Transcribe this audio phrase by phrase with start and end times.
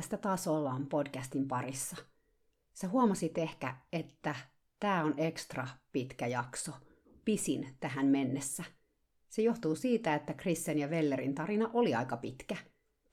[0.00, 1.96] Sitä taas ollaan podcastin parissa.
[2.72, 4.34] Sä huomasit ehkä, että
[4.80, 6.72] tämä on ekstra pitkä jakso,
[7.24, 8.64] pisin tähän mennessä.
[9.28, 12.56] Se johtuu siitä, että Krissen ja Vellerin tarina oli aika pitkä.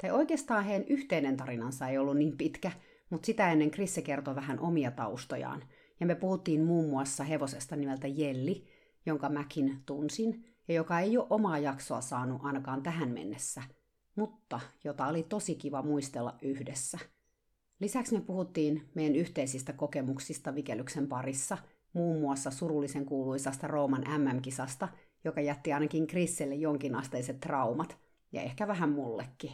[0.01, 2.71] Tai oikeastaan heidän yhteinen tarinansa ei ollut niin pitkä,
[3.09, 5.63] mutta sitä ennen Krisse kertoi vähän omia taustojaan.
[5.99, 8.67] Ja me puhuttiin muun muassa hevosesta nimeltä Jelli,
[9.05, 13.63] jonka mäkin tunsin, ja joka ei ole omaa jaksoa saanut ainakaan tähän mennessä–
[14.17, 16.99] mutta jota oli tosi kiva muistella yhdessä.
[17.79, 21.57] Lisäksi me puhuttiin meidän yhteisistä kokemuksista vikelyksen parissa,
[21.93, 24.87] muun muassa surullisen kuuluisasta Rooman MM-kisasta,
[25.23, 27.97] joka jätti ainakin Krisselle jonkinasteiset traumat,
[28.31, 29.51] ja ehkä vähän mullekin.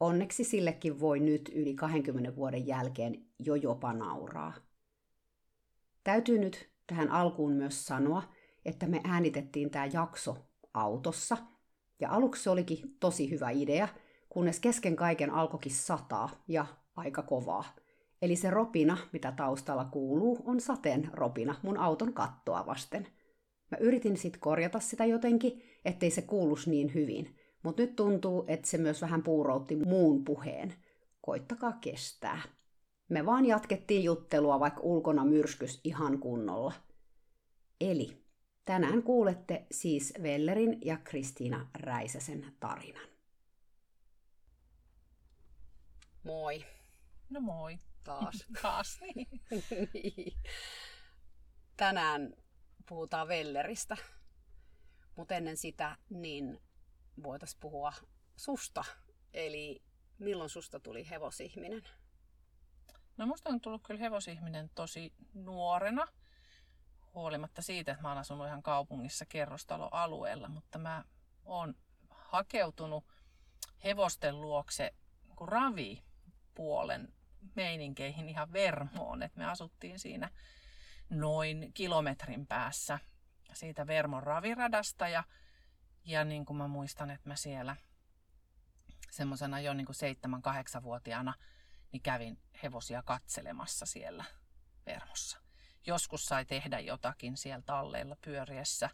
[0.00, 4.52] Onneksi sillekin voi nyt yli 20 vuoden jälkeen jo jopa nauraa.
[6.04, 8.22] Täytyy nyt tähän alkuun myös sanoa,
[8.64, 10.36] että me äänitettiin tämä jakso
[10.74, 11.36] autossa–
[12.00, 13.88] ja aluksi se olikin tosi hyvä idea,
[14.28, 16.66] kunnes kesken kaiken alkoikin sataa ja
[16.96, 17.64] aika kovaa.
[18.22, 23.06] Eli se ropina, mitä taustalla kuuluu, on sateen ropina mun auton kattoa vasten.
[23.70, 28.68] Mä yritin sitten korjata sitä jotenkin, ettei se kuulus niin hyvin, mutta nyt tuntuu, että
[28.68, 30.74] se myös vähän puuroutti muun puheen.
[31.20, 32.42] Koittakaa kestää.
[33.08, 36.72] Me vaan jatkettiin juttelua, vaikka ulkona myrskys ihan kunnolla.
[37.80, 38.25] Eli
[38.66, 43.08] Tänään kuulette siis Vellerin ja Kristiina Räisäsen tarinan.
[46.22, 46.64] Moi.
[47.30, 47.78] No moi.
[48.04, 48.46] Taas.
[48.62, 49.28] Taas, niin.
[49.94, 50.38] niin.
[51.76, 52.34] Tänään
[52.88, 53.96] puhutaan Velleristä,
[55.16, 56.58] mutta ennen sitä niin
[57.22, 57.92] voitaisiin puhua
[58.36, 58.84] susta.
[59.34, 59.82] Eli
[60.18, 61.82] milloin susta tuli hevosihminen?
[63.16, 66.06] No musta on tullut kyllä hevosihminen tosi nuorena
[67.16, 71.04] huolimatta siitä, että mä oon asunut ihan kaupungissa kerrostaloalueella, mutta mä
[71.44, 71.74] oon
[72.10, 73.04] hakeutunut
[73.84, 74.94] hevosten luokse
[75.26, 77.14] niin ravipuolen
[77.54, 79.22] meininkeihin ihan Vermoon.
[79.22, 80.30] Et me asuttiin siinä
[81.10, 82.98] noin kilometrin päässä
[83.52, 85.24] siitä Vermon raviradasta ja,
[86.04, 87.76] ja niin kuin mä muistan, että mä siellä
[89.10, 89.96] semmoisena jo niin kuin
[90.78, 91.34] 7-8-vuotiaana
[91.92, 94.24] niin kävin hevosia katselemassa siellä
[94.86, 95.45] Vermossa
[95.86, 98.90] joskus sai tehdä jotakin siellä talleilla pyöriessä,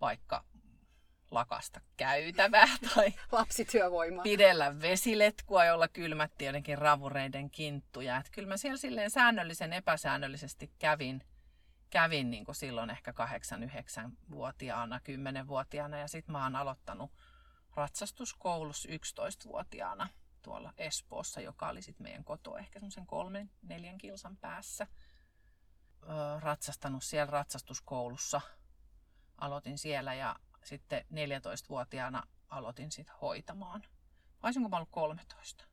[0.00, 0.44] vaikka
[1.30, 4.22] lakasta käytävää tai lapsityövoimaa.
[4.22, 8.16] Pidellä vesiletkua, jolla kylmätti jotenkin ravureiden kinttuja.
[8.16, 11.22] Et kyllä mä siellä silleen säännöllisen epäsäännöllisesti kävin,
[11.90, 17.10] kävin niin kuin silloin ehkä 8-9-vuotiaana, 10-vuotiaana ja sitten mä oon aloittanut
[17.74, 20.08] ratsastuskoulussa 11-vuotiaana
[20.42, 24.86] tuolla Espoossa, joka oli sitten meidän koto ehkä semmoisen kolmen, neljän kilsan päässä
[26.40, 28.40] ratsastanut siellä ratsastuskoulussa.
[29.38, 33.82] Aloitin siellä ja sitten 14-vuotiaana aloitin sitten hoitamaan.
[34.42, 35.64] Olisinko mä ollut 13?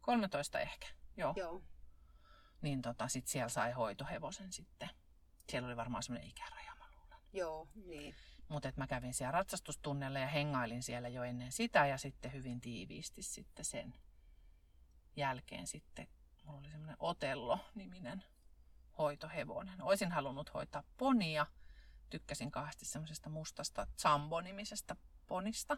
[0.00, 0.86] 13 ehkä,
[1.16, 1.34] joo.
[1.36, 1.62] joo.
[2.62, 4.90] Niin tota, sit siellä sai hoitohevosen sitten.
[5.48, 7.18] Siellä oli varmaan semmoinen ikäraja, mä luulen.
[7.32, 8.14] Joo, niin.
[8.48, 13.22] Mutta mä kävin siellä ratsastustunnella ja hengailin siellä jo ennen sitä ja sitten hyvin tiiviisti
[13.22, 13.94] sitten sen
[15.16, 16.08] jälkeen sitten
[16.44, 18.24] mulla oli semmoinen Otello-niminen
[18.98, 19.82] hoitohevonen.
[19.82, 21.46] Olisin halunnut hoitaa ponia.
[22.10, 24.96] Tykkäsin kauheasti semmoisesta mustasta Zambo-nimisestä
[25.26, 25.76] ponista.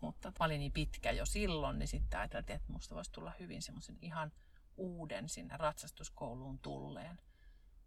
[0.00, 3.62] Mutta mä olin niin pitkä jo silloin, niin sitten ajateltiin, että musta voisi tulla hyvin
[3.62, 4.32] semmoisen ihan
[4.76, 7.20] uuden sinne ratsastuskouluun tulleen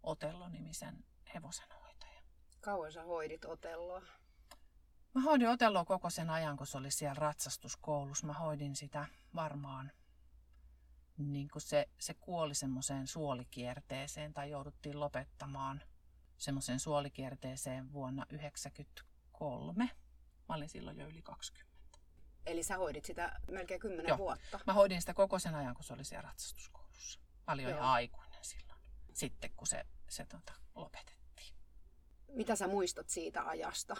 [0.02, 1.04] Otello-nimisen
[1.34, 2.20] hevosenhoitaja.
[2.60, 4.02] Kauan sä hoidit Otelloa?
[5.14, 8.26] Mä hoidin Otelloa koko sen ajan, kun se oli siellä ratsastuskoulussa.
[8.26, 9.92] Mä hoidin sitä varmaan
[11.18, 15.82] niin kuin se, se kuoli semmoiseen suolikierteeseen tai jouduttiin lopettamaan
[16.36, 19.90] semmoiseen suolikierteeseen vuonna 1993.
[20.48, 21.76] Mä olin silloin jo yli 20.
[22.46, 24.18] Eli sä hoidit sitä melkein 10 Joo.
[24.18, 24.60] vuotta?
[24.66, 27.20] Mä hoidin sitä koko sen ajan, kun se oli siellä ratsastuskoulussa.
[27.46, 28.80] Mä olin jo ihan aikuinen silloin,
[29.12, 31.54] sitten kun se, se tota, lopetettiin.
[32.28, 33.96] Mitä sä muistat siitä ajasta?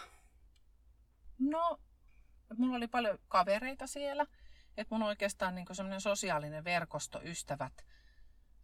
[1.39, 1.79] No,
[2.57, 4.25] mulla oli paljon kavereita siellä
[4.77, 7.85] että mun oikeastaan niin semmoinen sosiaalinen verkosto, ystävät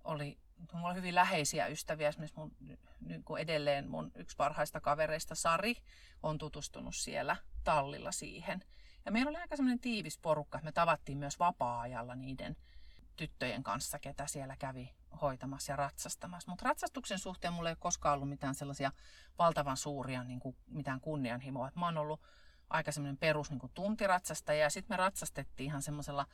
[0.03, 0.39] oli,
[0.73, 2.51] mulla oli hyvin läheisiä ystäviä, esimerkiksi mun,
[2.99, 5.75] niin kuin edelleen mun yksi parhaista kavereista Sari
[6.23, 8.63] on tutustunut siellä tallilla siihen.
[9.05, 10.59] Ja meillä oli aika semmoinen tiivis porukka.
[10.63, 12.55] Me tavattiin myös vapaa-ajalla niiden
[13.15, 16.51] tyttöjen kanssa, ketä siellä kävi hoitamassa ja ratsastamassa.
[16.51, 18.91] Mutta ratsastuksen suhteen mulla ei koskaan ollut mitään sellaisia
[19.39, 21.67] valtavan suuria niin kuin mitään kunnianhimoa.
[21.67, 22.21] Et mä oon ollut
[22.73, 26.25] aika semmoinen perus niin tuntiratsastaja ja sitten me ratsastettiin ihan semmoisella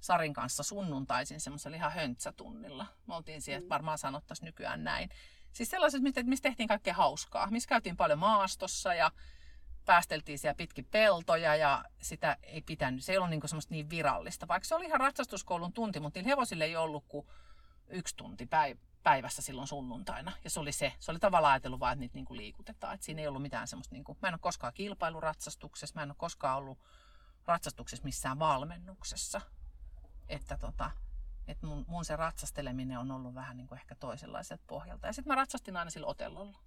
[0.00, 2.86] Sarin kanssa sunnuntaisin semmoisella ihan höntsätunnilla.
[3.06, 3.68] Me oltiin siellä, mm.
[3.68, 5.08] varmaan sanottaisiin nykyään näin.
[5.52, 7.50] Siis sellaiset, missä tehtiin kaikkea hauskaa.
[7.50, 9.10] Missä käytiin paljon maastossa ja
[9.84, 14.48] päästeltiin siellä pitkin peltoja ja sitä ei pitänyt, se ei ollut niin semmoista niin virallista.
[14.48, 17.26] Vaikka se oli ihan ratsastuskoulun tunti, mutta niillä hevosille ei ollut kuin
[17.88, 18.46] yksi tunti
[19.02, 20.32] päivässä silloin sunnuntaina.
[20.44, 20.92] Ja se oli se.
[20.98, 22.94] Se oli tavallaan ajatellut vaan, että niitä niinku liikutetaan.
[22.94, 26.10] Et siinä ei ollut mitään semmoista, niinku, mä en ole koskaan kilpailu ratsastuksessa, mä en
[26.10, 26.78] ole koskaan ollut
[27.46, 29.40] ratsastuksessa missään valmennuksessa.
[30.28, 30.90] Että tota,
[31.48, 35.06] et mun, mun se ratsasteleminen on ollut vähän niin kuin ehkä toisenlaiselta pohjalta.
[35.06, 36.58] Ja sitten mä ratsastin aina sillä otellolla.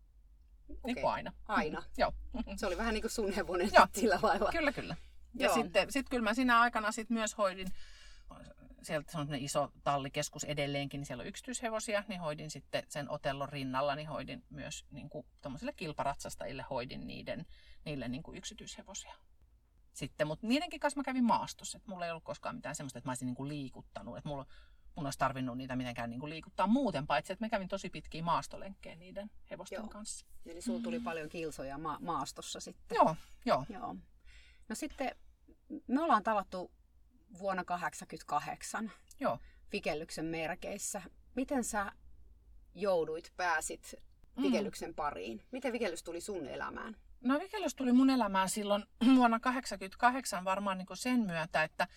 [0.70, 0.82] Okay.
[0.86, 1.34] Niin kuin aina.
[1.48, 1.84] Aina?
[1.98, 2.14] Joo.
[2.56, 3.88] Se oli vähän niin kuin sun hevonen Joo.
[3.94, 4.52] sillä lailla.
[4.52, 4.96] Kyllä, kyllä.
[5.34, 5.56] Ja Joo.
[5.56, 7.68] sitten sit kyllä mä siinä aikana sit myös hoidin,
[8.84, 13.96] sieltä on iso tallikeskus edelleenkin, niin siellä on yksityishevosia, niin hoidin sitten sen otellon rinnalla,
[13.96, 15.26] niin hoidin myös niin kuin,
[15.76, 17.46] kilparatsastajille hoidin niiden,
[17.86, 19.14] niille niin kuin yksityishevosia.
[19.94, 21.78] Sitten, mutta niidenkin kanssa mä kävin maastossa.
[21.78, 24.18] että mulla ei ollut koskaan mitään semmoista, että mä olisin niin kuin liikuttanut.
[24.18, 24.46] Että mulla
[24.96, 28.24] mun olisi tarvinnut niitä mitenkään niin kuin liikuttaa muuten, paitsi että me kävin tosi pitkiä
[28.24, 29.88] maastolenkkejä niiden hevosten joo.
[29.88, 30.26] kanssa.
[30.46, 31.04] Eli sulla tuli mm.
[31.04, 32.96] paljon kilsoja ma- maastossa sitten.
[32.96, 33.66] Joo, joo.
[33.70, 33.96] joo.
[34.70, 35.16] No sitten
[35.88, 36.72] me ollaan tavattu
[37.40, 39.40] vuonna 1988 joo.
[39.72, 41.02] Vikellyksen merkeissä.
[41.36, 41.92] Miten sä
[42.76, 43.96] jouduit, pääsit
[44.36, 44.44] mm.
[44.44, 45.44] Vikellyksen pariin?
[45.52, 46.96] Miten Vikellys tuli sun elämään?
[47.22, 48.82] No Vikellys tuli mun elämään silloin
[49.18, 51.88] vuonna 1988 varmaan niin sen myötä, että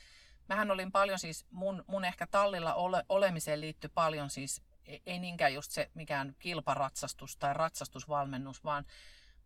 [0.48, 5.18] mähän olin paljon siis, mun, mun ehkä tallilla ole, olemiseen liittyy paljon siis, e, ei
[5.18, 8.84] niinkään just se mikään kilparatsastus tai ratsastusvalmennus, vaan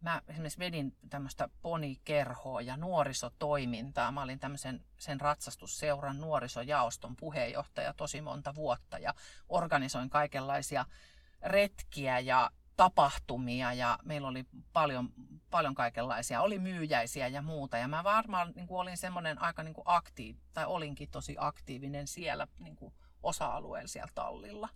[0.00, 4.12] mä esimerkiksi vedin tämmöistä ponikerhoa ja nuorisotoimintaa.
[4.12, 9.14] Mä olin tämmöisen sen ratsastusseuran nuorisojaoston puheenjohtaja tosi monta vuotta ja
[9.48, 10.86] organisoin kaikenlaisia
[11.42, 15.12] retkiä ja tapahtumia ja meillä oli paljon,
[15.50, 17.78] paljon kaikenlaisia, oli myyjäisiä ja muuta.
[17.78, 22.06] Ja mä varmaan niin kuin olin semmoinen aika niin kuin aktiiv, tai olinkin tosi aktiivinen
[22.06, 24.68] siellä niin kuin osa-alueella siellä tallilla.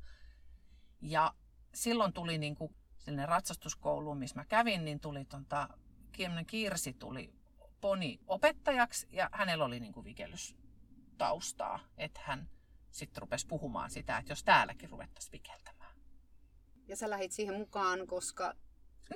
[1.00, 1.34] Ja
[1.74, 5.68] silloin tuli niin kuin sinne ratsastuskouluun, missä mä kävin, niin tuli tonta,
[6.46, 7.32] Kirsi tuli
[7.80, 12.48] poni opettajaksi ja hänellä oli niin kuin vikellystaustaa, että hän
[12.90, 15.72] sitten rupesi puhumaan sitä, että jos täälläkin ruvettaisiin vikeltämään
[16.88, 18.54] ja sä lähit siihen mukaan, koska...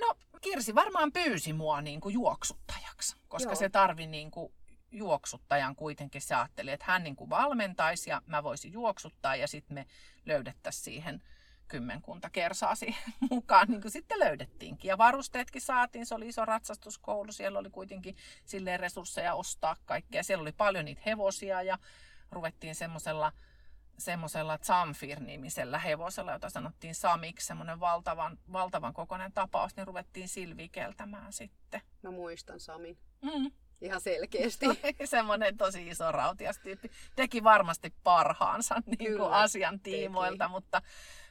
[0.00, 3.56] No, Kirsi varmaan pyysi mua niin kuin juoksuttajaksi, koska Joo.
[3.56, 4.52] se tarvi niin kuin
[4.90, 6.20] juoksuttajan kuitenkin.
[6.20, 9.86] Se ajatteli, että hän niin kuin valmentaisi ja mä voisin juoksuttaa ja sitten me
[10.26, 11.22] löydettäisiin siihen
[11.68, 14.88] kymmenkunta kersaa siihen mukaan, niin kuin sitten löydettiinkin.
[14.88, 20.22] Ja varusteetkin saatiin, se oli iso ratsastuskoulu, siellä oli kuitenkin silleen resursseja ostaa kaikkea.
[20.22, 21.78] Siellä oli paljon niitä hevosia ja
[22.30, 23.32] ruvettiin semmoisella
[23.98, 31.80] semmoisella Zamfir-nimisellä hevosella, jota sanottiin Samiksi, semmoinen valtavan, valtavan kokoinen tapaus, niin ruvettiin silvikeltämään sitten.
[32.02, 32.98] Mä muistan Samin.
[33.22, 33.50] Mm.
[33.80, 34.66] Ihan selkeästi.
[35.04, 36.90] semmoinen tosi iso rautias tyyppi.
[37.16, 40.50] Teki varmasti parhaansa niin kuin asian tiimoilta, teki.
[40.50, 40.82] mutta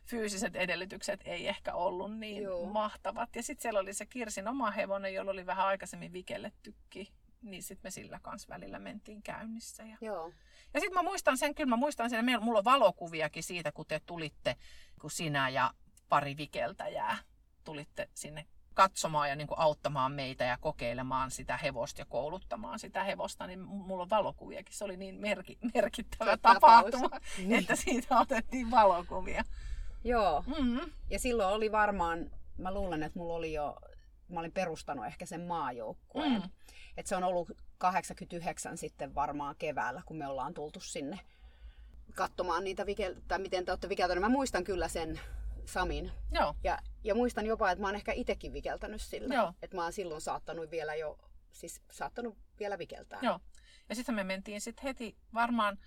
[0.05, 2.65] fyysiset edellytykset ei ehkä ollut niin Joo.
[2.65, 3.35] mahtavat.
[3.35, 7.07] Ja sitten siellä oli se Kirsin oma hevonen, jolla oli vähän aikaisemmin vikellettykin
[7.41, 9.83] niin sitten me sillä kanssa välillä mentiin käynnissä.
[9.83, 10.31] Ja, Joo.
[10.73, 13.85] ja sitten mä muistan sen, kyllä mä muistan sen, että mulla on valokuviakin siitä, kun
[13.87, 14.55] te tulitte,
[15.01, 15.71] kun sinä ja
[16.09, 17.17] pari vikeltäjää
[17.63, 23.03] tulitte sinne katsomaan ja niin kuin auttamaan meitä ja kokeilemaan sitä hevosta ja kouluttamaan sitä
[23.03, 24.75] hevosta, niin mulla on valokuviakin.
[24.75, 27.53] Se oli niin merki, merkittävä se tapahtuma, niin.
[27.53, 29.43] että siitä otettiin valokuvia.
[30.05, 30.43] Joo.
[30.47, 30.91] Mm-hmm.
[31.09, 33.77] Ja silloin oli varmaan, mä luulen, että mulla oli jo,
[34.29, 36.41] mä olin perustanut ehkä sen maajoukkueen.
[36.41, 36.49] Mm.
[36.97, 41.19] Et se on ollut 89 sitten varmaan keväällä, kun me ollaan tultu sinne
[42.15, 44.21] katsomaan niitä, vikel- tai miten te olette vikeltäneet.
[44.21, 45.19] Mä muistan kyllä sen
[45.65, 46.11] Samin.
[46.31, 46.55] Joo.
[46.63, 49.35] Ja, ja muistan jopa, että mä oon ehkä itsekin vikeltänyt sillä.
[49.35, 49.53] Joo.
[49.61, 51.19] Että mä oon silloin saattanut vielä jo,
[51.51, 53.19] siis saattanut vielä vikeltää.
[53.21, 53.39] Joo.
[53.89, 55.77] Ja sitten me mentiin sitten heti varmaan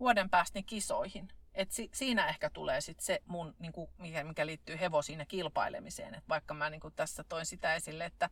[0.00, 1.28] vuoden päästä niin kisoihin.
[1.54, 6.14] Et si, siinä ehkä tulee sit se mun, niinku, mikä, mikä liittyy hevosiin ja kilpailemiseen.
[6.14, 8.30] Et vaikka mä niinku, tässä toin sitä esille, että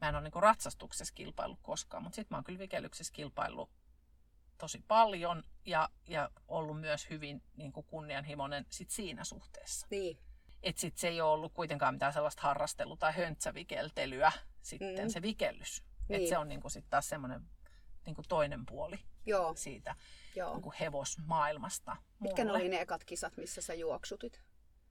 [0.00, 3.70] mä en ole niin ratsastuksessa kilpailu koskaan, mutta sitten mä oon kyllä vikellyksessä kilpailu
[4.58, 9.86] tosi paljon ja, ja ollut myös hyvin niin kuin kunnianhimoinen sit siinä suhteessa.
[9.90, 10.18] Niin.
[10.62, 15.10] Et sit se ei ole ollut kuitenkaan mitään sellaista harrastelu- tai höntsävikeltelyä sitten mm.
[15.10, 15.84] se vikellys.
[16.08, 16.22] Niin.
[16.22, 17.40] Et se on niin kuin sit taas semmoinen
[18.06, 19.54] niin kuin toinen puoli Joo.
[19.54, 19.94] siitä
[20.36, 20.52] Joo.
[20.52, 21.96] Niin kuin hevosmaailmasta.
[22.20, 24.40] Mitkä ne oli ne ekat kisat, missä sä juoksutit?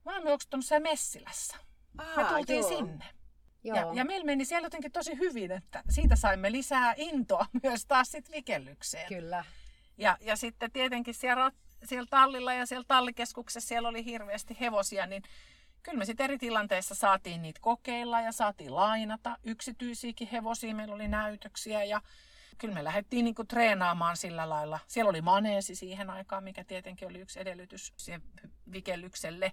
[0.05, 1.57] Mä oon juoksuttanut siellä Messilässä.
[1.97, 2.69] Aa, Me tultiin joo.
[2.69, 3.05] sinne.
[3.63, 3.77] Joo.
[3.77, 8.11] Ja, ja meillä meni siellä jotenkin tosi hyvin, että siitä saimme lisää intoa myös taas
[8.11, 9.07] sitten vikellykseen.
[9.07, 9.45] Kyllä.
[9.97, 11.51] Ja, ja sitten tietenkin siellä,
[11.83, 15.23] siellä tallilla ja siellä tallikeskuksessa siellä oli hirveästi hevosia, niin
[15.83, 19.37] kyllä me sitten eri tilanteissa saatiin niitä kokeilla ja saatiin lainata.
[19.43, 22.01] Yksityisiäkin hevosia meillä oli näytöksiä ja
[22.59, 24.79] kyllä me lähdettiin niinku treenaamaan sillä lailla.
[24.87, 28.21] Siellä oli maneesi siihen aikaan, mikä tietenkin oli yksi edellytys siihen
[28.71, 29.51] vikellykselle.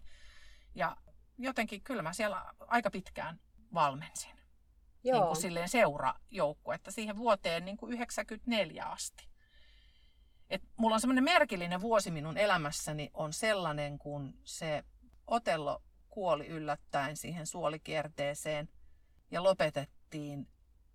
[0.75, 0.97] Ja
[1.39, 3.41] jotenkin kyllä mä siellä aika pitkään
[3.75, 4.31] valmensin.
[5.05, 5.19] Joo.
[5.19, 9.29] Niin kuin silleen seurajoukkue, että siihen vuoteen niin kuin 94 asti.
[10.51, 14.85] Et mulla on semmoinen merkillinen vuosi minun elämässäni on sellainen, kun se
[15.27, 18.69] Otello kuoli yllättäen siihen suolikierteeseen
[19.31, 20.49] ja lopetettiin.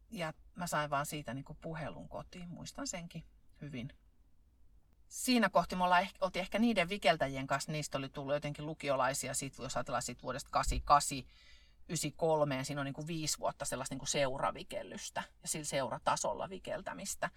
[0.10, 3.24] Ja mä sain vaan siitä niin kuin puhelun kotiin, muistan senkin
[3.62, 3.94] hyvin.
[5.08, 9.58] Siinä kohti me ollaan, oltiin ehkä niiden vikeltäjien kanssa, niistä oli tullut jotenkin lukiolaisia, sit,
[9.58, 11.18] jos ajatellaan sit vuodesta 88
[11.92, 17.30] 93, siinä on niin kuin viisi vuotta sellaista niin kuin seuravikellystä ja sillä seuratasolla vikeltämistä.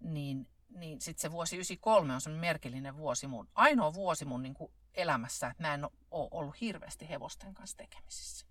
[0.00, 4.54] Niin, niin sitten se vuosi 93 on semmoinen merkillinen vuosi mun, ainoa vuosi mun niin
[4.54, 8.46] kuin elämässä, että mä en ole ollut hirveästi hevosten kanssa tekemisissä.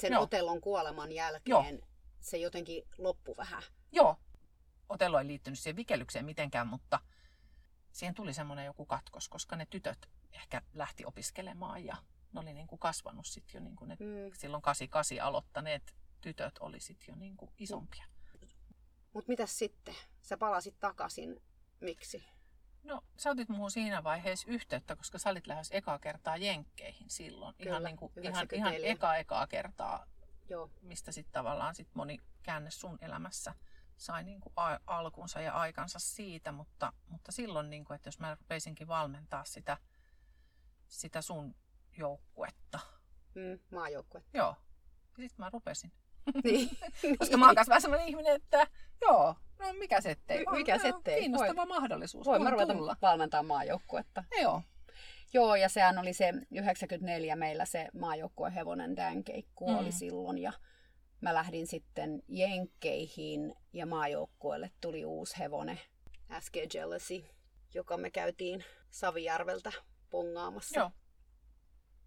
[0.00, 0.22] Sen Joo.
[0.22, 1.88] Otellon kuoleman jälkeen Joo.
[2.20, 3.62] Se jotenkin loppu vähän.
[3.92, 4.16] Joo.
[4.88, 7.00] Otello ei liittynyt siihen vikellykseen mitenkään, mutta
[7.92, 11.96] siihen tuli semmoinen joku katkos, koska ne tytöt ehkä lähti opiskelemaan ja
[12.32, 14.30] ne oli niin kuin kasvanut sitten jo, niin kuin ne mm.
[14.34, 18.04] silloin 88 aloittaneet tytöt oli sitten jo niin kuin isompia.
[19.12, 19.94] Mutta mitä sitten?
[20.22, 21.42] Sä palasit takaisin.
[21.80, 22.24] Miksi?
[22.82, 27.54] No, sä otit muuhun siinä vaiheessa yhteyttä, koska sä olit lähes ekaa kertaa Jenkkeihin silloin.
[27.54, 30.06] Kyllä, ihan, niin kuin, ihan, ihan eka ekaa kertaa,
[30.48, 30.70] Joo.
[30.82, 33.54] mistä sitten tavallaan sit moni käänne sun elämässä
[33.96, 34.52] sai niin kuin
[34.86, 39.76] alkunsa ja aikansa siitä, mutta, mutta silloin, niin kuin, että jos mä rupeisinkin valmentaa sitä,
[40.86, 41.54] sitä sun
[41.98, 42.78] joukkuetta.
[43.34, 44.38] Mm, maajoukkuetta.
[44.38, 44.56] Joo.
[45.18, 45.92] Ja sitten mä rupesin.
[46.44, 46.70] Niin.
[47.18, 48.66] Koska mä oon kanssa vähän sellainen ihminen, että
[49.00, 50.44] joo, no mikä settei.
[50.44, 51.20] M- mikä settei.
[51.20, 52.26] Kiinnostava voi, mahdollisuus.
[52.26, 54.24] Voi mä ruveta valmentaa maajoukkuetta.
[54.40, 54.62] Joo.
[55.32, 59.78] Joo, ja sehän oli se 94 meillä se maajoukkueen hevonen Dänkeikku mm.
[59.78, 60.38] oli silloin.
[60.38, 60.52] Ja
[61.20, 65.78] mä lähdin sitten Jenkkeihin ja maajoukkueelle tuli uusi hevone,
[66.40, 67.24] SK Jealousy,
[67.74, 69.72] joka me käytiin Savijärveltä
[70.10, 70.80] pongaamassa.
[70.80, 70.90] Joo.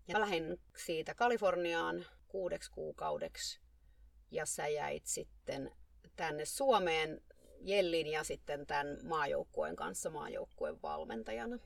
[0.08, 3.62] Ja mä lähdin siitä Kaliforniaan kuudeksi kuukaudeksi
[4.32, 5.72] ja sä jäit sitten
[6.16, 7.22] tänne Suomeen
[7.60, 11.58] Jellin ja sitten tämän maajoukkueen kanssa maajoukkueen valmentajana.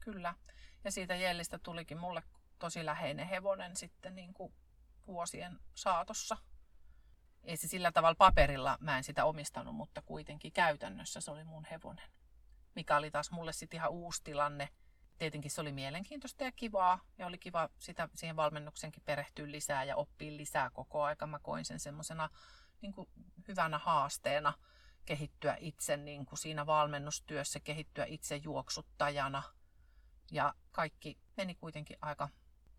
[0.00, 0.34] Kyllä.
[0.84, 2.22] Ja siitä Jellistä tulikin mulle
[2.58, 4.52] tosi läheinen hevonen sitten niin kuin
[5.06, 6.36] vuosien saatossa.
[7.44, 11.64] Ei se sillä tavalla paperilla mä en sitä omistanut, mutta kuitenkin käytännössä se oli mun
[11.70, 12.10] hevonen.
[12.74, 14.68] Mikä oli taas mulle sitten ihan uusi tilanne
[15.18, 19.96] tietenkin se oli mielenkiintoista ja kivaa ja oli kiva sitä, siihen valmennuksenkin perehtyä lisää ja
[19.96, 21.26] oppia lisää koko aika.
[21.26, 22.28] Mä koin sen semmoisena
[22.80, 22.94] niin
[23.48, 24.52] hyvänä haasteena
[25.04, 29.42] kehittyä itse niin kuin siinä valmennustyössä, kehittyä itse juoksuttajana.
[30.32, 32.28] Ja kaikki meni kuitenkin aika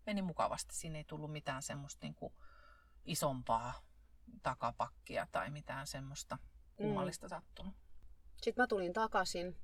[0.06, 0.74] meni mukavasti.
[0.74, 2.32] Siinä ei tullut mitään semmoista niin kuin
[3.04, 3.72] isompaa
[4.42, 6.38] takapakkia tai mitään semmoista
[6.76, 7.30] kummallista mm.
[7.30, 7.74] sattunut.
[8.42, 9.56] Sitten mä tulin takaisin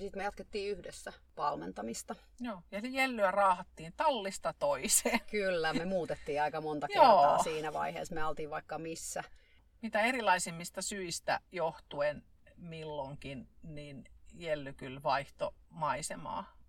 [0.00, 2.14] sitten me jatkettiin yhdessä valmentamista.
[2.40, 5.20] Joo, ja jellyä raahattiin tallista toiseen.
[5.30, 8.14] Kyllä, me muutettiin aika monta kertaa siinä vaiheessa.
[8.14, 9.24] Me oltiin vaikka missä.
[9.82, 12.24] Mitä erilaisimmista syistä johtuen
[12.56, 16.59] milloinkin, niin Jelly kyllä vaihto maisemaa.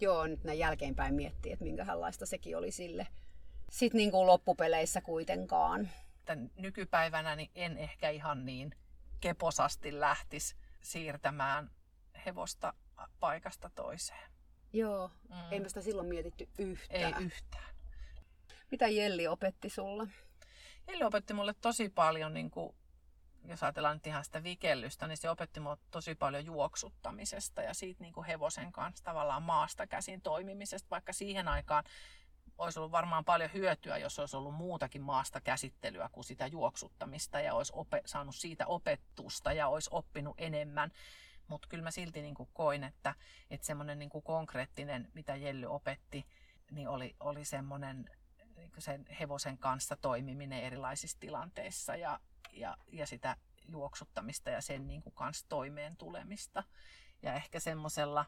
[0.00, 3.06] Joo, nyt näin jälkeenpäin miettii, että minkälaista sekin oli sille.
[3.70, 5.90] Sitten niin kuin loppupeleissä kuitenkaan.
[6.24, 8.74] Tän nykypäivänä niin en ehkä ihan niin
[9.20, 11.70] keposasti lähtisi siirtämään
[12.26, 12.74] hevosta
[13.20, 14.30] paikasta toiseen.
[14.72, 15.52] Joo, mm.
[15.52, 17.14] ei me sitä silloin mietitty yhtään.
[17.14, 17.74] Ei yhtään.
[18.70, 20.06] Mitä Jelli opetti sulle?
[20.88, 22.74] Jelli opetti mulle tosi paljon, niin kuin,
[23.48, 28.02] jos ajatellaan nyt ihan sitä vikellystä, niin se opetti mulle tosi paljon juoksuttamisesta ja siitä
[28.02, 31.84] niin kuin hevosen kanssa tavallaan maasta käsin toimimisesta, vaikka siihen aikaan
[32.58, 37.54] olisi ollut varmaan paljon hyötyä, jos olisi ollut muutakin maasta käsittelyä kuin sitä juoksuttamista ja
[37.54, 40.90] olisi ope- saanut siitä opetusta ja olisi oppinut enemmän.
[41.48, 43.14] Mutta kyllä mä silti niin kuin koin, että,
[43.50, 46.26] että semmoinen niin konkreettinen, mitä Jelly opetti,
[46.70, 48.10] niin oli, oli semmoinen
[48.56, 52.20] niin sen hevosen kanssa toimiminen erilaisissa tilanteissa ja,
[52.54, 53.36] ja, ja sitä
[53.68, 56.62] juoksuttamista ja sen niin kuin kanssa toimeen tulemista.
[57.22, 58.24] Ja ehkä semmoisella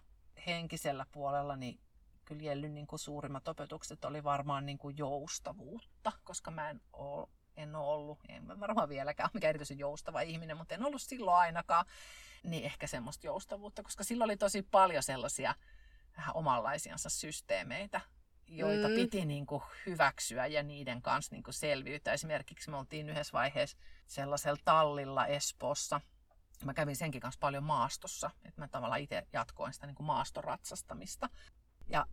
[0.46, 1.80] henkisellä puolella niin
[2.24, 7.28] kyllä Jellyn niin kuin suurimmat opetukset oli varmaan niin kuin joustavuutta, koska mä en ole,
[7.56, 11.86] en ole ollut, en varmaan vieläkään mikä erityisen joustava ihminen, mutta en ollut silloin ainakaan
[12.42, 15.54] niin ehkä semmoista joustavuutta, koska silloin oli tosi paljon sellaisia
[16.16, 18.00] vähän omanlaisiansa systeemeitä,
[18.48, 18.94] joita mm.
[18.94, 22.12] piti niin kuin hyväksyä ja niiden kanssa niin kuin selviytyä.
[22.12, 23.76] Esimerkiksi me oltiin yhdessä vaiheessa
[24.06, 26.00] sellaisella tallilla Espoossa.
[26.64, 31.28] Mä kävin senkin kanssa paljon maastossa, että mä tavallaan itse jatkoin sitä niin kuin maastoratsastamista.
[31.88, 32.06] Ja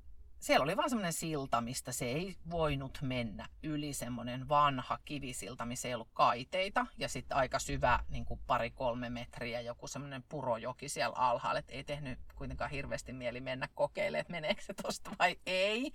[0.44, 5.88] siellä oli vaan semmoinen silta, mistä se ei voinut mennä yli semmoinen vanha kivisilta, missä
[5.88, 6.86] ei ollut kaiteita.
[6.98, 11.60] Ja sitten aika syvä, niin kuin pari-kolme metriä, joku semmoinen purojoki siellä alhaalla.
[11.60, 15.92] Et ei tehnyt kuitenkaan hirveästi mieli mennä kokeilemaan, että meneekö se tosta vai ei.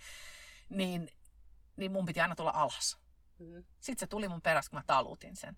[0.69, 1.11] Niin,
[1.77, 2.99] niin mun piti aina tulla alas.
[3.39, 3.65] Mm-hmm.
[3.81, 5.57] Sitten se tuli mun perässä, kun mä talutin sen.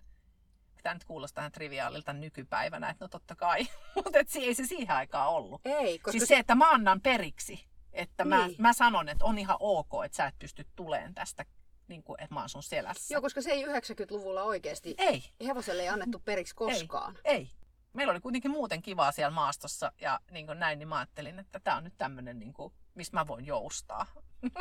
[0.83, 3.67] Tämä nyt kuulostaa ihan triviaalilta nykypäivänä, että no totta kai.
[3.95, 5.61] Mutta ei se siihen aikaan ollut.
[5.65, 8.55] Ei, koska siis se, että mä annan periksi että mä, niin.
[8.59, 11.45] mä sanon, että on ihan ok, että sä et pysty tuleen tästä,
[11.87, 13.13] niin kuin, että mä oon sun selässä.
[13.13, 15.23] Joo, koska se ei 90-luvulla oikeasti, ei.
[15.45, 17.17] hevoselle ei annettu periksi koskaan.
[17.23, 17.49] Ei, ei.
[17.93, 21.59] Meillä oli kuitenkin muuten kivaa siellä maastossa ja niin kuin näin, niin mä ajattelin, että
[21.59, 24.05] tämä on nyt tämmöinen, niin kuin, missä mä voin joustaa.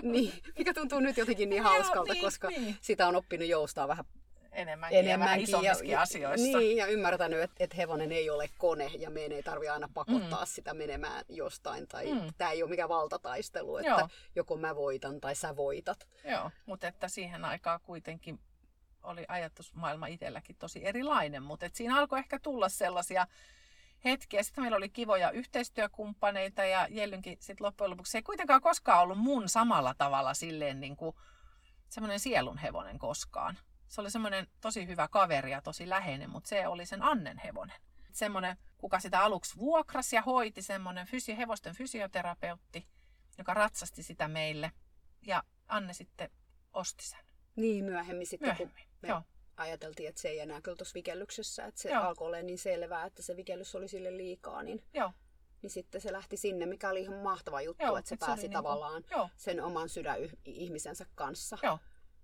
[0.03, 2.77] Niin, mikä tuntuu nyt jotenkin niin hauskalta, niin, koska niin.
[2.81, 4.05] sitä on oppinut joustaa vähän
[4.53, 6.59] enemmänkin, enemmänkin ja vähän ja, asioissa.
[6.59, 10.45] Niin, ja ymmärtänyt, että, että hevonen ei ole kone ja meidän ei tarvitse aina pakottaa
[10.45, 10.47] mm.
[10.47, 11.89] sitä menemään jostain.
[11.89, 12.33] Tai mm.
[12.39, 14.09] tämä ei ole mikään valtataistelu, että Joo.
[14.35, 16.09] joko mä voitan tai sä voitat.
[16.25, 18.41] Joo, mutta että siihen aikaan kuitenkin
[19.03, 23.27] oli ajatusmaailma itselläkin tosi erilainen, mutta että siinä alkoi ehkä tulla sellaisia
[24.05, 24.43] hetkiä.
[24.43, 29.19] Sitten meillä oli kivoja yhteistyökumppaneita ja Jellynkin sitten loppujen lopuksi se ei kuitenkaan koskaan ollut
[29.19, 31.17] mun samalla tavalla silleen niin kuin
[31.89, 33.59] semmoinen sielunhevonen koskaan
[33.91, 37.77] se oli semmoinen tosi hyvä kaveri ja tosi läheinen, mutta se oli sen Annen hevonen.
[38.13, 42.87] Semmoinen, kuka sitä aluksi vuokrasi ja hoiti, semmoinen fysi, hevosten fysioterapeutti,
[43.39, 44.73] joka ratsasti sitä meille.
[45.27, 46.31] Ja Anne sitten
[46.73, 47.19] osti sen.
[47.57, 48.75] Niin, myöhemmin sitten, myöhemmin.
[48.75, 49.23] kun me Joo.
[49.57, 52.03] ajateltiin, että se ei enää kyllä tuossa vikellyksessä, että se Joo.
[52.03, 55.13] alkoi olla niin selvää, että se vikellys oli sille liikaa, niin Joo
[55.63, 58.49] niin sitten se lähti sinne, mikä oli ihan mahtava juttu, Joo, että se pääsi se
[58.49, 61.59] tavallaan niin kuin, sen oman sydänihmisensä kanssa.
[61.63, 61.79] Joo,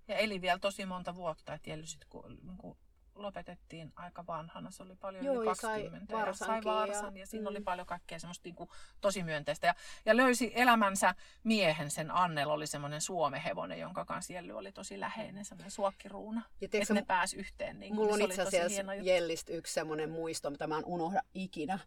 [0.08, 2.76] ja eli vielä tosi monta vuotta, että Jelly sit, kun, niin kun
[3.14, 7.26] lopetettiin aika vanhana, se oli paljon Joo, yli 20 sai ja sai varsan ja, ja
[7.26, 7.46] siinä mm.
[7.46, 9.66] oli paljon kaikkea semmoista niin kuin, tosi myönteistä.
[9.66, 11.14] Ja, ja löysi elämänsä
[11.44, 16.42] miehen, sen Annella oli semmoinen suomehevonen, jonka kanssa Jelly oli tosi läheinen, semmoinen suokkiruuna.
[16.60, 17.80] Ja että ne pääsi yhteen.
[17.80, 21.78] Niin mulla on itse asiassa Jellistä yksi semmoinen muisto, mitä mä en unohda ikinä.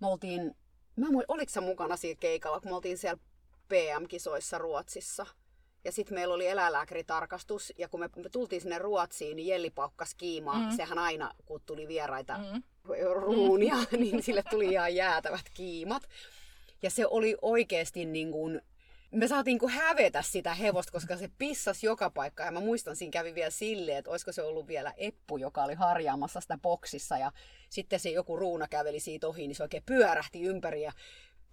[0.00, 0.56] Me oltiin,
[0.96, 3.22] mä muist, oliko sä mukana siinä keikalla, kun me oltiin siellä
[3.68, 5.26] PM-kisoissa Ruotsissa–
[5.84, 10.14] ja sitten meillä oli eläinlääkäritarkastus, ja kun me, me tultiin sinne Ruotsiin, niin Jelli paukkas
[10.14, 10.70] kiimaa.
[10.70, 10.76] Mm.
[10.76, 12.62] Sehän aina, kun tuli vieraita mm.
[13.14, 13.98] ruunia, mm.
[14.00, 16.02] niin sille tuli ihan jäätävät kiimat.
[16.82, 18.62] Ja se oli oikeasti niin kuin,
[19.10, 22.44] me saatiin kuin hävetä sitä hevosta, koska se pissasi joka paikka.
[22.44, 25.74] Ja mä muistan, siinä kävi vielä silleen, että olisiko se ollut vielä Eppu, joka oli
[25.74, 27.18] harjaamassa sitä boksissa.
[27.18, 27.32] Ja
[27.70, 30.82] sitten se joku ruuna käveli siitä ohi, niin se oikein pyörähti ympäri.
[30.82, 30.92] Ja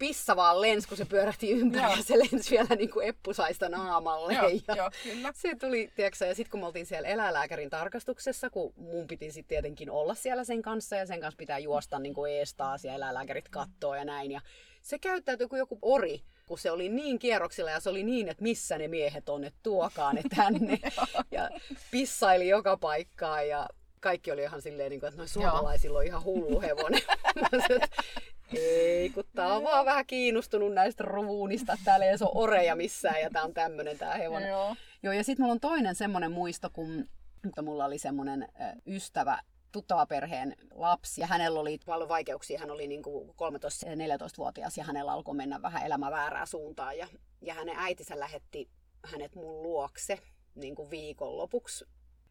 [0.02, 1.96] pissa vaan lensi, kun se pyörähti ympäri Joo.
[1.96, 4.34] ja se lensi vielä niin kuin eppusaista naamalle.
[4.34, 5.32] Joo, ja jo, kyllä.
[5.34, 9.48] Se tuli, tiedätkö, ja sitten kun me oltiin siellä eläinlääkärin tarkastuksessa, kun mun piti sitten
[9.48, 12.94] tietenkin olla siellä sen kanssa ja sen kanssa pitää juosta niin kuin ees taas ja
[12.94, 14.30] eläinlääkärit kattoo ja näin.
[14.30, 14.40] Ja
[14.82, 18.42] se käyttäytyi kuin joku ori, kun se oli niin kierroksilla ja se oli niin, että
[18.42, 20.78] missä ne miehet on, että tuokaa ne tänne.
[21.30, 21.50] ja
[21.90, 23.68] pissaili joka paikkaa ja
[24.00, 27.02] kaikki oli ihan silleen, niin että noin suomalaisilla on ihan hullu hevonen.
[28.54, 31.78] Ei, kun tää on vaan vähän kiinnostunut näistä ruunista.
[31.84, 34.48] Täällä ei ole oreja missään ja tää on tämmönen tää hevonen.
[34.48, 34.76] Joo.
[35.02, 37.08] Joo ja sitten mulla on toinen semmonen muisto, kun
[37.44, 38.48] mutta mulla oli semmoinen
[38.86, 39.38] ystävä,
[39.72, 42.58] tuttava perheen lapsi ja hänellä oli paljon vaikeuksia.
[42.58, 47.08] Hän oli niin 13-14-vuotias ja hänellä alkoi mennä vähän elämä väärää suuntaan ja,
[47.40, 48.68] ja hänen äitinsä lähetti
[49.04, 50.18] hänet mun luokse
[50.54, 51.84] niin kuin viikonlopuksi.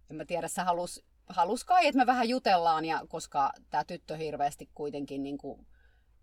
[0.09, 4.17] En mä tiedä, sä halus, halus kai, että me vähän jutellaan, ja koska tämä tyttö
[4.17, 5.67] hirveästi kuitenkin niin kuin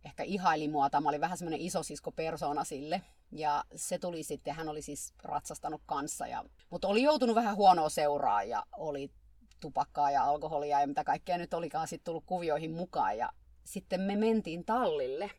[0.08, 3.02] ehkä ihaili mua, tai mä olin vähän semmoinen isosisko persona sille.
[3.32, 7.88] Ja se tuli sitten, hän oli siis ratsastanut kanssa, ja, mutta oli joutunut vähän huonoa
[7.88, 9.10] seuraa ja oli
[9.60, 13.18] tupakkaa ja alkoholia ja mitä kaikkea nyt olikaan sitten tullut kuvioihin mukaan.
[13.18, 13.32] Ja
[13.64, 15.30] sitten me mentiin tallille.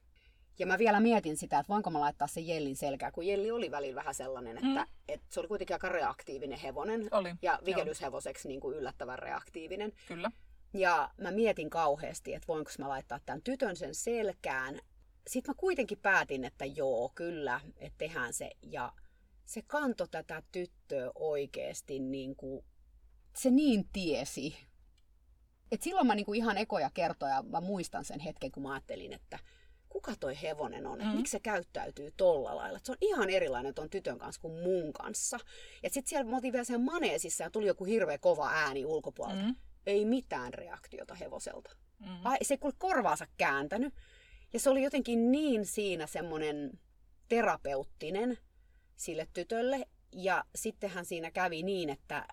[0.60, 3.72] Ja mä vielä mietin sitä, että voinko mä laittaa sen Jellin selkää, kun Jelli oli
[3.72, 4.92] välillä vähän sellainen, että, mm.
[5.08, 7.08] että se oli kuitenkin aika reaktiivinen hevonen.
[7.12, 7.36] Oli.
[7.42, 9.92] Ja vikellyshevoseksi niin kuin yllättävän reaktiivinen.
[10.08, 10.32] Kyllä.
[10.74, 14.80] Ja mä mietin kauheasti, että voinko mä laittaa tämän tytön sen selkään.
[15.28, 18.52] Sitten mä kuitenkin päätin, että joo, kyllä, että tehdään se.
[18.62, 18.94] Ja
[19.46, 22.66] se kanto tätä tyttöä oikeasti niin kuin,
[23.36, 24.56] se niin tiesi.
[25.72, 29.14] Et silloin mä niin kuin ihan ekoja kertoja, mä muistan sen hetken, kun mä ajattelin,
[29.14, 29.40] että
[29.90, 31.08] kuka toi hevonen on, mm.
[31.08, 32.78] miksi se käyttäytyy tolla lailla.
[32.78, 35.40] Et se on ihan erilainen ton tytön kanssa kuin mun kanssa.
[35.84, 39.44] Ja sitten siellä me oltiin vielä siellä maneesissa ja tuli joku hirveä kova ääni ulkopuolelta.
[39.44, 39.56] Mm
[39.91, 41.75] ei mitään reaktiota hevoselta.
[41.99, 42.21] Mm-hmm.
[42.23, 43.93] Ai, se ei korvaansa kääntänyt.
[44.54, 46.80] Ja se oli jotenkin niin siinä semmoinen
[47.28, 48.38] terapeuttinen
[48.95, 52.28] sille tytölle, Ja sittenhän siinä kävi niin, että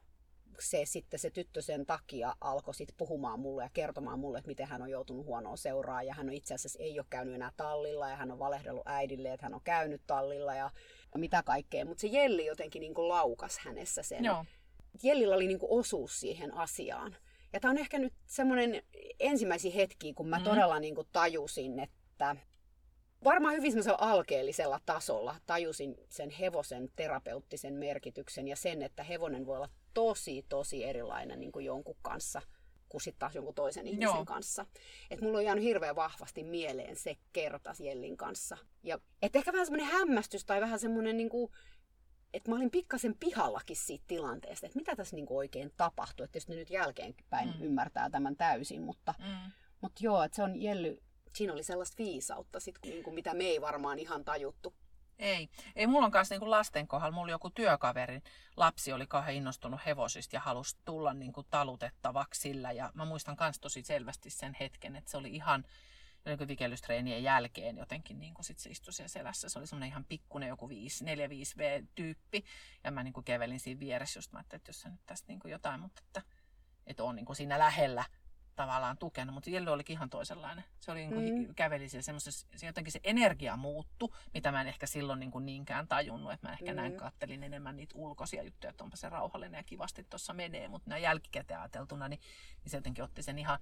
[0.61, 4.67] se sitten se tyttö sen takia alkoi sitten puhumaan mulle ja kertomaan mulle, että miten
[4.67, 8.09] hän on joutunut huonoa seuraa ja hän on itse asiassa ei ole käynyt enää tallilla
[8.09, 10.71] ja hän on valehdellut äidille, että hän on käynyt tallilla ja
[11.15, 11.85] mitä kaikkea.
[11.85, 14.25] Mutta se Jelli jotenkin niin kuin laukas hänessä sen.
[14.25, 14.45] Joo.
[15.03, 17.17] Jellillä oli niin kuin osuus siihen asiaan.
[17.53, 18.83] Ja tämä on ehkä nyt semmoinen
[19.21, 20.45] ensimmäisiä hetkiä, kun mä mm.
[20.45, 22.37] todella niin kuin tajusin, että
[23.25, 29.57] varmaan hyvin semmoisella alkeellisella tasolla tajusin sen hevosen terapeuttisen merkityksen ja sen, että hevonen voi
[29.57, 32.43] olla tosi, tosi erilainen niin kuin jonkun kanssa
[32.89, 34.25] kuin sitten taas jonkun toisen ihmisen Joo.
[34.25, 34.67] kanssa.
[35.11, 38.59] Et mulla on jäänyt hirveän vahvasti mieleen se kerta Jellin kanssa.
[38.83, 41.53] Ja et ehkä vähän semmoinen hämmästys tai vähän semmoinen, niin kuin,
[42.33, 46.25] että mä olin pikkasen pihallakin siitä tilanteesta, että mitä tässä niin kuin oikein tapahtui.
[46.25, 47.63] Että jos ne nyt jälkeenpäin mm.
[47.63, 49.53] ymmärtää tämän täysin, mutta, mm.
[49.81, 51.03] mutta joo, että se on Jelly,
[51.35, 54.75] siinä oli sellaista viisautta, sit, niin kuin, mitä me ei varmaan ihan tajuttu
[55.19, 55.49] ei.
[55.77, 57.15] Ei mulla on kanssa niin lasten kohdalla.
[57.15, 58.21] Mulla joku työkaveri,
[58.57, 62.73] lapsi oli kauhean innostunut hevosista ja halusi tulla niin kuin talutettavaksi sillä.
[62.73, 65.65] Ja mä muistan myös tosi selvästi sen hetken, että se oli ihan
[66.27, 69.49] niin vikellystreenien jälkeen jotenkin niin kuin sit se istui siellä selässä.
[69.49, 72.45] Se oli semmoinen ihan pikkunen joku 4-5V-tyyppi.
[72.85, 75.39] Ja mä niin kuin kävelin siinä vieressä just, mä että jos sä nyt tästä niin
[75.39, 76.23] kuin jotain, mutta että,
[76.87, 78.05] että on niin kuin siinä lähellä
[78.57, 80.65] tavallaan tukenut, mutta Jelly olikin ihan toisenlainen.
[80.81, 81.55] Se oli niin kuin, mm.
[81.55, 85.47] käveli siellä semmoisessa, se jotenkin se energia muuttu, mitä mä en ehkä silloin niin kuin
[85.47, 86.77] niinkään tajunnut, että mä ehkä mm.
[86.77, 90.91] näin kattelin enemmän niitä ulkoisia juttuja, että onpa se rauhallinen ja kivasti tuossa menee, mutta
[90.91, 92.21] näin jälkikäteen ajateltuna, niin,
[92.65, 93.59] niin se jotenkin otti sen ihan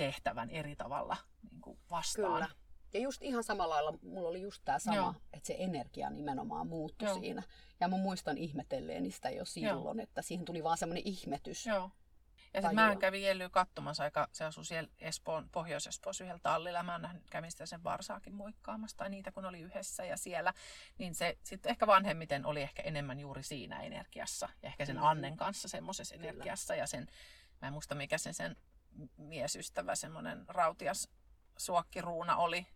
[0.00, 1.16] tehtävän eri tavalla
[1.50, 2.32] niin kuin vastaan.
[2.32, 2.48] Kyllä.
[2.92, 5.14] Ja just ihan samalla lailla, mulla oli just tämä sama, Joo.
[5.32, 7.20] että se energia nimenomaan muuttui Joo.
[7.20, 7.42] siinä.
[7.80, 10.02] Ja mä muistan ihmetelleeni sitä jo silloin, Joo.
[10.02, 11.66] että siihen tuli vaan semmoinen ihmetys.
[11.66, 11.90] Joo.
[12.54, 16.82] Ja sitten mä kävin Jelly katsomassa aika, se asui siellä Espoon, Pohjois-Espoossa yhdellä tallilla.
[16.82, 20.54] Mä nähnyt, kävin sitä sen varsaakin moikkaamassa, tai niitä kun oli yhdessä ja siellä.
[20.98, 24.48] Niin se sitten ehkä vanhemmiten oli ehkä enemmän juuri siinä energiassa.
[24.62, 25.02] Ja ehkä sen mm.
[25.02, 26.74] Annen kanssa semmoisessa energiassa.
[26.74, 27.06] Ja sen,
[27.62, 28.56] mä en muista mikä sen, sen
[29.16, 31.08] miesystävä, semmoinen rautias
[31.56, 32.66] suokkiruuna oli.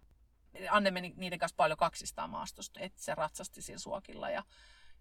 [0.71, 4.45] Anne meni niiden kanssa paljon kaksistaan maastosta, että se ratsasti siinä suokilla ja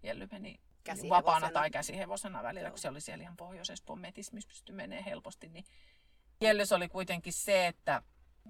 [0.02, 0.60] Jelly meni
[1.08, 2.70] vapaana tai käsihevosena välillä, Joo.
[2.70, 5.48] kun se oli siellä ihan pohjois-Espoon metissä, missä pystyi menee helposti.
[5.48, 5.64] Niin
[6.40, 8.02] Jellys oli kuitenkin se, että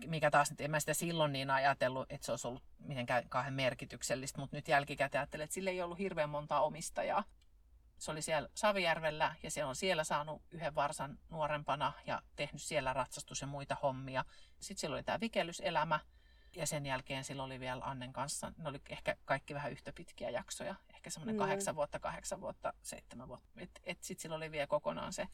[0.06, 3.54] mikä taas nyt en mä sitä silloin niin ajatellut, että se olisi ollut mitenkään kauhean
[3.54, 7.24] merkityksellistä, mutta nyt jälkikäteen ajattelin, että sillä ei ollut hirveän montaa omistajaa.
[8.04, 12.92] Se oli siellä Savijärvellä ja se on siellä saanut yhden varsan nuorempana ja tehnyt siellä
[12.92, 14.24] ratsastus ja muita hommia.
[14.60, 16.00] Sitten sillä oli tämä vikellyselämä
[16.56, 20.30] ja sen jälkeen sillä oli vielä Annen kanssa, ne oli ehkä kaikki vähän yhtä pitkiä
[20.30, 21.38] jaksoja ehkä semmoinen mm.
[21.38, 23.48] kahdeksan vuotta, kahdeksan vuotta, seitsemän vuotta.
[23.56, 25.28] Että et sitten sillä oli vielä kokonaan se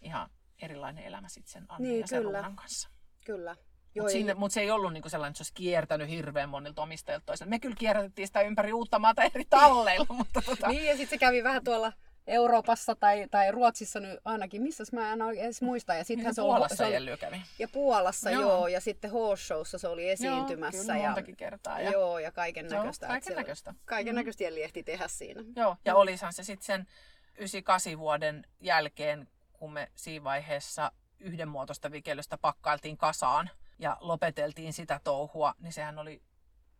[0.00, 0.30] ihan
[0.62, 2.52] erilainen elämä sitten sen Annin niin, ja sen kyllä.
[2.56, 2.88] kanssa.
[3.24, 3.56] Kyllä.
[4.00, 7.48] Mutta mut se ei ollut niinku sellainen, että se olisi kiertänyt hirveän monilta omistajilta toisen.
[7.48, 10.06] Me kyllä kierrätettiin sitä ympäri uutta maata eri talleilla.
[10.18, 10.68] mutta tota...
[10.68, 11.92] niin, ja sitten se kävi vähän tuolla
[12.26, 15.94] Euroopassa tai, tai Ruotsissa nyt ainakin, missä mä en edes muista.
[15.94, 17.42] Ja sittenhän se Puolassa se oli, kävi.
[17.58, 18.42] Ja Puolassa joo.
[18.42, 18.68] joo.
[18.68, 20.96] ja sitten Horse Showssa se oli esiintymässä.
[20.96, 21.80] Joo, kyllä ja, kertaa.
[21.80, 21.90] Ja...
[21.90, 23.06] Joo, ja kaiken näköistä.
[23.06, 23.74] Kaiken näköistä.
[23.84, 24.56] Kaiken näköistä mm.
[24.56, 25.44] ehti tehdä siinä.
[25.56, 25.98] Joo, ja mm.
[25.98, 26.86] olisahan se sitten sen
[27.34, 33.50] 98 vuoden jälkeen, kun me siinä vaiheessa yhdenmuotoista vikelystä pakkailtiin kasaan
[33.82, 36.22] ja lopeteltiin sitä touhua, niin sehän oli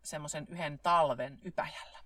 [0.02, 1.98] semmoisen yhden talven ypäjällä.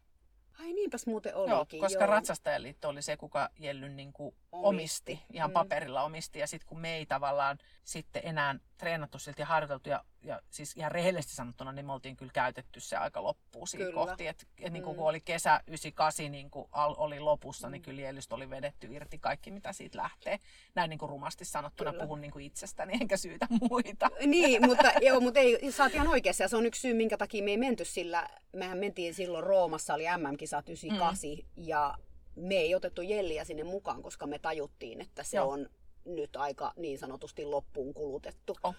[0.61, 1.79] Ai niinpäs muuten olikin.
[1.79, 2.11] Joo, koska joo.
[2.11, 5.21] Ratsastajaliitto oli se, kuka Jellyn niin kuin omisti.
[5.33, 5.55] ihan mm.
[5.55, 6.39] paperilla omisti.
[6.39, 10.77] Ja sitten kun me ei tavallaan sitten enää treenattu siltä ja harjoiteltu, ja, ja siis
[10.77, 13.95] ihan rehellisesti sanottuna, niin me oltiin kyllä käytetty se aika loppuun siinä kyllä.
[13.95, 14.27] kohti.
[14.27, 14.99] Että et, niin kuin, mm.
[14.99, 17.73] kun oli kesä 98 niin kuin al, oli lopussa, niin mm.
[17.73, 20.39] niin kyllä Jellystä oli vedetty irti kaikki, mitä siitä lähtee.
[20.75, 22.05] Näin niin kuin rumasti sanottuna kyllä.
[22.05, 24.11] puhun niin kuin itsestäni, enkä syytä muita.
[24.27, 26.45] Niin, mutta, joo, mutta ei, sä oot ihan oikeassa.
[26.45, 28.29] Ja se on yksi syy, minkä takia me ei menty sillä.
[28.53, 31.37] Mehän mentiin silloin Roomassa, oli MM-kisat 98, mm.
[31.57, 31.99] ja
[32.37, 35.51] me ei otettu Jelliä sinne mukaan, koska me tajuttiin, että se Joo.
[35.51, 35.69] on
[36.05, 38.57] nyt aika niin sanotusti loppuun kulutettu.
[38.63, 38.75] Oh.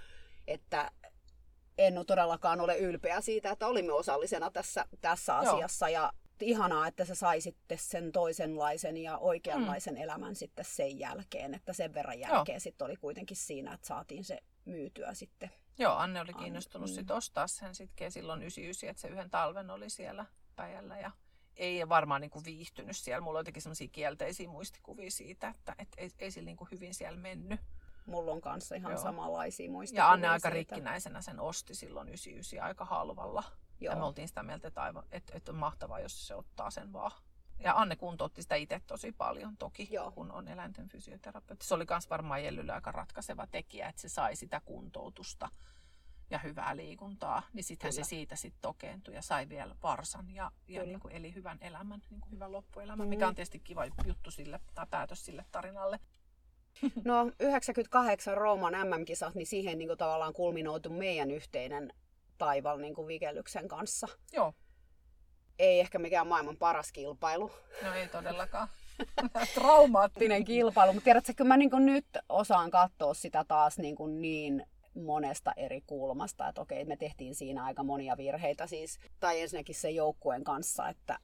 [0.48, 0.91] Että
[1.78, 5.89] en ole todellakaan ole ylpeä siitä, että olimme osallisena tässä, tässä asiassa.
[5.89, 10.02] Ja ihanaa, että se sai sitten sen toisenlaisen ja oikeanlaisen mm.
[10.02, 11.54] elämän sitten sen jälkeen.
[11.54, 15.52] Että sen verran jälkeen sitten oli kuitenkin siinä, että saatiin se myytyä sitten.
[15.80, 16.96] Joo, Anne oli kiinnostunut mm.
[16.96, 21.12] sitten ostaa sen sitten silloin 99, että se yhden talven oli siellä Päijällä ja
[21.58, 23.22] ei varmaan niin kuin viihtynyt siellä.
[23.22, 26.93] Mulla on jotenkin sellaisia kielteisiä muistikuvia siitä, että et, ei, ei sillä niin kuin hyvin
[26.93, 27.60] siellä mennyt.
[28.06, 29.02] Mulla on kanssa ihan Joo.
[29.02, 30.54] samanlaisia muistikuvia Ja Anne aika siitä.
[30.54, 33.43] rikkinäisenä sen osti silloin 99 aika halvalla.
[33.80, 33.93] Joo.
[33.93, 36.93] Ja me oltiin sitä mieltä, että, aivan, että, että on mahtavaa, jos se ottaa sen
[36.93, 37.12] vaan.
[37.60, 40.12] Ja Anne kuntoutti sitä itse tosi paljon toki, Joo.
[40.12, 41.65] kun on eläinten fysioterapeutti.
[41.65, 45.50] Se oli myös varmaan Jellylle aika ratkaiseva tekijä, että se sai sitä kuntoutusta
[46.30, 50.80] ja hyvää liikuntaa, niin sittenhän se siitä sitten tokeentui ja sai vielä varsan ja, ja
[50.80, 50.86] Kyllä.
[50.86, 53.10] niin kuin eli hyvän elämän, niin kuin hyvän loppuelämän, Mm.
[53.10, 56.00] mikä on tietysti kiva juttu sille tai päätös sille tarinalle.
[57.06, 61.94] No 98 Rooman MM-kisat, niin siihen niin kuin tavallaan kulminoitu meidän yhteinen
[62.38, 64.08] taival niin kuin vikellyksen kanssa.
[64.34, 64.54] Joo,
[65.60, 67.52] Ei ehkä mikään maailman paras kilpailu.
[67.84, 68.68] no ei todellakaan.
[69.56, 74.22] Traumaattinen kilpailu, mutta tiedätkö, kyllä mä niin kuin nyt osaan katsoa sitä taas niin, kuin
[74.22, 74.66] niin
[75.06, 79.96] monesta eri kulmasta, että okei, me tehtiin siinä aika monia virheitä siis, tai ensinnäkin sen
[79.96, 81.20] joukkueen kanssa, että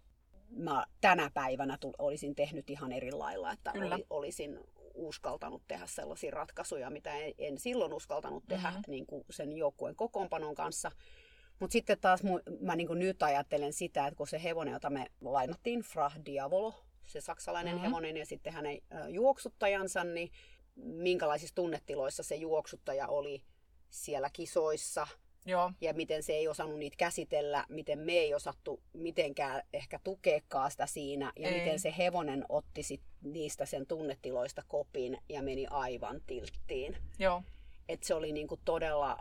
[0.49, 3.95] mä tänä päivänä tul- olisin tehnyt ihan eri lailla, että Kyllä.
[3.95, 4.59] oli, olisin
[4.93, 8.79] uskaltanut tehdä sellaisia ratkaisuja, mitä en, en silloin uskaltanut tehdä Mhm.
[8.87, 10.91] niin kuin sen joukkueen kokoonpanon kanssa.
[11.59, 14.89] Mutta sitten taas mu- mä niin kuin nyt ajattelen sitä, että kun se hevonen, jota
[14.89, 16.73] me lainattiin, Fra Diavolo,
[17.05, 17.83] se saksalainen Mhm.
[17.83, 18.77] hevonen ja sitten hänen
[19.09, 20.31] juoksuttajansa, niin
[20.75, 23.43] minkälaisissa tunnetiloissa se juoksuttaja oli
[23.93, 25.07] siellä kisoissa
[25.45, 30.71] Joo, ja miten se ei osannut niitä käsitellä, miten me ei osattu mitenkään ehkä tukeekaan
[30.71, 31.59] sitä siinä ja Ei.
[31.59, 36.97] miten se hevonen otti sit niistä sen tunnetiloista kopin ja meni aivan tilttiin.
[37.19, 37.43] joo,
[37.89, 39.17] Et se oli niinku todella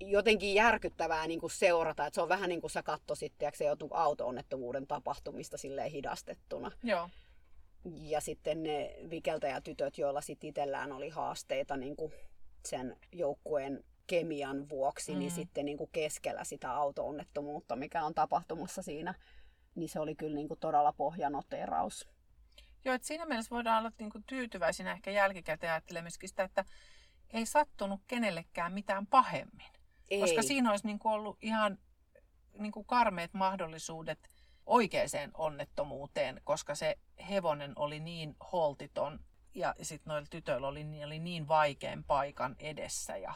[0.00, 3.88] jotenkin järkyttävää niinku seurata, että se on vähän niin kuin sä katsoisit, että se joutuu
[3.92, 6.70] auto-onnettomuuden tapahtumista silleen hidastettuna.
[6.82, 7.08] joo,
[7.84, 12.12] Ja sitten ne vikeltäjätytöt, joilla sitten itsellään oli haasteita niin kuin
[12.66, 15.18] sen joukkueen kemian vuoksi, mm.
[15.18, 15.34] niin Mm.
[15.34, 19.14] sitten niin kuin keskellä sitä auto-onnettomuutta, mikä on tapahtumassa siinä,
[19.74, 22.08] niin se oli kyllä niin kuin todella pohjanoteraus.
[22.84, 26.64] Joo, että siinä mielessä voidaan olla niinku tyytyväisinä ehkä jälkikäteen ajattelemaan myöskin sitä, että
[27.32, 29.70] ei sattunut kenellekään mitään pahemmin.
[30.08, 30.20] Ei.
[30.20, 31.78] Koska siinä olisi niinku ollut ihan
[32.58, 34.30] niinku karmeet mahdollisuudet
[34.66, 39.20] oikeaan onnettomuuteen, koska se hevonen oli niin holtiton
[39.54, 43.16] ja sitten noilla tytöillä oli, niin- oli niin vaikean paikan edessä.
[43.16, 43.34] Ja,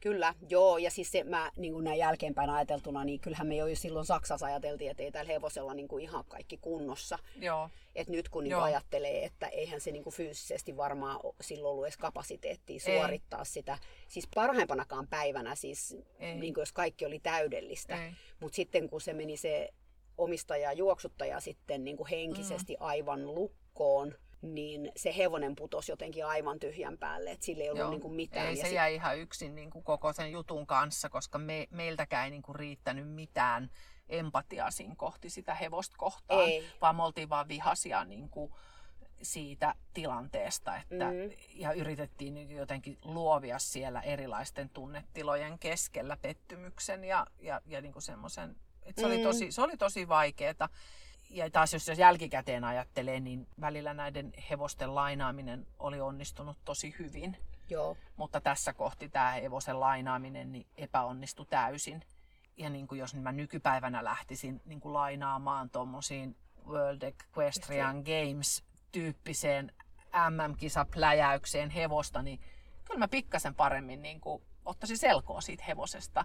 [0.00, 3.76] Kyllä, joo, ja siis se, mä niin kuin näin jälkeenpäin ajateltuna, niin kyllähän me jo
[3.76, 7.18] silloin Saksassa ajateltiin, että ei tällä hevosella niin kuin ihan kaikki kunnossa.
[7.40, 11.84] joo, Et nyt kun niin ajattelee, että eihän se niin kuin fyysisesti varmaan silloin ollut
[11.84, 12.96] edes kapasiteettia Ei.
[12.98, 13.78] suorittaa sitä.
[14.08, 16.34] Siis parhaimpanakaan päivänä, siis Ei.
[16.34, 18.04] niin kuin jos kaikki oli täydellistä.
[18.04, 19.68] ei, Mutta sitten kun se meni se
[20.18, 22.86] omistaja ja juoksuttaja sitten niin kuin henkisesti Mm.
[22.86, 27.30] aivan lukkoon, niin se hevonen putosi jotenkin aivan tyhjän päälle.
[27.30, 27.90] Et sillä ei ollut Joo.
[27.90, 28.46] niin kuin mitään.
[28.46, 31.66] ei ja se sit- jäi ihan yksin niin kuin koko sen jutun kanssa, koska me,
[31.70, 33.70] meiltäkään ei niin kuin riittänyt mitään
[34.08, 36.64] empatiaa siinä kohti sitä hevosta kohtaan, Ei.
[36.80, 38.52] vaan me oltiin vaan vihaisia niin kuin
[39.22, 41.30] siitä tilanteesta, että, Mm.
[41.54, 48.02] ja yritettiin niin jotenkin luovia siellä erilaisten tunnetilojen keskellä pettymyksen ja, ja, ja niin kuin
[48.02, 49.22] semmoisen, että se, oli Mm.
[49.22, 50.68] tosi, se oli tosi vaikeeta.
[51.30, 57.36] Ja taas jos, jälkikäteen ajattelee, niin välillä näiden hevosten lainaaminen oli onnistunut tosi hyvin.
[57.68, 57.96] Joo.
[58.16, 62.04] Mutta tässä kohti tämä hevosen lainaaminen niin epäonnistui täysin.
[62.56, 69.72] Ja niin kuin jos mä nykypäivänä lähtisin niin kuin lainaamaan tuommoisiin World Equestrian Games tyyppiseen
[70.30, 72.40] MM-kisapläjäykseen hevosta, niin
[72.84, 76.24] kyllä mä pikkasen paremmin niin kuin ottaisin selkoa siitä hevosesta.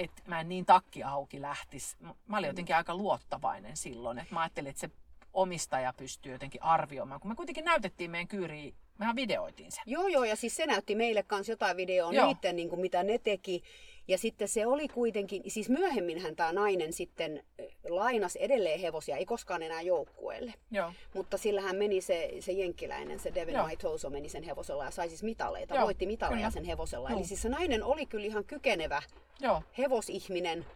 [0.00, 1.96] Että mä en niin takki auki lähtisi.
[2.26, 4.90] Mä olin jotenkin aika luottavainen silloin, että mä ajattelin, että se
[5.32, 7.20] omistaja pystyy jotenkin arvioimaan.
[7.20, 9.82] Kun me kuitenkin näytettiin meidän kyyriin, mehän videoitiin sen.
[9.86, 12.26] Joo, joo, ja siis se näytti meille kanssa jotain videoa Joo.
[12.26, 13.62] niiden, niin kuin, mitä ne teki.
[14.10, 17.44] Ja sitten se oli kuitenkin, siis myöhemminhän tämä nainen sitten
[17.88, 20.54] lainas edelleen hevosia, ei koskaan enää joukkueelle.
[20.70, 20.92] Joo.
[21.14, 23.62] Mutta sillähän meni se, se jenkkiläinen, se Devin Joo.
[23.62, 26.50] Maitoso meni sen hevosella ja sai siis mitaleita, Joo, voitti mitaleja kyllä.
[26.50, 27.10] sen hevosella.
[27.10, 27.18] Joo.
[27.18, 29.02] Eli siis se nainen oli kyllä ihan kykenevä
[29.40, 29.62] Joo.
[29.78, 30.66] hevosihminen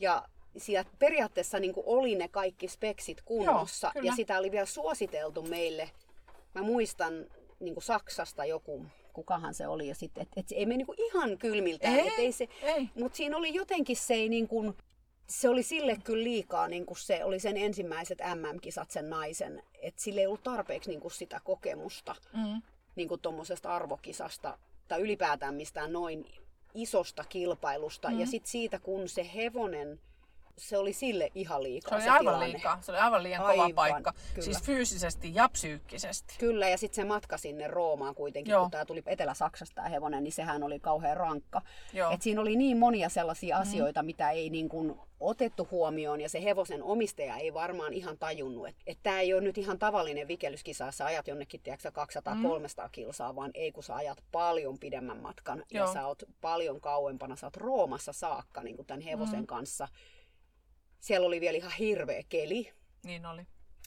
[0.00, 0.22] ja
[0.56, 4.06] siellä periaatteessa niin kuin oli ne kaikki speksit kunnossa Joo, kyllä.
[4.06, 5.90] ja sitä oli vielä suositeltu meille.
[6.54, 7.26] Mä muistan
[7.60, 10.86] niin kuin Saksasta joku, kukahan se oli, ja sitten, että et se ei mene niin
[10.86, 11.94] kuin ihan kylmiltään.
[11.94, 12.88] Ei, et ei se, ei.
[12.94, 14.76] Mutta siinä oli jotenkin se ei niin kuin,
[15.28, 20.02] se oli sille kyllä liikaa, niin kuin se oli sen ensimmäiset MM-kisat sen naisen, että
[20.02, 22.62] sille ei ollut tarpeeksi niin kuin sitä kokemusta Mm.
[22.96, 26.26] niin kuin tuommoisesta arvokisasta tai ylipäätään mistään noin
[26.74, 28.10] isosta kilpailusta.
[28.10, 28.20] Mm.
[28.20, 30.00] Ja sitten siitä, kun se hevonen,
[30.58, 32.52] se oli sille ihan Se liikaa oli se aivan tilanne.
[32.52, 32.78] liikaa.
[32.82, 34.12] Se oli aivan liian kova Aivan, paikka.
[34.34, 34.44] kyllä.
[34.44, 36.34] Siis fyysisesti ja psyykkisesti.
[36.38, 38.62] Kyllä, ja sitten se matka sinne Roomaan kuitenkin, Joo.
[38.62, 41.62] kun tämä tuli Etelä-Saksasta tämä hevonen, niin sehän oli kauhean rankka.
[41.92, 42.10] Joo.
[42.10, 46.44] Et siinä oli niin monia sellaisia asioita, mitä ei niin kuin otettu huomioon, ja se
[46.44, 50.90] hevosen omistaja ei varmaan ihan tajunnut, että et tämä ei ole nyt ihan tavallinen vikelyskisa,
[50.92, 51.90] sä ajat jonnekin tiedätkö,
[52.84, 55.92] 200-300 kilsaa, vaan ei kun sä ajat paljon pidemmän matkan, ja Joo.
[55.92, 59.46] sä oot paljon kauempana, sä oot Roomassa saakka niin kuin tämän hevosen Mm.
[59.46, 59.88] kanssa.
[61.02, 62.72] Siellä oli vielä ihan hirveä keli,
[63.04, 63.42] Niin oli.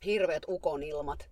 [0.05, 1.29] hirveät ukonilmat.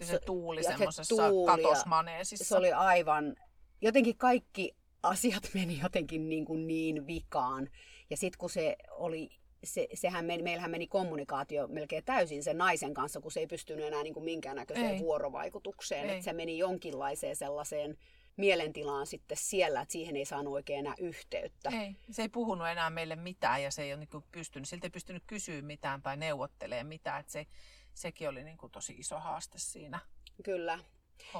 [0.00, 2.44] Ja se Se- tuuli ja se semmoisessa tuuli ja katosmaneesissa.
[2.44, 3.36] Se oli aivan,
[3.80, 7.68] jotenkin kaikki asiat meni jotenkin niin, kuin niin vikaan.
[8.10, 9.28] Ja sitten kun se oli
[9.64, 13.86] se, sehän meni, meillähän meni kommunikaatio melkein täysin sen naisen kanssa, kun se ei pystynyt
[13.86, 14.98] enää niin kuin minkäännäköiseen ei.
[14.98, 16.10] vuorovaikutukseen.
[16.10, 17.98] Että se meni jonkinlaiseen sellaiseen
[18.36, 21.70] mielentilaan sitten siellä, että siihen ei saanut oikein enää yhteyttä.
[21.70, 24.90] Ei, se ei puhunut enää meille mitään ja se ei ole niin pystynyt, siltä ei
[24.90, 27.20] pystynyt kysyä mitään tai neuvottelemaan mitään.
[27.20, 27.46] Että se,
[27.94, 29.98] sekin oli niin kuin tosi iso haaste siinä
[30.44, 30.78] Kyllä.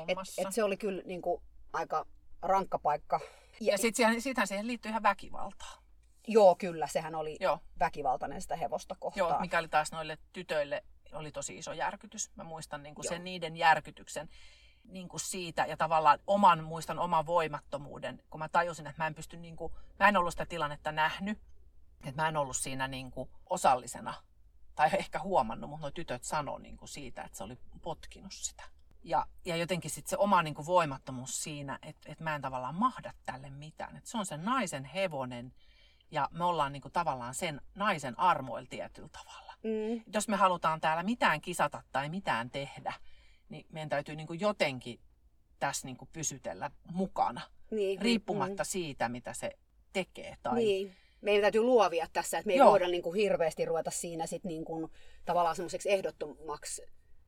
[0.08, 2.06] Et, et se oli kyllä niin kuin aika
[2.42, 3.20] rankka paikka.
[3.60, 5.82] Ja, ja sitten siihen, siihen liittyy ihan väkivaltaa.
[6.28, 6.86] Joo, kyllä.
[6.86, 7.58] Sehän oli Joo.
[7.78, 9.30] väkivaltainen sitä hevosta kohtaan.
[9.30, 12.30] Joo, mikä oli taas noille tytöille oli tosi iso järkytys.
[12.36, 14.28] Mä muistan niin kuin sen niiden järkytyksen
[14.88, 19.14] niin kuin siitä ja tavallaan oman, muistan oman voimattomuuden, kun mä tajusin, että mä en
[19.14, 21.38] pysty, niin kuin, mä en ollut sitä tilannetta nähnyt,
[22.04, 24.14] että mä en ollut siinä niin kuin osallisena
[24.74, 28.62] tai ehkä huomannut, mutta nuo tytöt sanoi niin kuin siitä, että se oli potkinut sitä.
[29.02, 32.74] Ja, ja jotenkin sitten se oma niin kuin voimattomuus siinä, että, että mä en tavallaan
[32.74, 33.96] mahda tälle mitään.
[33.96, 35.54] Että se on se naisen hevonen
[36.10, 39.54] ja me ollaan niin kuin tavallaan sen naisen armoilla tietyllä tavalla.
[39.62, 40.02] Mm.
[40.12, 42.94] Jos me halutaan täällä mitään kisata tai mitään tehdä,
[43.48, 45.00] niin meidän täytyy niin kuin jotenkin
[45.58, 48.00] tässä niin kuin pysytellä mukana, niin.
[48.00, 48.66] riippumatta mm.
[48.66, 49.50] siitä, mitä se
[49.92, 50.36] tekee.
[50.42, 50.54] Tai...
[50.54, 50.92] Niin.
[51.20, 52.70] Meidän täytyy luovia tässä, että me ei Joo.
[52.70, 54.90] voida niin kuin hirveästi ruveta siinä sit niin kuin,
[55.24, 56.82] tavallaan semmoiseksi ehdottomaksi,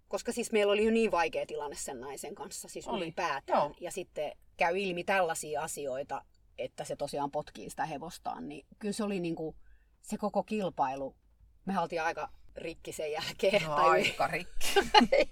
[0.09, 3.05] koska siis meillä oli jo niin vaikea tilanne sen naisen kanssa, siis oli.
[3.05, 3.59] ylipäätään.
[3.59, 3.75] Joo.
[3.81, 6.25] Ja sitten käy ilmi tällaisia asioita,
[6.59, 9.57] että se tosiaan potkii sitä hevostaan, niin kyllä se oli niin kuin,
[10.03, 11.17] se koko kilpailu.
[11.65, 12.29] Me oltiin aika
[12.59, 13.63] rikki sen jälkeen.
[13.63, 14.67] No, tai aika rikki.
[15.13, 15.29] ei,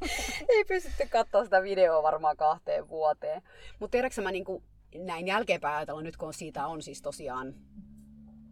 [0.48, 3.42] ei pystytty katsoa sitä videoa varmaan kahteen vuoteen.
[3.78, 7.54] Mutta tiedätkö mä niin kuin, näin jälkeenpäin ajatella, nyt kun siitä on siis tosiaan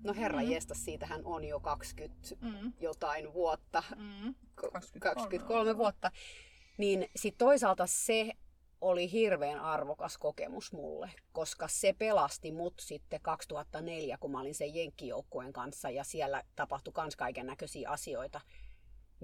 [0.05, 0.51] No herra mm.
[0.51, 2.73] jestas, siitähän on jo 20 mm.
[2.81, 4.35] jotain vuotta, mm.
[4.55, 6.11] 23, 23 vuotta.
[6.79, 8.33] Niin sitten toisaalta se
[8.81, 14.75] oli hirveän arvokas kokemus mulle, koska se pelasti mut sitten 2004, kun mä olin sen
[14.75, 18.41] Jenkkijoukkueen kanssa ja siellä tapahtui kans kaiken näköisiä asioita.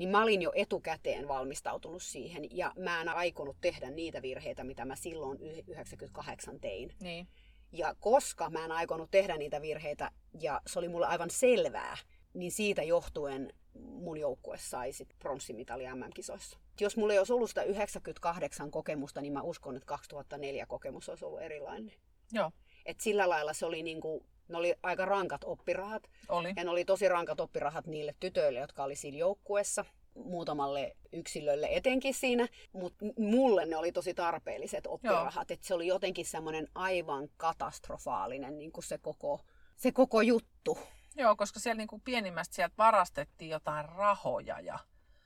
[0.00, 4.84] Niin mä olin jo etukäteen valmistautunut siihen ja mä en aikonut tehdä niitä virheitä, mitä
[4.84, 6.92] mä silloin 98 tein.
[7.00, 7.28] Niin.
[7.72, 10.10] Ja koska mä en aikonut tehdä niitä virheitä
[10.40, 11.96] ja se oli mulle aivan selvää,
[12.34, 16.58] niin siitä johtuen mun joukkue sai sit pronssimitali MM-kisoissa.
[16.80, 21.24] Jos mulla ei olisi ollut sitä 98 kokemusta, niin mä uskon, että 2004 kokemus olisi
[21.24, 21.94] ollut erilainen.
[22.32, 22.50] Joo.
[22.86, 26.02] Et sillä lailla se oli niinku, ne oli aika rankat oppirahat.
[26.28, 26.52] Oli.
[26.56, 29.84] Ja ne oli tosi rankat oppirahat niille tytöille, jotka oli siinä joukkuessa
[30.14, 35.50] muutamalle yksilölle etenkin siinä, mutta mulle ne oli tosi tarpeelliset oppirahat.
[35.50, 39.40] että se oli jotenkin semmoinen aivan katastrofaalinen niin kuin se, koko,
[39.76, 40.78] se koko juttu.
[41.16, 44.78] Joo, koska siellä niin kuin pienimmästä sieltä varastettiin jotain rahoja ja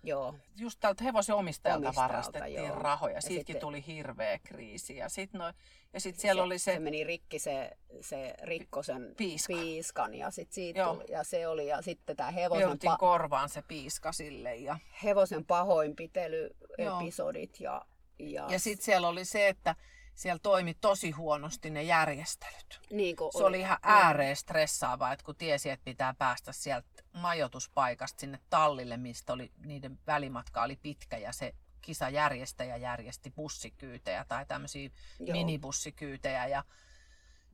[0.05, 0.35] Joo.
[0.57, 2.79] Just tältä hevosen omistajalta, omistajalta varastettiin joo.
[2.79, 3.21] rahoja.
[3.21, 4.97] Siitäkin sitten, tuli hirveä kriisi.
[4.97, 5.53] Ja sitten no,
[5.93, 6.73] ja sit siellä se, oli se...
[6.73, 9.53] Se meni rikki, se, se rikko sen Piiska.
[9.53, 10.15] piiskan.
[10.15, 12.73] Ja, sit siitä tuli, ja se oli, ja sitten tämä hevosen...
[12.73, 14.57] pa- korvaan se piiska sille.
[14.57, 14.79] Ja...
[15.05, 17.61] Hevosen pahoinpitelyepisodit.
[17.61, 17.87] Ja,
[18.19, 19.75] ja, ja sitten siellä oli se, että
[20.15, 22.81] siellä toimi tosi huonosti ne järjestelyt.
[22.91, 28.39] Niin se oli, ihan ääreen stressaavaa, että kun tiesi, että pitää päästä sieltä majoituspaikasta sinne
[28.51, 35.33] tallille, mistä oli, niiden välimatka oli pitkä ja se kisajärjestäjä järjesti bussikyytejä tai tämmöisiä Joo.
[35.33, 36.65] minibussikyytejä ja,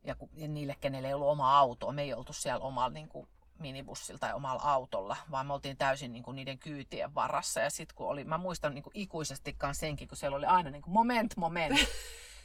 [0.04, 3.28] ja, ja niille, kenelle ei ollut oma auto, me ei oltu siellä omalla niin kuin,
[3.58, 7.60] minibussilla tai omalla autolla, vaan me oltiin täysin niin kuin, niiden kyytien varassa.
[7.60, 10.82] Ja sitten kun oli, mä muistan niin kuin, ikuisestikaan senkin, kun siellä oli aina niin
[10.82, 11.78] kuin, moment, moment.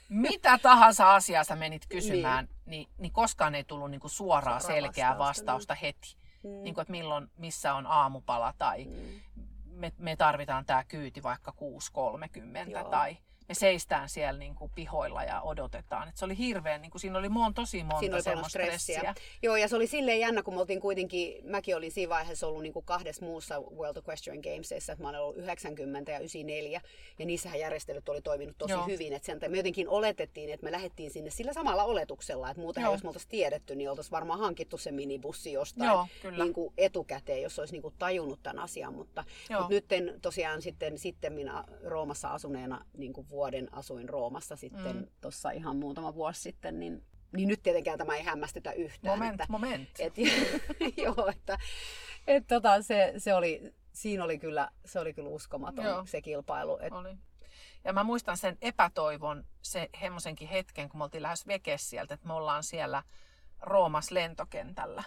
[0.09, 4.59] mitä tahansa asiaa sä menit kysymään, niin, niin, niin koskaan ei tullut niin kuin suoraa
[4.59, 5.81] selkeää vastausta, vastausta niin.
[5.81, 6.17] heti.
[6.43, 6.63] Mm.
[6.63, 9.41] Niin kuin, että milloin, missä on aamupala tai mm.
[9.65, 11.53] me, me tarvitaan tämä kyyti vaikka
[12.75, 13.17] 6.30 tai
[13.49, 16.07] me seistään siellä niin kuin pihoilla ja odotetaan.
[16.07, 18.99] Et se oli hirveän, niin kuin, siinä oli mon, tosi monta siinä oli semmoista stressiä.
[18.99, 19.13] stressiä.
[19.41, 22.63] Joo, ja se oli silleen jännä, kun me oltiin kuitenkin, mäkin olin siinä vaiheessa ollut
[22.63, 26.81] niin kuin kahdessa muussa World Equestrian Gamesissa, että mä olen ollut 90 ja 94,
[27.19, 28.85] ja niissähän järjestelyt oli toiminut tosi Joo.
[28.85, 32.83] hyvin, että sen, me jotenkin oletettiin, että me lähdettiin sinne sillä samalla oletuksella, että muuten
[32.83, 36.07] jos me oltaisiin tiedetty, niin oltaisiin varmaan hankittu se minibussi jostain Joo,
[36.37, 39.23] Niin kuin etukäteen, jos olisi niin kuin tajunnut tämän asian, mutta,
[39.59, 39.85] mutta nyt
[40.21, 45.07] tosiaan sitten, sitten minä Roomassa asuneena niin kuin vuoden asuin Roomassa sitten mm.
[45.21, 49.19] tuossa ihan muutama vuosi sitten, niin, niin nyt tietenkään tämä ei hämmästytä yhtään.
[49.19, 49.89] Moment, että, moment.
[49.99, 50.13] Et,
[51.05, 51.57] joo, että
[52.27, 56.05] et, tota, se, se oli, siinä oli kyllä, se oli kyllä uskomaton joo.
[56.05, 56.77] se kilpailu.
[56.81, 57.17] Et, oli.
[57.83, 62.27] Ja mä muistan sen epätoivon, se hemmosenkin hetken, kun me oltiin lähes vekes sieltä, että
[62.27, 63.03] me ollaan siellä
[63.61, 65.03] Roomas lentokentällä.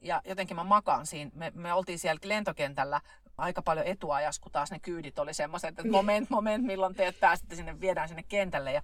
[0.00, 3.00] Ja jotenkin mä makaan siinä, me, me oltiin siellä lentokentällä
[3.38, 7.56] aika paljon etuajas, kun taas ne kyydit oli semmoiset, että moment, moment, milloin teet pääsette
[7.56, 8.72] sinne, viedään sinne kentälle.
[8.72, 8.82] Ja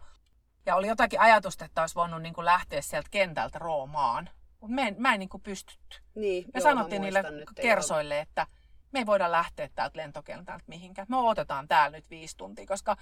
[0.66, 4.30] Ja oli jotakin ajatusta, että olisi voinut niin kuin lähteä sieltä kentältä Roomaan.
[4.61, 5.98] Mutta mä en, mä en niin kuin pystytty.
[6.14, 8.46] Niin, Me sanottiin niille nyt, kersoille, että
[8.92, 11.07] me ei voida lähteä täältä lentokentältä mihinkään.
[11.11, 12.96] Me otetaan täällä nyt viisi tuntia, koska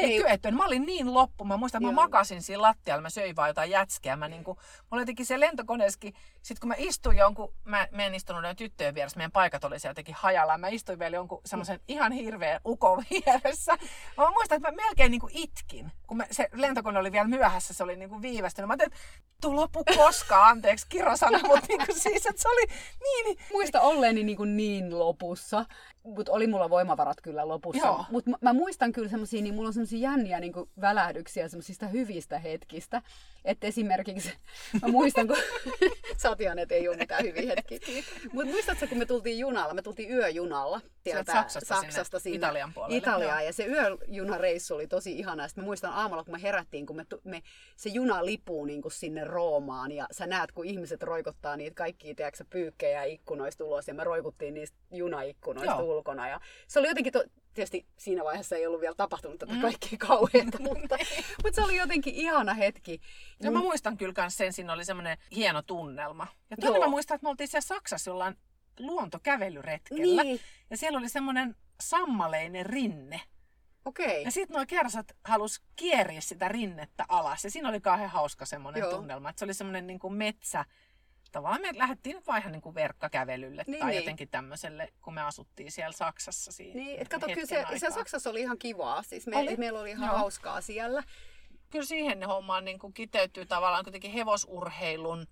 [0.00, 0.50] ei, ei kyetty.
[0.50, 1.44] Mä olin niin loppu.
[1.44, 3.02] Mä muistan, että mä makasin siinä lattialla.
[3.02, 4.16] Mä söin vaan jotain jätskiä.
[4.16, 4.58] Mä niinku,
[4.90, 8.94] mulla jotenkin se lentokoneeskin, sit kun mä istuin jonkun, mä, mä en istunut noin tyttöjen
[8.94, 10.58] vieressä, meidän paikat oli siellä jotenkin hajalla.
[10.58, 13.72] Mä istuin vielä jonkun semmoisen ihan hirveän ukon vieressä.
[14.16, 17.84] Mä muistan, että mä melkein niinku itkin, kun mä, se lentokone oli vielä myöhässä, se
[17.84, 18.66] oli niinku viivästynyt.
[18.68, 22.66] Mä ajattelin, että tuu loppu koskaan, anteeksi kirosana, mutta niinku siis, että se oli
[23.02, 23.38] niin...
[23.52, 25.66] Muista olleeni niinku niin lopussa
[26.04, 28.04] mutta oli mulla voimavarat kyllä lopussa.
[28.10, 32.38] Mutta mä, mä, muistan kyllä semmoisia, niin mulla on semmoisia jänniä niin välähdyksiä semmoisista hyvistä
[32.38, 33.02] hetkistä.
[33.44, 34.32] Että esimerkiksi,
[34.82, 35.36] mä muistan, kun
[36.40, 37.78] ihan, että ei ole mitään hyviä hetkiä.
[38.32, 42.96] Mutta muistatko, kun me tultiin junalla, me tultiin yöjunalla sieltä Saksasta, Saksasta sinne Italian puolelle.
[42.96, 43.46] Italiaan.
[43.46, 45.48] Ja se yöjunareissu oli tosi ihana.
[45.48, 47.42] Sitten mä muistan aamulla, kun me herättiin, kun me, me
[47.76, 49.92] se juna lipuu niin kuin sinne Roomaan.
[49.92, 53.88] Ja sä näet, kun ihmiset roikottaa niitä kaikkia, tiedätkö, pyykkejä ikkunoista ulos.
[53.88, 55.82] Ja me roikuttiin niistä junaikkunoista Joo.
[55.82, 56.28] ulkona.
[56.28, 57.24] Ja se oli jotenkin to,
[57.54, 59.60] tietysti siinä vaiheessa ei ollut vielä tapahtunut tätä mm.
[59.60, 60.96] kaikkea kauheita, mutta,
[61.44, 63.00] mutta se oli jotenkin ihana hetki.
[63.40, 66.26] Ja mä muistan kyllä myös sen, siinä oli semmoinen hieno tunnelma.
[66.50, 68.36] Ja toinen mä muistan, että me oltiin siellä Saksassa jollain
[68.78, 70.22] luontokävelyretkellä.
[70.22, 70.40] Niin.
[70.70, 73.20] Ja siellä oli semmoinen sammaleinen rinne.
[73.84, 74.24] Okei.
[74.24, 77.44] Ja sitten nuo kersat halus kieriä sitä rinnettä alas.
[77.44, 79.30] Ja siinä oli kauhean hauska semmoinen tunnelma.
[79.30, 80.64] Että se oli semmoinen niin kuin metsä,
[81.32, 84.00] tavallaan me lähdettiin nyt vaan niin kuin verkkakävelylle niin, tai niin.
[84.00, 88.30] jotenkin tämmöiselle, kun me asuttiin siellä Saksassa siinä Niin, että kato, kyllä se, se Saksassa
[88.30, 89.02] oli ihan kivaa.
[89.02, 89.56] Siis me, oli?
[89.56, 90.18] meillä oli ihan Joo.
[90.18, 91.02] hauskaa siellä.
[91.70, 95.26] Kyllä siihen ne hommaan niin kuin kiteytyy tavallaan kuitenkin hevosurheilun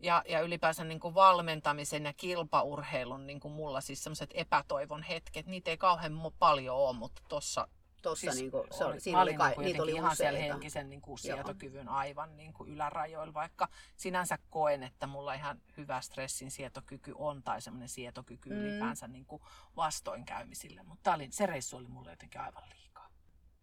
[0.00, 5.46] ja, ja ylipäänsä niin kuin valmentamisen ja kilpaurheilun niin kuin mulla siis semmoiset epätoivon hetket.
[5.46, 7.68] Niitä ei kauhean paljon ole, mutta tuossa
[8.08, 10.32] Tossa siis niinku, se oli, siinä oli, kai, niin niitä oli ihan useita.
[10.32, 15.60] siellä henkisen niin kuin sietokyvyn aivan niin kuin ylärajoilla, vaikka sinänsä koen, että mulla ihan
[15.76, 18.56] hyvä stressin sietokyky on tai semmoinen sietokyky mm.
[18.56, 19.42] ylipäänsä niin kuin
[19.76, 20.82] vastoinkäymisille.
[20.82, 23.08] Mutta oli, se reissu oli mulle jotenkin aivan liikaa.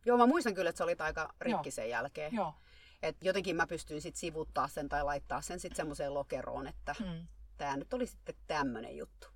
[0.06, 2.34] Joo, mä muistan kyllä, että se oli aika rikki sen jälkeen.
[2.36, 2.56] Joo.
[3.02, 7.28] Et jotenkin mä pystyin sitten sivuttaa sen tai laittaa sen sitten semmoiseen lokeroon, että mm.
[7.58, 9.35] tämä nyt oli sitten tämmöinen juttu.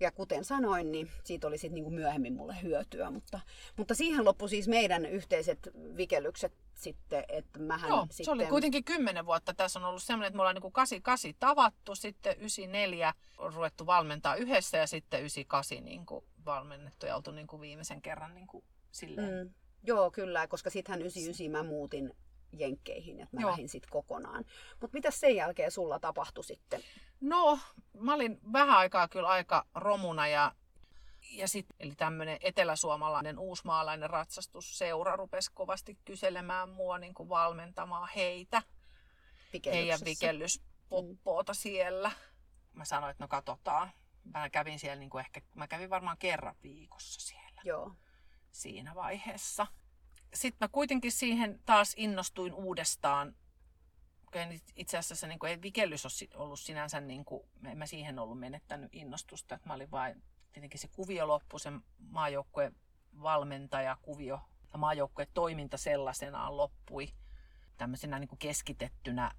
[0.00, 3.40] Ja kuten sanoin, niin siitä oli sitten niinku myöhemmin mulle hyötyä, mutta,
[3.76, 8.24] mutta siihen loppui siis meidän yhteiset vikellykset sitten, että mähän Joo, sitten...
[8.24, 9.54] se oli kuitenkin kymmenen vuotta.
[9.54, 14.34] Tässä on ollut semmoinen, että me ollaan niin 88 tavattu, sitten 94 on ruvettu valmentaa
[14.34, 18.64] yhdessä ja sitten 98 niin kuin valmennettu ja oltu niin kuin viimeisen kerran niin kuin
[18.90, 19.46] silleen.
[19.46, 19.54] Mm.
[19.82, 22.12] Joo, kyllä, koska sittenhän 99 mä muutin
[22.52, 23.50] Jenkkeihin, että mä Joo.
[23.50, 24.44] lähdin sitten kokonaan.
[24.80, 26.80] Mutta mitä sen jälkeen sulla tapahtui sitten?
[27.20, 27.58] No,
[27.98, 30.52] mä olin vähän aikaa kyllä aika romuna ja,
[31.30, 38.62] ja sitten eli tämmöinen eteläsuomalainen uusmaalainen ratsastusseura rupesi kovasti kyselemään mua niin kuin valmentamaan heitä.
[39.64, 41.56] Heidän vikellyspoppoota mm.
[41.56, 42.10] siellä.
[42.72, 43.90] Mä sanoin, että no katsotaan.
[44.34, 47.60] Mä kävin siellä niin kuin ehkä, mä kävin varmaan kerran viikossa siellä.
[47.64, 47.92] Joo.
[48.52, 49.66] Siinä vaiheessa
[50.36, 53.34] sitten mä kuitenkin siihen taas innostuin uudestaan.
[54.76, 58.38] Itse asiassa niin kuin ei vikellys ole ollut sinänsä, niin kuin, en mä siihen ollut
[58.38, 59.54] menettänyt innostusta.
[59.54, 60.22] Että mä olin vain,
[60.52, 62.76] tietenkin se kuvio loppu, se maajoukkueen
[63.22, 64.40] valmentaja kuvio
[64.72, 67.08] ja maajoukkueen toiminta sellaisenaan loppui
[67.76, 69.32] tämmöisenä niin kuin keskitettynä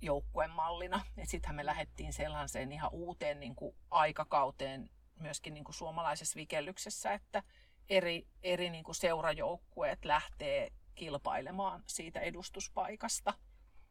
[0.00, 1.04] joukkuemallina.
[1.24, 4.90] Sittenhän me lähdettiin sellaiseen ihan uuteen niin kuin aikakauteen
[5.20, 7.42] myöskin niin kuin suomalaisessa vikellyksessä, että
[7.88, 13.34] eri, eri niin kuin seurajoukkueet lähtee kilpailemaan siitä edustuspaikasta.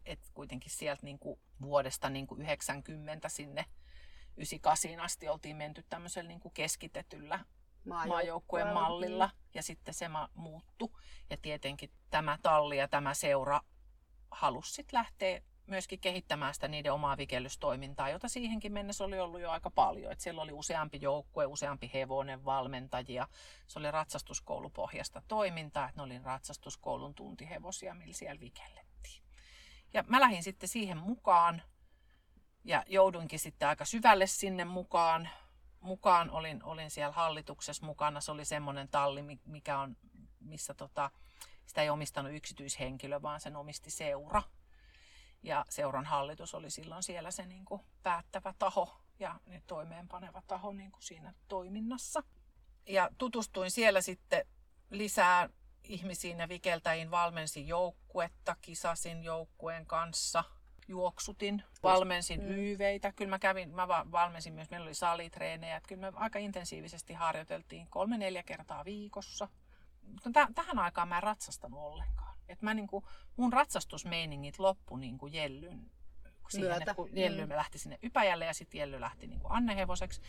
[0.06, 3.66] Et kuitenkin sieltä niin kuin vuodesta niin kuin 90 sinne
[4.38, 7.40] 98 asti oltiin menty tämmöisellä niin kuin keskitetyllä
[7.86, 11.00] maajoukkueen mallilla ja sitten se muuttu.
[11.30, 13.62] Ja tietenkin tämä talli ja tämä seura
[14.32, 19.72] halusi lähteä myöskin kehittämään sitä niiden omaa vikellystoimintaa, jota siihenkin mennessä oli ollut jo aika
[19.72, 20.12] paljon.
[20.12, 23.28] Et siellä oli useampi joukkue, useampi hevonen, valmentajia.
[23.68, 28.93] Se oli ratsastuskoulupohjasta toimintaa, että ne oli ratsastuskoulun tuntihevosia, millä siellä vikellettiin.
[29.94, 31.62] Ja mä lähdin sitten siihen mukaan
[32.64, 35.30] ja jouduinkin sitten aika syvälle sinne mukaan.
[35.80, 38.22] Mukaan olin, olin siellä hallituksessa mukana.
[38.22, 39.98] Se oli semmoinen talli, mikä on,
[40.40, 41.12] missä tota,
[41.66, 44.44] sitä ei omistanut yksityishenkilö, vaan sen omisti seura
[45.44, 50.92] ja seuran hallitus oli silloin siellä se niin kuin päättävä taho ja toimeenpaneva taho niin
[50.92, 52.24] kuin siinä toiminnassa.
[52.88, 54.46] Ja tutustuin siellä sitten
[54.90, 55.50] lisää
[55.84, 60.44] ihmisiin ja vikeltäjiin, valmensin joukkuetta, kisasin joukkueen kanssa,
[60.88, 62.50] juoksutin, valmensin mm.
[62.50, 63.12] YVitä.
[63.12, 67.88] Kyllä mä kävin, mä valmensin myös, meillä oli salitreenejä, että kyllä me aika intensiivisesti harjoiteltiin
[67.90, 69.48] kolme-neljä kertaa viikossa.
[70.02, 72.38] Mutta tähän aikaan mä en ratsastanut ollenkaan.
[72.50, 73.04] Et mä niinku,
[73.38, 75.92] mun ratsastusmeiningit loppu niinku Jellyn
[76.50, 76.84] siihen, Myötä.
[76.84, 77.56] että kun Jelly Mm.
[77.56, 80.22] lähti sinne Ypäjälle ja sitten Jelly lähti niinku Anne hevoseksi,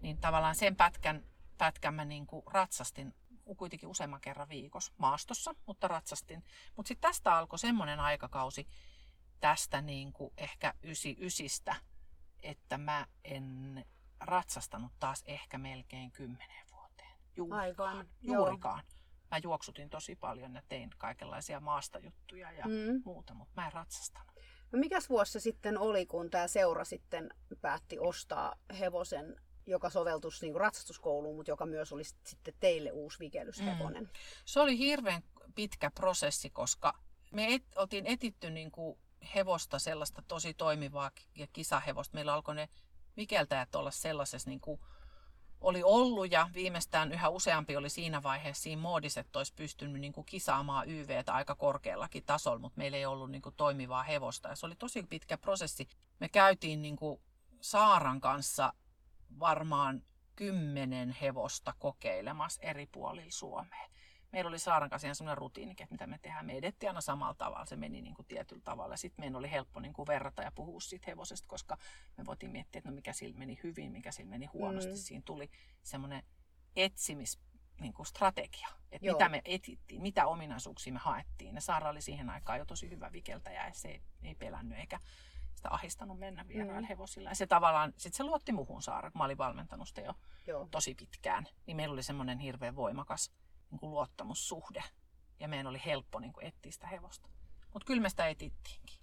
[0.00, 1.24] niin tavallaan sen pätkän,
[1.58, 3.14] pätkän mä niinku ratsastin
[3.56, 6.44] kuitenkin useamman kerran viikossa maastossa, mutta ratsastin.
[6.76, 8.66] Mutta sitten tästä alkoi semmoinen aikakausi
[9.40, 11.76] tästä niinku ehkä ysi, ysistä,
[12.42, 13.84] että mä en
[14.20, 17.18] ratsastanut taas ehkä melkein kymmeneen vuoteen.
[17.36, 17.60] Juurikaan.
[17.96, 18.36] Aivan, joo.
[18.36, 18.82] Juurikaan.
[19.30, 23.02] Mä juoksutin tosi paljon ja tein kaikenlaisia maastajuttuja ja Mm.
[23.04, 24.32] muuta, mutta mä en ratsastanut.
[24.72, 27.30] No mikäs vuosi se sitten oli, kun tämä seura sitten
[27.60, 29.36] päätti ostaa hevosen,
[29.70, 34.02] joka soveltuisi niin ratsastuskouluun, mutta joka myös olisi sitten teille uusi vikellyshevonen?
[34.04, 34.10] Mm.
[34.44, 35.22] Se oli hirveän
[35.54, 36.98] pitkä prosessi, koska
[37.32, 38.98] me et, oltiin etitty niin kuin
[39.34, 42.14] hevosta sellaista tosi toimivaa ja kisahevosta.
[42.14, 42.68] Meillä alkoi ne
[43.16, 44.80] vikeltäjät olla sellaisessa niin kuin
[45.60, 50.12] oli ollut ja viimeistään yhä useampi oli siinä vaiheessa siinä moodissa, että olisi pystynyt niin
[50.12, 54.48] kuin kisaamaan YVtä aika korkeallakin tasolla, mutta meillä ei ollut niin kuin toimivaa hevosta.
[54.48, 55.88] Ja se oli tosi pitkä prosessi.
[56.20, 57.20] Me käytiin niin kuin
[57.60, 58.72] Saaran kanssa
[59.38, 60.02] varmaan
[60.36, 63.88] kymmenen hevosta kokeilemassa eri puolilla Suomea.
[64.32, 66.46] Meillä oli Saaran kanssa sellainen rutiini, että mitä me tehdään.
[66.46, 68.96] Me edettiin aina samalla tavalla, se meni niin kuin tietyllä tavalla.
[68.96, 71.78] Sitten meidän oli helppo niin kuin verrata ja puhua siitä hevosesta, koska
[72.16, 74.90] me voitiin miettiä, että no mikä sillä meni hyvin, mikä sillä meni huonosti.
[74.90, 74.96] Mm.
[74.96, 75.50] Siinä tuli
[75.82, 76.22] semmoinen
[76.76, 77.40] etsimis
[77.80, 79.14] niin kuin strategia, että Joo.
[79.14, 81.54] mitä me etittiin, mitä ominaisuuksia me haettiin.
[81.54, 85.00] Ja Saara oli siihen aikaan jo tosi hyvä vikeltäjä ja se ei, ei pelännyt eikä
[85.58, 86.86] sitä ahistanut mennä vierailla Mm.
[86.86, 87.28] hevosilla.
[87.28, 90.14] Ja se tavallaan, sit se luotti muhun Saara, kun mä olin valmentanut sitä jo
[90.46, 90.68] Joo.
[90.70, 93.32] tosi pitkään, niin meillä oli semmoinen hirveän voimakas
[93.70, 94.82] niin kuin luottamussuhde.
[95.40, 97.28] Ja meidän oli helppo niin kuin etsiä sitä hevosta.
[97.72, 98.98] Mutta kyllä me sitä etittiinkin.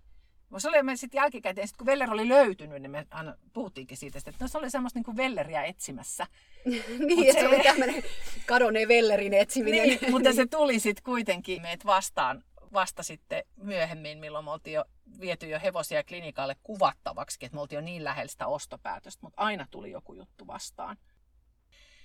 [0.49, 3.97] Mut Se oli me sitten jälkikäteen, sit kun Veller oli löytynyt, niin me aina puhuttiinkin
[3.97, 6.27] siitä, että no se oli semmoista niin kuin Velleriä etsimässä.
[7.07, 8.03] niin, että se oli tämmöinen
[8.45, 9.87] kadonneen vellerin etsiminen.
[9.87, 12.43] Niin, mutta se tuli sitten kuitenkin meitä vastaan
[12.76, 14.86] vasta sitten myöhemmin, milloin me oltiin jo
[15.19, 19.67] viety jo hevosia klinikalle kuvattavaksi, että me oltiin jo niin lähellä sitä ostopäätöstä, mutta aina
[19.71, 20.97] tuli joku juttu vastaan.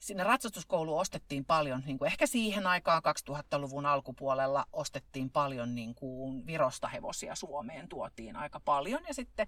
[0.00, 6.46] Sinne ratsastuskouluun ostettiin paljon, niin kuin ehkä siihen aikaan 2000-luvun alkupuolella ostettiin paljon niin kuin
[6.46, 9.00] Virosta hevosia Suomeen, tuotiin aika paljon.
[9.08, 9.46] Ja sitten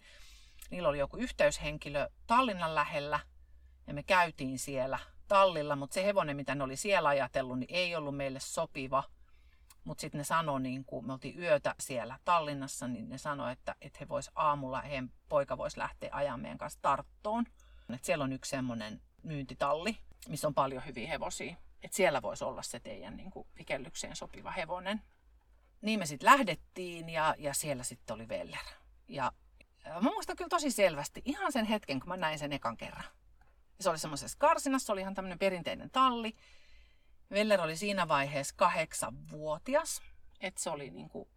[0.71, 3.21] niillä oli joku yhteyshenkilö Tallinnan lähellä
[3.87, 4.99] ja me käytiin siellä
[5.29, 9.05] tallilla, mutta se hevonen, mitä ne oli siellä ajatellut, niin ei ollut meille sopiva.
[9.85, 13.75] Mutta sitten ne sanoi, niin kun me oltiin yötä siellä Tallinnassa, niin ne sanoi, että,
[13.81, 17.45] että he vois aamulla, heidän poika voisi lähteä ajamaan meidän kanssa Tarttoon.
[17.95, 21.57] Et siellä on yksi semmoinen myyntitalli, missä on paljon hyviä hevosia.
[21.83, 25.03] Et siellä voisi olla se teidän niin kuin, vikellykseen sopiva hevonen.
[25.81, 28.65] Niin me sitten lähdettiin ja, ja siellä sitten oli Veller.
[29.09, 29.33] Ja
[29.95, 33.05] mä muistan kyllä tosi selvästi ihan sen hetken, kun mä näin sen ekan kerran.
[33.81, 36.35] Se oli semmoisessa karsinassa, se oli ihan tämmöinen perinteinen talli.
[37.33, 40.03] Veller oli siinä vaiheessa kahdeksanvuotias,
[40.41, 41.29] että se oli niinku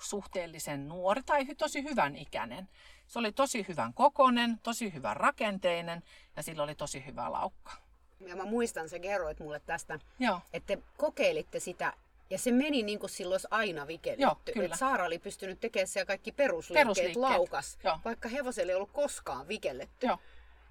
[0.00, 2.68] suhteellisen nuori tai tosi hyvän ikäinen.
[3.06, 6.02] Se oli tosi hyvän kokonen, tosi hyvän rakenteinen
[6.36, 7.72] ja sillä oli tosi hyvä laukka.
[8.20, 11.92] Ja mä muistan, sä kerroit mulle tästä, Joo, että te kokeilitte sitä
[12.30, 14.22] ja se meni niin kuin silloin olisi aina vikelletty.
[14.22, 14.74] Joo, kyllä.
[14.74, 17.98] Et Saara oli pystynyt tekemään siellä kaikki perusliikkeet, Perusliikkeet, laukas, joo.
[18.04, 20.06] vaikka hevoselle ei ollut koskaan vikelletty.
[20.06, 20.18] joo.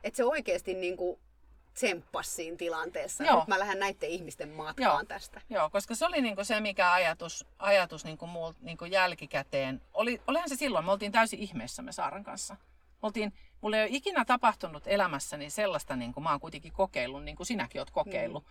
[0.04, 1.20] Että se oikeasti niin kuin
[1.76, 3.24] tsemppasi siinä tilanteessa.
[3.24, 3.40] Joo.
[3.40, 5.06] Nyt mä lähden näiden ihmisten matkaan Joo.
[5.06, 5.42] tästä.
[5.50, 9.82] Joo, koska se oli niinku se, mikä ajatus, ajatus niinku mul, niinku jälkikäteen.
[9.94, 12.54] Oli, olihan se silloin, me oltiin täysin ihmeessä me Saaran kanssa.
[12.54, 17.24] Me oltiin, mulla ei ole ikinä tapahtunut elämässäni sellaista, niin kuin mä oon kuitenkin kokeillut,
[17.24, 18.44] niin kuin sinäkin oot kokeillut.
[18.44, 18.50] Mm.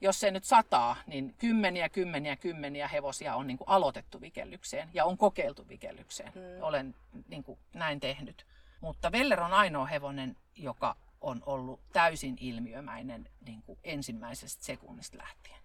[0.00, 5.04] Jos se nyt sataa, niin kymmeniä, kymmeniä, kymmeniä hevosia on niin kuin aloitettu vikellykseen ja
[5.04, 6.32] on kokeiltu vikellykseen.
[6.34, 6.62] Mm.
[6.62, 6.94] Olen
[7.28, 8.46] niin kuin näin tehnyt.
[8.80, 15.56] Mutta Veller on ainoa hevonen, joka on ollut täysin ilmiömäinen niin kuin ensimmäisestä sekunnista lähtien.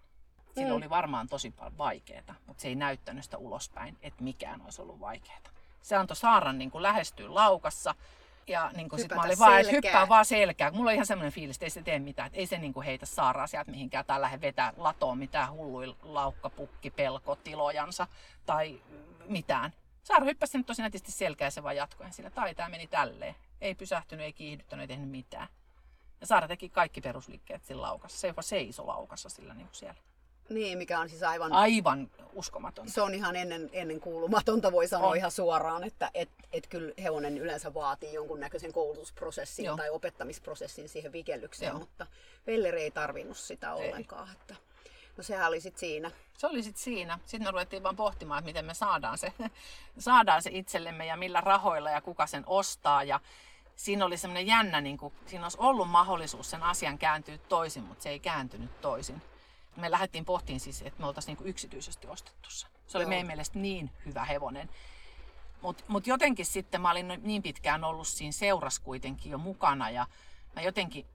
[0.54, 0.76] Sillä Mm.
[0.76, 5.00] oli varmaan tosi paljon vaikeaa, mutta se ei näyttänyt sitä ulospäin, että mikään olisi ollut
[5.00, 5.38] vaikeaa.
[5.82, 7.94] Se antoi Saaran niin kuin lähestyä laukassa
[8.46, 10.70] ja niin kuin sit mä olin vaan, että hyppää vaan selkää.
[10.70, 12.26] Mulla on ihan semmoinen fiilis, että ei se tee mitään.
[12.26, 15.94] Että ei se niin kuin heitä Saaraa sieltä mihinkään tai lähde vetää latoon mitään hulluja
[16.02, 18.06] laukkapukki, pelko, tilojansa
[18.46, 18.80] tai
[19.28, 19.72] mitään.
[20.02, 22.06] Saara hyppäsi nyt tosi nätisti selkää se vaan jatkoi.
[22.06, 23.34] Ja sillä tai tämä meni tälleen.
[23.60, 25.48] Ei pysähtynyt, ei kiihdyttänyt, ei tehnyt mitään.
[26.20, 28.18] Ja Saara teki kaikki perusliikkeet sillä laukassa.
[28.18, 30.00] Se jopa seisoi laukassa sillä niin siellä.
[30.48, 31.52] Niin, mikä on siis aivan...
[31.52, 32.92] Aivan uskomatonta.
[32.92, 35.16] Se on ihan ennen, ennen kuulumatonta, voi sanoa On.
[35.16, 39.76] ihan suoraan, että et, et kyllä hevonen yleensä vaatii jonkunnäköisen koulutusprosessin Joo.
[39.76, 41.78] tai opettamisprosessin siihen vikellykseen, Joo.
[41.78, 42.06] mutta
[42.46, 44.32] Veller ei tarvinnut sitä ollenkaan.
[44.32, 44.56] Että,
[45.20, 46.10] no sehän oli sitten siinä.
[46.38, 47.18] Se oli sitten siinä.
[47.24, 49.32] Sitten me ruvettiin vaan pohtimaan, että miten me saadaan se,
[49.98, 53.04] saadaan se itsellemme ja millä rahoilla ja kuka sen ostaa.
[53.04, 53.20] Ja
[53.76, 58.02] siinä oli semmoinen jännä, niin kuin, siinä olisi ollut mahdollisuus sen asian kääntyä toisin, mutta
[58.02, 59.22] se ei kääntynyt toisin.
[59.76, 62.66] Me lähdettiin pohtiin siis, että me oltaisiin niin yksityisesti ostettu se.
[62.86, 63.08] Se oli Joo.
[63.08, 64.70] meidän mielestä niin hyvä hevonen.
[65.60, 70.06] Mutta mut jotenkin sitten mä olin niin pitkään ollut siinä seurassa kuitenkin jo mukana ja
[70.56, 71.06] mä jotenkin,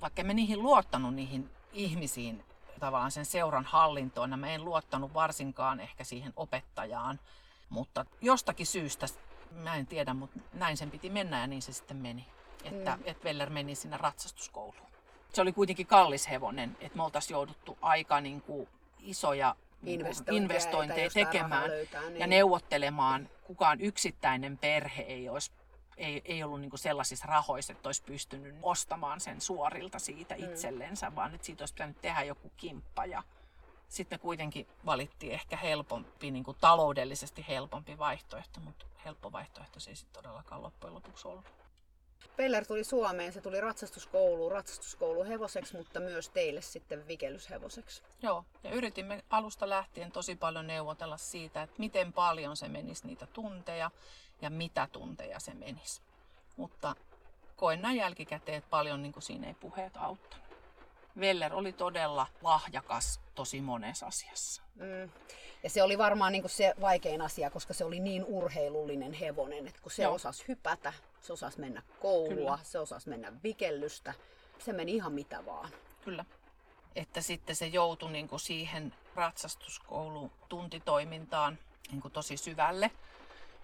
[0.00, 2.44] vaikka me niihin luottanut niihin ihmisiin
[2.82, 7.20] tavallaan sen seuran hallintoon, ja mä en luottanut varsinkaan ehkä siihen opettajaan,
[7.68, 9.06] mutta jostakin syystä,
[9.50, 12.26] mä en tiedä, mutta näin sen piti mennä ja niin se sitten meni.
[12.64, 13.02] Että mm.
[13.04, 14.86] et Veller meni sinne ratsastuskouluun.
[15.32, 18.68] Se oli kuitenkin kallis hevonen, että me oltaisiin jouduttu aika niin kuin
[19.00, 19.56] isoja
[19.86, 22.20] Investointeja, investointeja tekemään löytää, niin.
[22.20, 23.28] ja neuvottelemaan.
[23.44, 25.50] Kukaan yksittäinen perhe ei olisi
[25.96, 30.44] ei, ei ollut niinku sellaisissa rahoissa, että olisi pystynyt ostamaan sen suorilta siitä Mm.
[30.44, 33.06] itsellensä, vaan että siitä olisi pitänyt tehdä joku kimppa.
[33.06, 33.22] Ja
[33.88, 39.96] sitten me kuitenkin valittiin ehkä helpompi, niinku taloudellisesti helpompi vaihtoehto, mutta helppo vaihtoehto se ei
[39.96, 41.44] sitten todellakaan loppujen lopuksi ollut.
[42.36, 48.02] Peller tuli Suomeen, se tuli ratsastuskouluun, ratsastuskoulu hevoseksi, mutta myös teille sitten vikellyshevoseksi.
[48.22, 53.26] Joo, ja yritimme alusta lähtien tosi paljon neuvotella siitä, että miten paljon se menisi niitä
[53.26, 53.90] tunteja
[54.42, 56.02] ja mitä tunteja se menisi.
[56.56, 56.96] Mutta
[57.56, 60.46] koen näin jälkikäteen, että paljon niin kuin siinä ei puheet auttanut.
[61.20, 64.62] Veller oli todella lahjakas tosi monessa asiassa.
[64.74, 65.10] Mm.
[65.62, 69.82] Ja se oli varmaan niin se vaikein asia, koska se oli niin urheilullinen hevonen, että
[69.82, 70.14] kun se Joo.
[70.14, 72.58] osasi hypätä, se osasi mennä koulua, Kyllä.
[72.62, 74.14] se osasi mennä vikellystä,
[74.58, 75.70] se meni ihan mitä vaan.
[76.04, 76.24] Kyllä.
[76.96, 81.58] Että sitten se joutui niin kuin siihen ratsastuskoulun tuntitoimintaan
[81.90, 82.90] niin kuin tosi syvälle.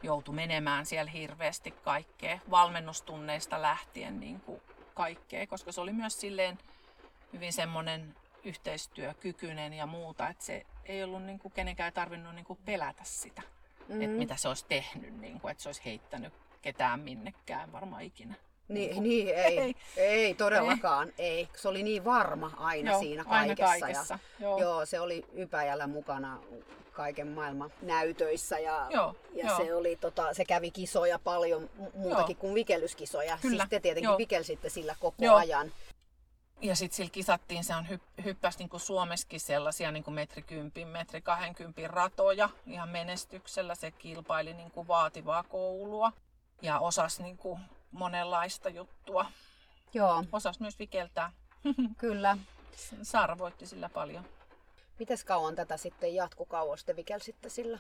[0.03, 4.61] Joutui menemään siellä hirveästi kaikkea, valmennustunneista lähtien niin kuin
[4.95, 6.59] kaikkea, koska se oli myös silleen
[7.33, 12.59] hyvin semmoinen yhteistyökykyinen ja muuta, että se ei ollut niin kuin kenenkään tarvinnut niin kuin
[12.65, 13.43] pelätä sitä,
[13.89, 14.03] mm.
[14.03, 16.33] että mitä se olisi tehnyt, niin kuin, että se olisi heittänyt
[16.63, 18.35] ketään minnekään varmaan ikinä.
[18.69, 19.75] Niin, Niinku, niin ei, ei.
[19.97, 21.49] ei, ei todellakaan, ei.
[21.57, 23.87] Se oli niin varma aina Joo, siinä aina kaikessa.
[23.87, 24.61] kaikessa, Ja, joo.
[24.61, 26.41] joo, se oli Ypäjällä mukana
[26.99, 29.57] kaiken maailman näytöissä ja, Joo, ja joo.
[29.57, 32.41] se, oli, tota, se kävi kisoja paljon mu- muutakin Joo.
[32.41, 33.39] kuin vikellyskisoja.
[33.43, 34.19] Kyllä, Siis te tietenkin joo.
[34.19, 35.37] vikelsitte sillä koko Joo.
[35.37, 35.73] ajan.
[36.61, 40.43] Ja sitten sillä kisattiin, se on hypp- hyppäsi niin kuin Suomessakin sellaisia niin kuin metri
[40.43, 43.75] kympin, metri kahdenkympin ratoja ihan menestyksellä.
[43.75, 46.13] Se kilpaili niin kuin vaativaa koulua
[46.63, 47.61] ja osasi niin kuin
[47.93, 49.27] monenlaista juttua.
[49.95, 51.33] Joo, Osasi myös vikeltää.
[51.99, 52.39] kyllä.
[53.03, 54.25] Saara voitti sillä paljon.
[54.99, 57.79] Mites kauan tätä sitten jatku kauan sitten vikelsitte sillä?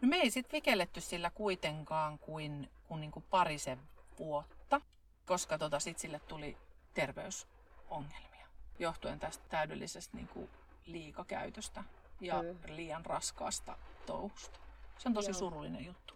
[0.00, 3.78] No me ei sitten vikelletty sillä kuitenkaan kuin, kuin, niin kuin parisen
[4.18, 4.80] vuotta,
[5.26, 6.56] koska tota, sitten sille tuli
[6.94, 8.46] terveysongelmia
[8.78, 10.50] johtuen tästä täydellisestä niin kuin
[10.86, 11.84] liikakäytöstä
[12.20, 12.58] ja Mm.
[12.66, 14.60] liian raskaasta touhusta.
[14.98, 15.38] Se on tosi Joo.
[15.38, 16.11] surullinen juttu.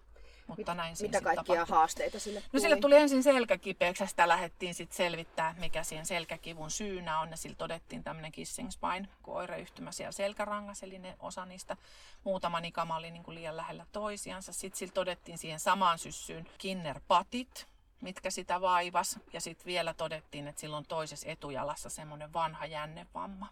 [0.47, 1.77] Mutta näin siinä Mitä kaikkia tapahtui.
[1.77, 2.51] haasteita sille tuli?
[2.53, 7.31] No sille tuli ensin selkäkipeäksi ja sitä lähdettiin sitten selvittää, mikä siihen selkäkivun syynä on.
[7.31, 11.77] Ja sillä todettiin tämmöinen kissing spine, oireyhtymä siellä selkärangassa, eli ne osa niistä
[12.25, 14.53] muutama nikama oli niin kuin liian lähellä toisiansa.
[14.53, 17.67] Sitten sillä todettiin siihen samaan syssyyn kinnerpatit,
[18.01, 19.19] mitkä sitä vaivas.
[19.33, 23.47] Ja sitten vielä todettiin, että sillä on toisessa etujalassa semmoinen vanha jännevamma.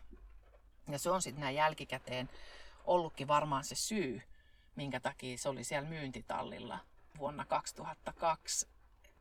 [0.88, 2.30] Ja se on sitten näin jälkikäteen
[2.84, 4.22] ollutkin varmaan se syy,
[4.76, 6.78] minkä takia se oli siellä myyntitallilla
[7.18, 8.68] vuonna 2002.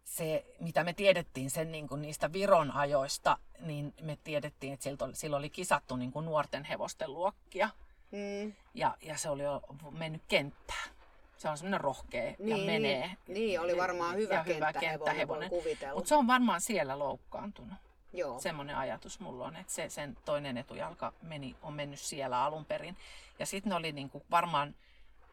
[0.03, 5.05] Se, mitä me tiedettiin sen niin kuin niistä Viron ajoista, niin me tiedettiin, että siltä
[5.05, 7.69] oli, sillä oli kisattu niin kuin nuorten hevosten luokkia.
[8.11, 10.89] Mm, Ja, ja se oli jo mennyt kenttään.
[11.37, 13.11] Se on semmoinen rohkea ja niin, menee.
[13.27, 15.51] Niin, oli varmaan hyvä, ja hyvä kenttähevonen.
[15.93, 17.77] Mutta se on varmaan siellä loukkaantunut.
[18.13, 18.39] Joo.
[18.39, 22.97] Semmoinen ajatus mulla on, että se, sen toinen etujalka meni, on mennyt siellä alun perin.
[23.39, 24.75] Ja sitten ne oli niinku varmaan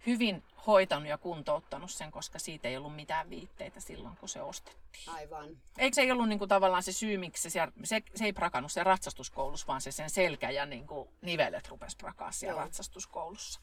[0.07, 5.09] hyvin hoitanut ja kuntouttanut sen, koska siitä ei ollut mitään viitteitä silloin, kun se ostettiin.
[5.14, 5.48] Aivan.
[5.78, 8.84] Eikö se ei ollut niinku tavallaan se syy, miksi se, se, se ei prakannut se
[8.84, 12.64] ratsastuskoulussa, vaan se sen selkä ja niinku nivelet rupesi prakaa siellä Joo.
[12.64, 13.61] ratsastuskoulussa.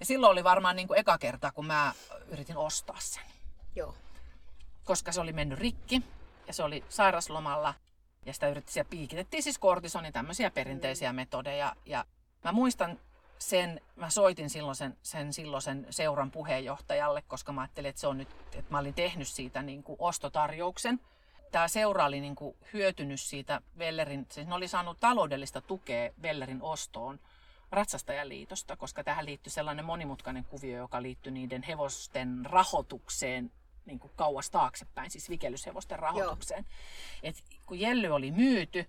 [0.00, 1.92] Ja silloin oli varmaan niinku eka kerta, kun mä
[2.28, 3.22] yritin ostaa sen
[3.76, 3.94] Joo.
[4.84, 6.02] koska se oli mennyt rikki
[6.46, 7.74] ja se oli sairaslomalla
[8.26, 11.16] ja sitä yritti siellä piikitettiin siis kortisoni, tämmöisiä perinteisiä Mm.
[11.16, 12.04] metodeja ja
[12.44, 12.98] mä muistan
[13.38, 18.18] sen, mä soitin silloin sen, sen silloisen seuran puheenjohtajalle, koska mä ajattelin, että se on
[18.18, 21.00] nyt, että mä olin tehnyt siitä niin kuin ostotarjouksen.
[21.52, 26.62] Tämä seura oli niin kuin hyötynyt siitä Vellerin, siis ne oli saanut taloudellista tukea Vellerin
[26.62, 27.20] ostoon
[27.70, 33.52] Ratsastajaliitosta, koska tähän liittyi sellainen monimutkainen kuvio, joka liittyi niiden hevosten rahoitukseen
[33.86, 36.66] niin kuin kauas taaksepäin, siis vikellyshevosten rahoitukseen.
[37.22, 38.86] Et kun Jelly oli myyty,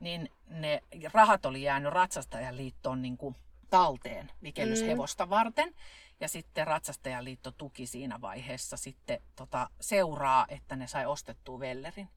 [0.00, 0.82] niin ne
[1.12, 3.36] rahat oli jäänyt Ratsastajaliittoon niin kuin
[3.70, 5.74] talteen vikellyshevosta varten.
[6.20, 12.08] Ja sitten Ratsastajaliitto tuki siinä vaiheessa sitten tota seuraa, että ne sai ostettua Vellerin.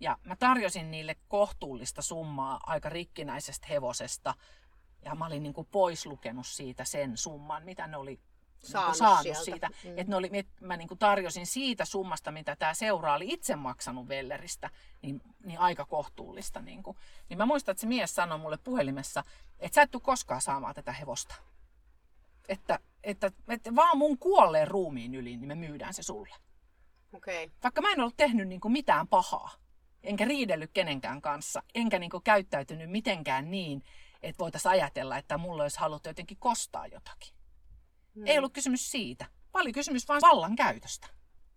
[0.00, 4.34] Ja mä tarjosin niille kohtuullista summaa aika rikkinäisestä hevosesta
[5.04, 8.20] Ja mä olin niin kuin pois lukenut siitä sen summan, mitä ne oli
[8.66, 9.44] Saanut saanut sieltä.
[9.44, 9.68] siitä.
[9.84, 9.90] Mm.
[9.90, 13.56] Että ne oli, et mä niin kuin tarjosin siitä summasta, mitä tämä seura oli itse
[13.56, 14.70] maksanut Velleristä,
[15.02, 16.60] niin, niin aika kohtuullista.
[16.60, 16.96] Niin, kuin.
[17.28, 19.24] niin mä muistan, että se mies sanoi mulle puhelimessa,
[19.58, 21.34] että sä et tule koskaan saamaan tätä hevosta.
[22.48, 26.34] Että, että, että vaan mun kuolleen ruumiin yli, niin me myydään se sulle.
[27.14, 27.50] Okay.
[27.62, 29.50] Vaikka mä en ollut tehnyt niin kuin mitään pahaa,
[30.02, 33.82] enkä riidellyt kenenkään kanssa, enkä niin kuin käyttäytynyt mitenkään niin,
[34.22, 37.35] että voitaisiin ajatella, että mulla olisi haluttu jotenkin kostaa jotakin.
[38.16, 38.26] Mm.
[38.26, 41.06] Ei ollut kysymys siitä, vaan oli kysymys vain vallan käytöstä.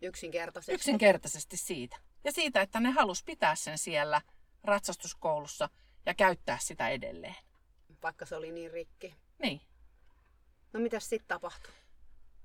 [0.02, 0.74] Yksinkertaisesti.
[0.74, 1.98] Yksinkertaisesti siitä.
[2.24, 4.22] Ja siitä, että ne halus pitää sen siellä
[4.64, 5.70] ratsastuskoulussa
[6.06, 7.36] ja käyttää sitä edelleen.
[8.04, 9.16] Vaikka se oli niin rikki.
[9.42, 9.62] Niin.
[10.74, 11.74] No mitäs sitten tapahtui?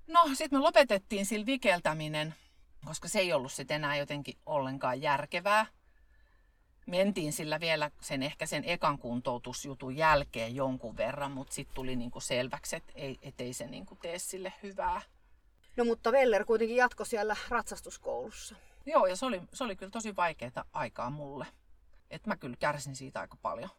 [0.06, 2.34] No, sitten me lopetettiin sillä vikeltäminen,
[2.84, 5.66] koska se ei ollut sitten enää jotenkin ollenkaan järkevää.
[6.86, 12.20] Mentiin sillä vielä sen ehkä sen ekan kuntoutusjutun jälkeen jonkun verran, mutta sitten tuli niinku
[12.20, 15.00] selväksi, että ei, et ei se niinku tee sille hyvää.
[15.76, 18.56] No mutta Veller kuitenkin jatkoi siellä ratsastuskoulussa.
[18.86, 21.46] Joo, ja se oli, se oli kyllä tosi vaikeaa aikaa mulle.
[22.10, 23.70] Et mä kyllä kärsin siitä aika paljon.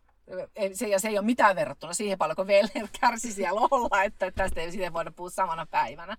[0.56, 4.04] Ei- Se, ja se ei ole mitään verrattuna siihen paljon, kun Veller kärsi siellä olla,
[4.04, 6.18] että tästä ei siitä voida puhua samana päivänä.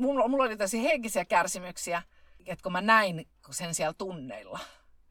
[0.00, 2.02] Mulla, mulla oli tosi henkisiä kärsimyksiä,
[2.46, 4.58] että kun mä näin sen siellä tunneilla,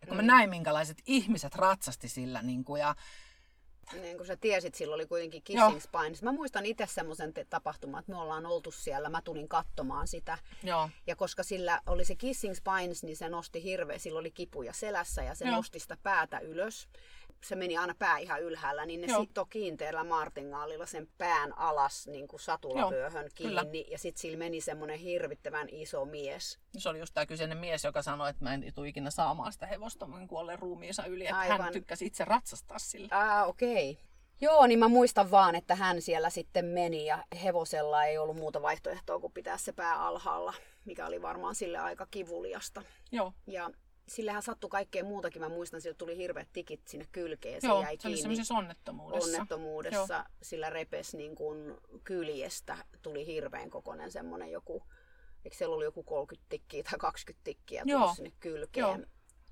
[0.05, 2.95] ja kun mä näin, minkälaiset ihmiset ratsasti sillä, niin kuin, ja
[4.01, 5.43] Niin kuin sä tiesit, sillä oli kuitenkin.
[5.43, 6.23] Kissing Spines.
[6.23, 9.09] Mä muistan itse semmoisen tapahtuman, että me ollaan oltu siellä.
[9.09, 10.37] Mä tulin katsomaan sitä.
[10.63, 14.73] joo, Ja koska sillä oli se Kissing Spines, niin se nosti hirveä, sillä oli kipuja
[14.73, 15.55] selässä ja se Joo.
[15.55, 16.87] nosti sitä päätä ylös.
[17.47, 19.21] Se meni aina pää ihan ylhäällä, niin ne Joo.
[19.21, 23.61] sitoi kiinteällä martingaalilla sen pään alas niin kuin satulavyöhön kyllä.
[23.61, 23.91] kiinni.
[23.91, 26.59] Ja sitten sillä meni semmoinen hirvittävän iso mies.
[26.77, 29.65] se oli just tämä kyseinen mies, joka sanoi, että mä en tule ikinä saamaan sitä
[29.65, 31.61] hevosta mun kuolleen ruumiinsa yli, että Aivan.
[31.61, 33.07] hän tykkäsi itse ratsastaa sillä.
[33.11, 33.91] Ah, okei.
[33.91, 34.03] Okay.
[34.41, 38.61] Joo, niin mä muistan vaan, että hän siellä sitten meni ja hevosella ei ollut muuta
[38.61, 40.53] vaihtoehtoa kuin pitää se pää alhaalla,
[40.85, 42.81] mikä oli varmaan sille aika kivuliasta.
[43.11, 43.69] Joo, Ja
[44.07, 45.41] sillähän sattui kaikkea muutakin.
[45.41, 47.61] Mä muistan, sille tuli hirveät tikit sinne kylkeen.
[47.61, 49.31] Se joo jäi se oli kiinni onnettomuudessa.
[49.31, 50.25] onnettomuudessa.
[50.41, 52.77] Sillä repes niin kuin kyljestä.
[53.01, 54.83] Tuli hirveän kokoinen semmoinen joku,
[55.45, 58.13] eikö siellä ollut joku 30 tikkiä tai 20 tikkiä Joo.
[58.15, 58.81] sinne kylkeen.
[58.83, 58.97] Joo.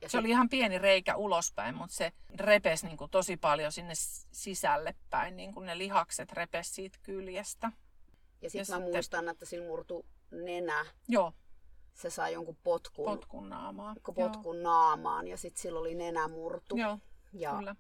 [0.02, 3.94] Ja Se oli ihan pieni reikä ulospäin, mutta se repes niin kuin tosi paljon sinne
[4.32, 5.38] sisälle päin.
[5.38, 7.72] Niin kuin ne lihakset repes siitä kyljestä.
[8.42, 10.86] ja sitten ja mä sitten- muistan, että sillä murtu nenä.
[11.08, 11.34] Joo,
[11.94, 13.96] Se sai jonkun potkun, potkun naamaa.
[14.16, 16.78] potkun naamaan ja sitten sillä oli nenä murtu.
[16.78, 17.00] Joo,
[17.34, 17.76] ja kyllä.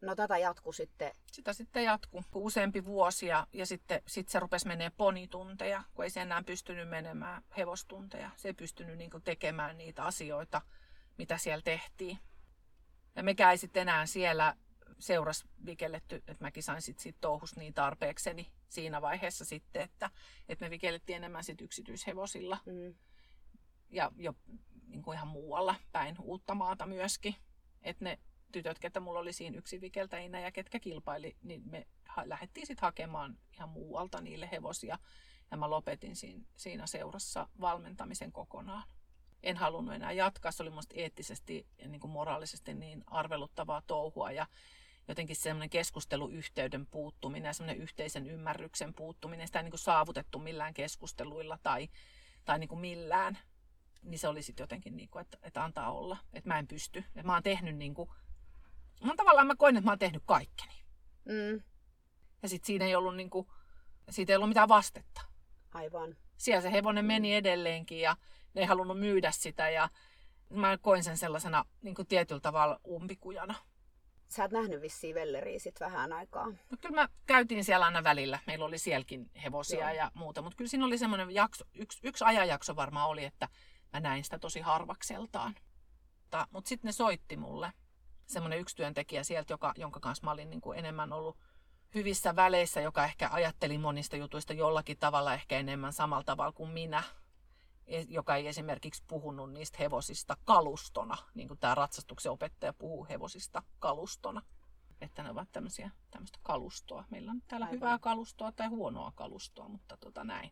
[0.00, 1.12] no tätä jatkui sitten.
[1.32, 6.10] Sitä sitten jatkuu useampi vuosi ja, ja sitten sit se rupesi menee ponitunteja, kun ei
[6.10, 8.30] se enää pystynyt menemään hevostunteja.
[8.36, 10.62] Se ei pystynyt niin kuin tekemään niitä asioita,
[11.18, 12.18] mitä siellä tehtiin.
[13.16, 14.56] Ja me ei sitten enää siellä
[14.98, 20.10] seuras vikelletty, että mäkin sain sitten siitä touhusta niin tarpeekseni siinä vaiheessa sitten, että,
[20.48, 22.94] että me vikellettiin enemmän sit yksityishevosilla Mm,
[23.92, 24.34] ja jo
[24.86, 27.34] niin kuin ihan muualla päin uutta maata myöskin.
[27.82, 28.18] Että ne
[28.52, 31.86] tytöt, ketä mulla oli siinä yksin vikeltäjinä ja ketkä kilpaili, niin me
[32.24, 34.98] lähdettiin sitten hakemaan ihan muualta niille hevosia.
[35.50, 38.82] Ja mä lopetin siinä, siinä seurassa valmentamisen kokonaan.
[39.42, 44.32] En halunnut enää jatkaa, se oli musta eettisesti ja niin kuin moraalisesti niin arveluttavaa touhua
[44.32, 44.46] ja
[45.08, 50.74] jotenkin semmoinen keskusteluyhteyden puuttuminen ja semmoinen yhteisen ymmärryksen puuttuminen, sitä ei niin kuin saavutettu millään
[50.74, 51.88] keskusteluilla tai,
[52.44, 53.38] tai niin kuin millään
[54.02, 56.98] niin se oli sitten jotenkin niin kuin, että, että antaa olla, että mä en pysty.
[56.98, 58.10] Että mä oon tehnyt niin kuin,
[59.04, 60.74] mä tavallaan mä koin, että mä oon tehnyt kaikkeni.
[61.24, 61.62] mm,
[62.42, 63.46] Ja sitten siinä ei ollut niin kuin,
[64.10, 65.20] siitä ei ollut mitään vastetta.
[65.74, 66.16] aivan.
[66.36, 68.16] Siellä se hevonen meni edelleenkin ja
[68.54, 69.88] ne ei halunnut myydä sitä ja
[70.50, 73.54] mä koin sen sellaisena niin kuin tietyllä tavalla umpikujana.
[74.28, 76.46] Sä oot nähnyt vissiin Velleriä sit vähän aikaa.
[76.46, 78.38] No kyllä mä käytiin siellä aina välillä.
[78.46, 79.96] Meillä oli sielläkin hevosia Joo.
[79.96, 83.48] ja muuta, mutta kyllä siinä oli semmoinen jakso, yksi, yksi ajanjakso varmaan oli, että
[83.92, 85.54] mä näin sitä tosi harvakseltaan.
[86.50, 87.72] Mutta sitten ne soitti mulle,
[88.26, 91.38] semmoinen yksi työntekijä sieltä, joka, jonka kanssa mä olin niin kuin enemmän ollut
[91.94, 97.02] hyvissä väleissä, joka ehkä ajatteli monista jutuista jollakin tavalla ehkä enemmän samalla tavalla kuin minä,
[97.86, 103.62] E- joka ei esimerkiksi puhunut niistä hevosista kalustona, niin kuin tämä ratsastuksen opettaja puhuu hevosista
[103.78, 104.42] kalustona
[105.02, 107.04] että ne ovat tämmöisiä, tämmöistä kalustoa.
[107.10, 107.76] Meillä on täällä Aivan.
[107.76, 110.50] hyvää kalustoa tai huonoa kalustoa, mutta tota näin.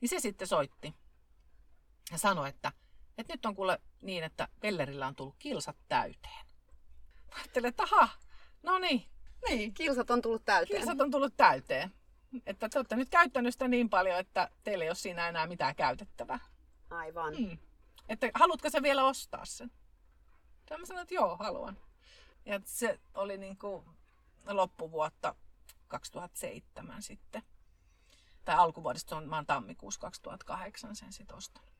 [0.00, 0.94] Niin se sitten soitti
[2.10, 2.72] ja sanoi, että,
[3.18, 6.46] että nyt on kuule niin, että Pellerillä on tullut kilsat täyteen.
[7.30, 8.08] Mä ajattelin, että aha,
[8.62, 9.06] no niin,
[9.48, 10.80] niin, Kilsat on tullut täyteen.
[10.80, 11.94] kilsat on tullut täyteen.
[12.46, 15.74] Että te olette nyt käyttänyt sitä niin paljon, että teillä ei ole siinä enää mitään
[15.74, 16.38] käytettävää.
[16.90, 17.34] Aivan.
[17.38, 17.58] Mm.
[18.08, 19.70] Että haluatko sä vielä ostaa sen?
[20.70, 21.78] Ja mä sanoin, että joo, haluan.
[22.46, 23.84] Ja se oli niin kuin
[24.48, 25.34] loppuvuotta
[25.88, 27.42] 2007 sitten.
[28.44, 31.70] Tai alkuvuodesta, on, mä oon tammikuussa 2008 sen sitten ostanut.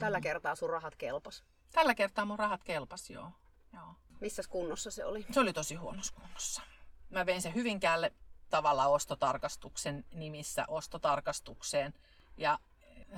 [0.00, 1.44] Tällä kertaa sun rahat kelpas.
[1.72, 3.30] Tällä kertaa mun rahat kelpas, joo.
[3.72, 3.94] joo.
[4.20, 5.26] Missä kunnossa se oli?
[5.30, 6.62] Se oli tosi huonossa kunnossa.
[7.10, 8.12] Mä vein sen Hyvinkäälle
[8.50, 11.94] tavallaan ostotarkastuksen nimissä ostotarkastukseen
[12.36, 12.58] ja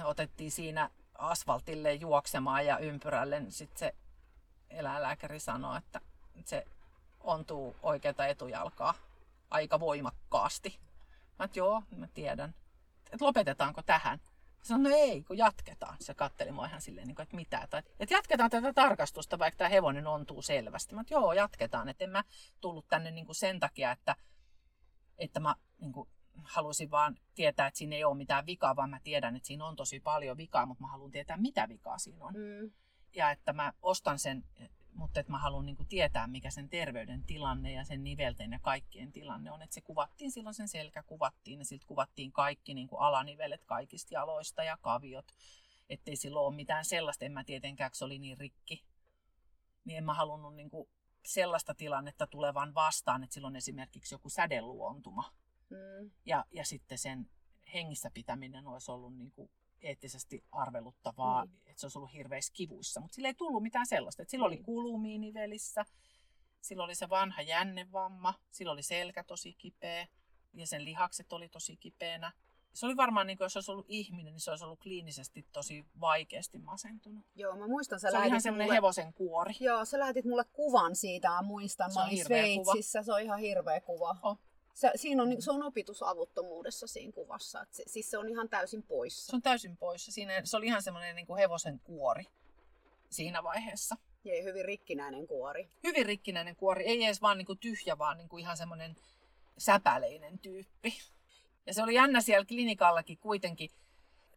[0.05, 3.41] otettiin siinä asfaltille juoksemaan ja ympyrälle.
[3.41, 3.95] Niin Sitten se
[4.71, 6.01] eläinlääkäri sanoi, että
[6.45, 6.67] se
[7.21, 8.95] ontuu oikeata etujalkaa
[9.51, 10.79] aika voimakkaasti.
[11.39, 12.55] Mä että joo, mä tiedän.
[13.13, 14.21] Että lopetetaanko tähän?
[14.63, 15.97] Sanoin, no ei, kun jatketaan.
[16.01, 17.67] Se katteli mua ihan silleen, niin että mitä.
[17.71, 20.95] Tai, että jatketaan tätä tarkastusta, vaikka tämä hevonen ontuu selvästi.
[20.95, 21.89] Mä että joo, jatketaan.
[21.89, 22.25] Että en mä
[22.61, 24.17] tullut tänne niin kuin sen takia, että,
[25.19, 26.09] että mä niin kuin,
[26.45, 29.77] halusin vaan tietää, että siinä ei ole mitään vikaa, vaan mä tiedän, että siinä on
[29.77, 32.35] tosi paljon vikaa, mutta mä haluan tietää, mitä vikaa siinä on.
[32.35, 32.71] Mm.
[33.13, 34.45] Ja että mä ostan sen,
[34.95, 39.13] mutta että mä haluan niin tietää, mikä sen terveyden tilanne ja sen nivelten ja kaikkien
[39.13, 39.63] tilanne on.
[39.63, 44.15] Että se kuvattiin silloin, sen selkä kuvattiin ja siltä kuvattiin kaikki niin kuin alanivelet kaikista
[44.15, 45.27] jaloista ja kaviot.
[45.89, 48.85] Ettei silloin ole mitään sellaista, en mä tietenkään, se oli niin rikki.
[49.85, 50.89] Niin en mä halunnut niin kuin
[51.25, 55.33] sellaista tilannetta tulevan vastaan, että silloin esimerkiksi joku sädeluontuma.
[55.71, 56.11] Mm.
[56.27, 57.31] Ja, ja sitten sen
[57.75, 59.51] hengissä pitäminen olisi ollut niin kuin
[59.83, 61.55] eettisesti arveluttavaa, Niin.
[61.55, 61.61] mm.
[61.67, 63.01] että se olisi ollut hirveissä kivuissa.
[63.01, 64.23] Mutta sillä ei tullut mitään sellaista.
[64.23, 64.65] Et sillä oli Niin.
[64.65, 65.85] kulumia nivelissä,
[66.61, 70.07] sillä oli se vanha jännevamma, sillä oli selkä tosi kipeä
[70.55, 72.33] ja sen lihakset oli tosi kipeänä.
[72.73, 75.85] Se oli varmaan, niin kuin, jos olisi ollut ihminen, niin se olisi ollut kliinisesti tosi
[76.01, 77.27] vaikeasti masentunut.
[77.35, 78.75] Joo, mä muistan, sä Se oli ihan lähetit semmoinen mulle...
[78.75, 79.55] hevosen kuori.
[79.61, 81.91] Joo, sä lähetit mulle kuvan siitä, mä muistan.
[81.93, 82.73] Se Mä olin hirveä kuva.
[82.73, 84.17] Sveitsissä, se on ihan hirveä kuva.
[84.23, 84.37] On.
[84.75, 87.63] Se, siinä on, se on opitusavuttomuudessa siinä kuvassa.
[87.63, 89.31] Et se, siis se on ihan täysin poissa.
[89.31, 90.13] Se on täysin poissa.
[90.13, 92.25] Siinä, se oli ihan semmoinen niin kuin hevosen kuori
[93.11, 93.97] siinä vaiheessa.
[94.25, 95.69] Ja hyvin rikkinäinen kuori.
[95.85, 98.97] hyvin rikkinäinen kuori, ei edes vaan niinku tyhjä, vaan niinku ihan semmoinen
[99.59, 100.99] säpäleinen tyyppi.
[101.67, 103.71] Ja se oli jännä siellä klinikallakin kuitenkin.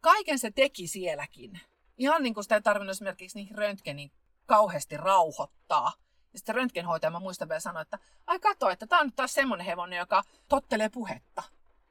[0.00, 1.60] Kaiken se teki sielläkin.
[1.98, 4.10] Ihan niin kuin sitä ei tarvinnut esimerkiksi niihin röntgenin
[4.46, 5.92] kauheasti rauhoittaa.
[6.32, 9.34] Ja sitten röntgenhoitaja, mä muistan vielä sanoa, että ai kato, että tämä on nyt taas
[9.34, 11.42] semmoinen hevonen, joka tottelee puhetta.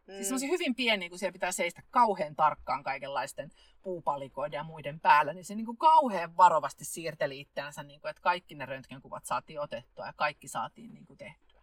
[0.07, 0.13] Mm.
[0.13, 5.33] Siis semmoisia hyvin pieniä, kun siellä pitää seistä kauhean tarkkaan kaikenlaisten puupalikoiden ja muiden päällä,
[5.33, 9.59] niin se niin kuin kauhean varovasti siirteli itseänsä, niin kuin, että kaikki ne röntgenkuvat saatiin
[9.59, 11.61] otettua ja kaikki saatiin niin kuin tehtyä.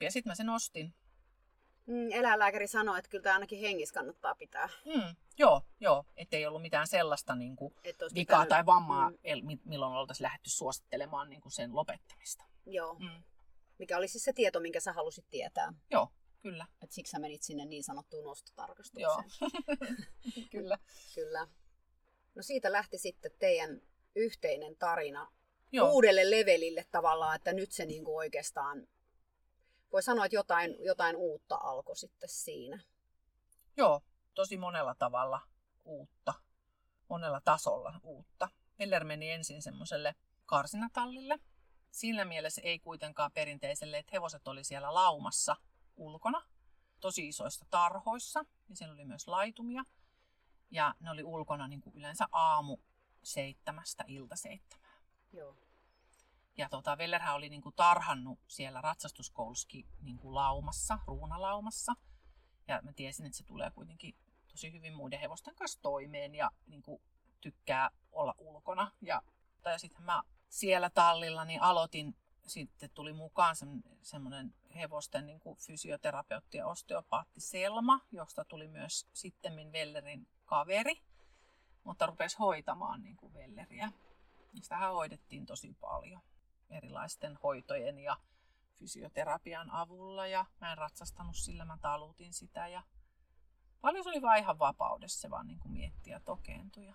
[0.00, 0.94] Ja sitten mä sen ostin.
[1.86, 4.68] Mm, eläinlääkäri sanoi, että kyllä tämä ainakin hengissä kannattaa pitää.
[4.84, 9.42] Hmm, joo, joo, ettei ollut mitään sellaista niin kuin vikaa pitänyt- tai vammaa, Mm, el-
[9.64, 12.44] milloin oltaisiin lähdetty suosittelemaan niin kuin sen lopettamista.
[12.66, 13.22] joo, Mm.
[13.78, 15.72] mikä oli siis se tieto, minkä sä halusit tietää.
[15.90, 16.08] Joo,
[16.42, 16.66] kyllä.
[16.82, 19.02] Et siksi sä menit sinne niin sanottuun ostotarkastukseen.
[19.02, 19.22] Joo.
[20.52, 20.78] kyllä.
[21.14, 21.46] Kyllä.
[22.34, 23.82] No siitä lähti sitten teidän
[24.16, 25.32] yhteinen tarina
[25.72, 25.90] Joo.
[25.92, 28.86] uudelle levelille tavallaan, että nyt se niinku oikeastaan,
[29.92, 32.80] voi sanoa, että jotain, jotain uutta alkoi sitten siinä.
[33.76, 34.00] Joo,
[34.34, 35.40] tosi monella tavalla
[35.84, 36.34] uutta,
[37.08, 38.48] monella tasolla uutta.
[38.78, 40.14] Meller meni ensin semmoiselle
[40.46, 41.38] karsinatallille.
[41.90, 45.56] Siinä mielessä ei kuitenkaan perinteiselle, että hevoset oli siellä laumassa
[45.96, 46.42] ulkona,
[47.00, 49.84] tosi isoissa tarhoissa, ja siellä oli myös laitumia.
[50.70, 52.78] Ja ne oli ulkona niin kuin yleensä aamu
[53.22, 55.02] seitsemästä ilta seitsemään.
[55.32, 55.56] Joo.
[56.56, 61.92] Ja tota, Vellerhän oli niin tarhannut siellä ratsastuskoulussakin niin laumassa, ruunalaumassa.
[62.68, 64.14] Ja mä tiesin, että se tulee kuitenkin
[64.48, 66.82] tosi hyvin muiden hevosten kanssa toimeen ja niin
[67.40, 68.92] tykkää olla ulkona.
[69.00, 69.22] Ja,
[69.62, 73.56] tai sitten mä siellä tallilla niin aloitin, sitten tuli mukaan
[74.02, 81.02] semmoinen hevosten niin fysioterapeutti ja osteopaatti Selma, josta tuli myös sitten Vellerin kaveri,
[81.84, 83.92] mutta rupesi hoitamaan niin Velleriä.
[84.62, 86.22] Sitähän hoidettiin tosi paljon
[86.70, 88.16] erilaisten hoitojen ja
[88.78, 92.82] fysioterapian avulla ja mä en ratsastanut sillä, mä talutin sitä ja
[93.80, 96.86] paljon se oli vaan ihan vapaudessa vaan niin kuin mietti ja tokeentui.
[96.86, 96.94] Ja-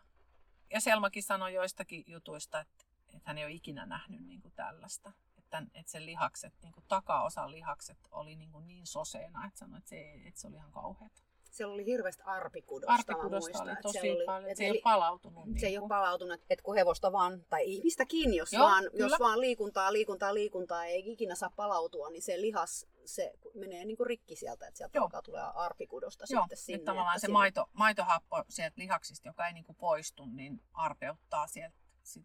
[0.70, 5.12] Ja Selmakin sanoi joistakin jutuista, että, että hän ei ole ikinä nähnyt niin kuin tällaista.
[5.38, 9.78] Että, että sen lihakset, niin kuin takaosan lihakset oli niin, kuin niin soseena, että sanoi,
[9.78, 11.22] että se, että se oli ihan kauheata.
[11.52, 12.94] Siellä oli hirveästi arpikudosta.
[12.94, 15.44] Arpikudosta muistan, oli tosi oli- paljon, et se ei eli- ole palautunut.
[15.60, 15.90] Se ei niin ole kuin.
[15.90, 19.06] palautunut, että kun hevosta vaan, tai ihmistäkin, jos, Joo, vaan, kyllä.
[19.06, 23.98] jos vaan liikuntaa, liikuntaa, liikuntaa, ei ikinä saa palautua, niin se lihas se menee niin
[23.98, 25.04] kuin rikki sieltä, että sieltä Joo.
[25.04, 26.76] alkaa tulee arpikudosta Joo, sitten sinne.
[26.76, 31.48] että tavallaan että se siinä- maito, maitohappo sieltä lihaksista, joka ei niinku poistu, niin arpeuttaa
[31.48, 31.78] sieltä.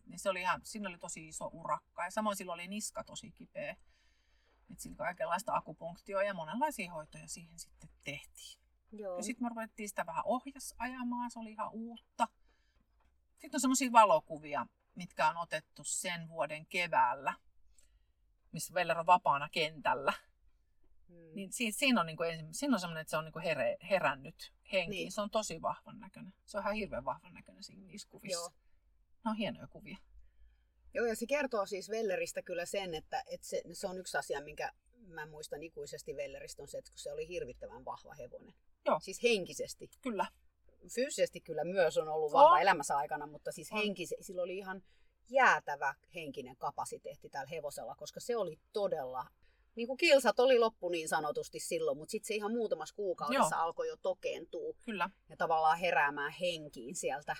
[0.07, 3.31] Niin se oli ihan, siinä oli tosi iso urakka ja samoin silloin oli niska tosi
[3.31, 3.77] kipeä.
[4.73, 8.62] Et sillä kaikenlaista akupunktioa ja monenlaisia hoitoja siihen sitten tehtiin.
[8.93, 9.17] Joo.
[9.17, 12.29] Ja sitten me ruvettiin sitä vähän ohjas ajamaan, se oli ihan uutta.
[13.33, 17.35] Sitten on semmoisia valokuvia, mitkä on otettu sen vuoden keväällä,
[18.53, 20.13] missä Veller on vapaana kentällä.
[21.09, 21.35] Mm.
[21.35, 23.77] Niin siinä, siinä on, niin kuin, siinä on semmoinen, että se on niin kuin here,
[23.91, 24.91] herännyt henkiin.
[24.91, 25.13] Niin.
[25.13, 26.35] Se on tosi vahvan näköinen.
[26.47, 28.41] Se on ihan hirveän vahvan näköinen siinä niissä kuvissa.
[28.41, 28.51] Joo.
[29.25, 29.97] Ne on hienoja kuvia.
[30.95, 34.41] Joo, ja se kertoo siis Velleristä kyllä sen, että, että se, se on yksi asia,
[34.41, 34.73] minkä
[35.07, 38.55] mä muistan ikuisesti Velleristä, on se, että kun se oli hirvittävän vahva hevonen.
[38.87, 39.01] Joo.
[39.01, 39.91] Siis henkisesti.
[40.01, 40.27] Kyllä.
[40.95, 44.83] Fyysisesti kyllä myös on ollut vahva elämässä aikana, mutta siis henkisesti, sillä oli ihan
[45.31, 49.27] jäätävä henkinen kapasiteetti tällä hevosella, koska se oli todella
[49.75, 53.65] niin kuin kilsat oli loppu niin sanotusti silloin, mutta sitten se ihan muutamassa kuukaudessa Joo.
[53.65, 55.11] alkoi jo tokeentua Kyllä.
[55.29, 57.37] ja tavallaan heräämään henkiin sieltä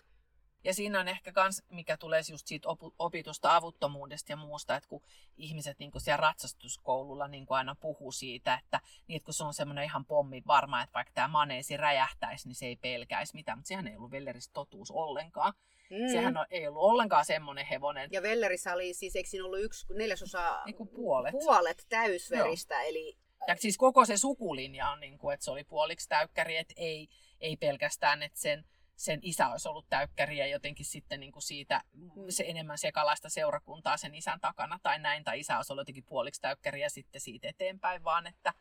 [0.65, 5.03] ja siinä on ehkä kans, mikä tulee just siitä opitusta avuttomuudesta ja muusta, että kun
[5.37, 9.45] ihmiset niin kun siellä ratsastuskoululla niin kun aina puhuu siitä, että, niin, että kun se
[9.45, 13.59] on semmoinen ihan pommi varma, että vaikka tämä maneesi räjähtäisi, niin se ei pelkäisi mitään,
[13.59, 15.53] mutta sehän ei ollut Vellerissä totuus ollenkaan.
[15.91, 16.13] Mm.
[16.13, 18.09] Sehän on, ei ollut ollenkaan semmoinen hevonen.
[18.13, 21.33] Ja Vellerissä oli siis, eikö siinä ollut yksi neljäsosa, niin kuin puolet.
[21.33, 22.89] puolet täysveristä, Joo.
[22.89, 26.75] eli ja siis koko se sukulinja on, niin kuin, että se oli puoliksi täykkäri, että
[26.77, 27.09] ei,
[27.41, 28.65] ei pelkästään, että sen
[28.97, 31.83] sen isä olisi ollut täykkäri ja jotenkin sitten niin kuin siitä
[32.29, 36.41] se enemmän sekalaista seurakuntaa sen isän takana tai näin, tai isä olisi ollut jotenkin puoliksi
[36.41, 38.55] täykkäri ja sitten siitä eteenpäin, vaan että,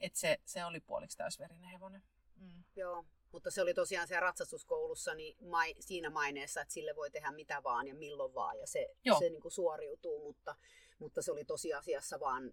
[0.00, 2.02] että se, se oli puoliksi täysverinen hevonen.
[2.36, 2.64] Mm.
[2.76, 7.30] Joo, mutta se oli tosiaan siellä ratsastuskoulussa niin mai, siinä maineessa, että sille voi tehdä
[7.30, 8.86] mitä vaan ja milloin vaan ja se,
[9.18, 10.56] se niin kuin suoriutuu, mutta,
[10.98, 12.52] mutta se oli tosiasiassa vaan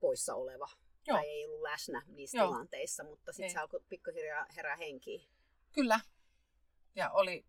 [0.00, 0.68] poissa oleva
[1.06, 1.16] Joo.
[1.16, 2.46] tai ei ollut läsnä niissä Joo.
[2.46, 5.31] tilanteissa, mutta sitten se alkoi pikkuhiljaa herää henkiin.
[5.72, 6.00] Kyllä.
[6.94, 7.44] Ja oli,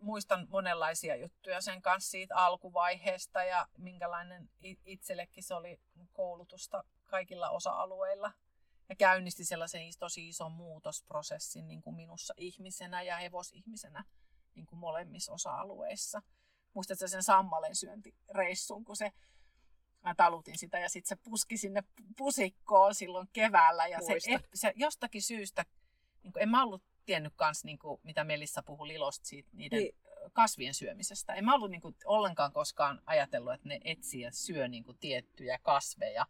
[0.00, 4.50] muistan monenlaisia juttuja sen kanssa siitä alkuvaiheesta ja minkälainen
[4.84, 5.80] itsellekin se oli
[6.12, 8.32] koulutusta kaikilla osa-alueilla.
[8.88, 14.04] Ja käynnisti sellaisen tosi ison muutosprosessin niin kuin minussa ihmisenä ja hevosihmisenä
[14.54, 16.22] niin kuin molemmissa osa-alueissa.
[16.74, 19.12] Muistatko sen sammalen syöntireissun, kun se
[20.02, 21.82] mä talutin sitä ja sitten se puski sinne
[22.16, 25.64] pusikkoon silloin keväällä ja se, se jostakin syystä,
[26.22, 29.94] niin en mä ollut tiennyt kans, niin kuin, mitä Melissa puhui Lilosta siitä, niiden niin.
[30.32, 31.34] kasvien syömisestä.
[31.34, 34.98] En mä ollut niin kuin, ollenkaan koskaan ajatellut, että ne etsii ja syö niin kuin,
[34.98, 36.26] tiettyjä kasveja.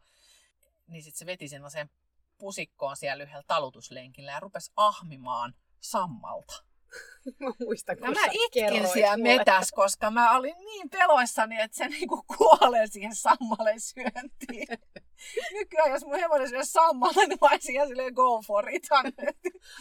[0.86, 1.90] Niin sitten se veti sen
[2.38, 6.64] pusikkoon siellä yhdellä talutuslenkillä ja rupesi ahmimaan sammalta.
[7.40, 9.36] Mä muistan, kun ja mä itkin siellä mulle.
[9.36, 14.68] metäs, koska mä olin niin peloissani, että se niinku kuolee siihen sammaleen syöntiin.
[15.52, 18.88] Nykyään, jos mun hevonen syö sammalla, niin mä olisin ihan silleen go for it.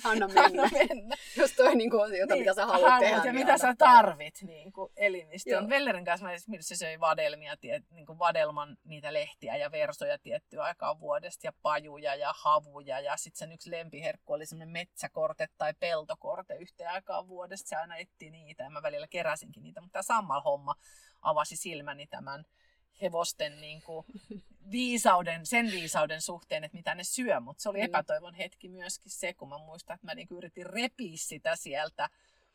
[0.04, 0.44] Anna mennä.
[0.44, 1.16] Anna mennä.
[1.38, 3.18] Jos toi niinku on jota, niin, mitä sä haluat haluat, tehdä.
[3.18, 5.70] Ja niin mitä sä tarvit niin kuin elimistöön.
[5.70, 10.64] Vellerin kanssa mä se söi vadelmia, tiet, niin kuin vadelman niitä lehtiä ja versoja tiettyä
[10.64, 13.00] aikaa vuodesta ja pajuja ja havuja.
[13.00, 17.70] Ja sitten sen yksi lempiherkku oli semmoinen metsäkorte tai peltokorte yhteen aikaan vuodesta.
[17.70, 19.82] Se aina etti niitä ja mä välillä keräsinkin niitä.
[19.82, 20.76] Mutta tämä sammal-homma
[21.22, 22.46] avasi silmäni tämän
[23.02, 24.06] hevosten niin kuin,
[24.72, 29.34] viisauden, sen viisauden suhteen, että mitä ne syö, mutta se oli epätoivon hetki myöskin se,
[29.34, 32.10] kun mä muistan, että mä niin yritin repiä sitä sieltä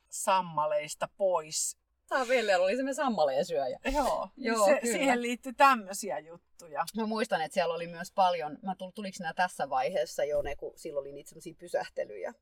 [0.08, 1.76] sammaleista pois.
[2.08, 3.78] Tämä Ville oli semmoinen sammaleen syöjä.
[3.92, 6.84] Joo, Joo se, siihen liittyy tämmöisiä juttuja.
[6.96, 10.72] Mä muistan, että siellä oli myös paljon, mä tuliko nämä tässä vaiheessa jo ne, kun
[10.76, 12.34] silloin oli niitä semmoisia pysähtelyjä.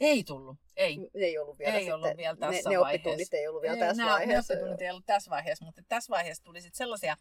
[0.00, 1.10] Ei tullut, ei.
[1.14, 3.80] Ei ollut vielä, ei sitten, ollut vielä tässä ne, ne oppitunnit ei ollut vielä ei,
[3.80, 4.54] tässä nämä, vaiheessa.
[4.54, 7.16] Ne oppitunnit ei ollut tässä vaiheessa, mutta tässä vaiheessa tuli sitten sellaisia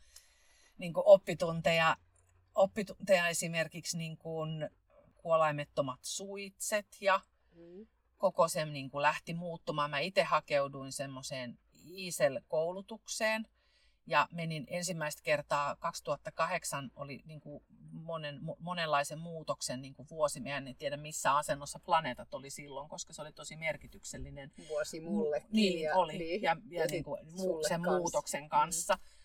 [0.78, 1.98] niin kuin oppitunteja,
[2.56, 4.70] oppitunteja esimerkiksi niin kuin
[5.16, 7.22] kuolaimettomat suitset ja
[7.56, 7.88] mm.
[8.18, 9.90] koko se niin kuin lähti muuttumaan.
[9.90, 13.48] Mä itse hakeuduin semmoiseen ISEL-koulutukseen
[14.08, 20.40] ja menin ensimmäistä kertaa 2008 oli niin kuin monen, monenlaisen muutoksen niin kuin vuosi.
[20.40, 24.52] Mä en tiedä missä asennossa planeetat oli silloin, koska se oli tosi merkityksellinen.
[24.70, 25.44] Vuosi mulle.
[25.52, 26.18] Niin, ja, oli.
[26.18, 27.20] Niin, ja, ja, ja niin kuin,
[27.68, 27.98] sen kanssa.
[28.00, 28.94] muutoksen kanssa.
[28.94, 29.17] Mm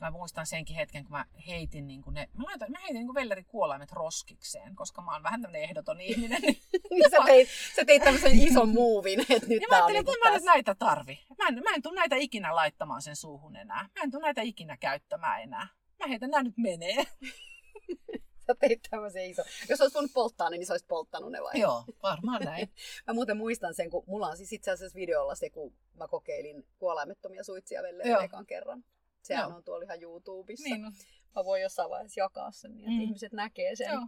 [0.00, 3.06] mä muistan senkin hetken, kun mä heitin, niin kuin ne, mä, laitan, mä heitin niin
[3.06, 6.42] kuin velleri kuolaimet roskikseen, koska mä oon vähän tämmöinen ehdoton ihminen.
[6.90, 10.30] niin sä, teit, sä teit tämmöisen ison muuvin, että nyt ja mä ajattelin, että niin
[10.30, 11.20] mä nyt näitä tarvi.
[11.38, 13.82] Mä en, mä en tule näitä ikinä laittamaan sen suuhun enää.
[13.82, 15.68] Mä en tule näitä ikinä käyttämään enää.
[15.98, 17.06] Mä heitän, nämä nyt menee.
[18.46, 19.42] sä teit tämmöisen iso.
[19.68, 21.60] Jos olisi voinut polttaa, niin sä olisit polttanut ne vai?
[21.60, 22.68] Joo, varmaan näin.
[23.06, 26.66] mä muuten muistan sen, kun mulla on siis itse asiassa videolla se, kun mä kokeilin
[26.78, 28.84] kuolaimettomia suitsia velleen ekan kerran.
[29.26, 29.56] Sehän Joo.
[29.56, 30.64] on tuolla ihan YouTubessa.
[30.64, 30.92] Niin on.
[31.36, 33.00] Mä voin jossain vaiheessa jakaa sen, niin että mm.
[33.00, 33.92] ihmiset näkee sen.
[33.92, 34.06] Joo.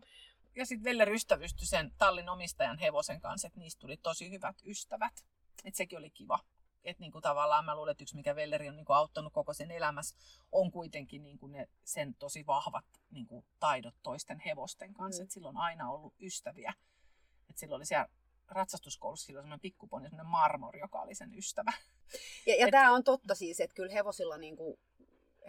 [0.56, 5.12] Ja sitten Veller ystävystyi sen tallin omistajan hevosen kanssa, että niistä tuli tosi hyvät ystävät.
[5.64, 6.38] Että sekin oli kiva.
[6.84, 10.16] Että niinku tavallaan mä luulen, että yksi mikä Velleri on niinku auttanut koko sen elämässä,
[10.52, 15.22] on kuitenkin niinku ne, sen tosi vahvat niinku taidot toisten hevosten kanssa.
[15.22, 15.24] Mm.
[15.24, 16.74] Että sillä on aina ollut ystäviä.
[17.48, 18.08] Että silloin oli siellä
[18.48, 21.72] ratsastuskoulussa silloin semmoinen pikkuponi, semmoinen marmori, joka oli sen ystävä.
[22.46, 24.78] Ja, ja tämä on totta siis, että kyllä hevosilla niinku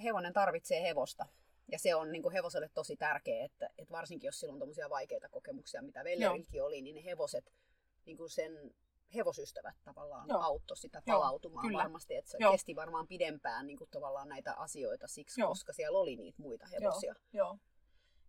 [0.04, 1.26] hevonen tarvitsee hevosta.
[1.72, 5.30] Ja se on niin kuin hevoselle tosi tärkeää, että, että varsinkin jos silloin on vaikeita
[5.30, 7.54] kokemuksia, mitä Vellerilläkin oli, niin ne hevoset,
[8.06, 8.74] niin kuin sen
[9.16, 10.42] hevosystävät tavallaan Joo.
[10.42, 12.52] auttoi sitä palautumaan Joo, varmasti, että se Joo.
[12.52, 15.50] kesti varmaan pidempään niin kuin tavallaan näitä asioita siksi, Joo.
[15.50, 17.16] koska siellä oli niitä muita hevosia.
[17.34, 17.48] Joo.
[17.48, 17.58] Joo.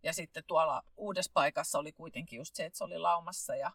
[0.02, 3.70] Ja sitten tuolla uudessa paikassa oli kuitenkin just se, että se oli laumassa ja,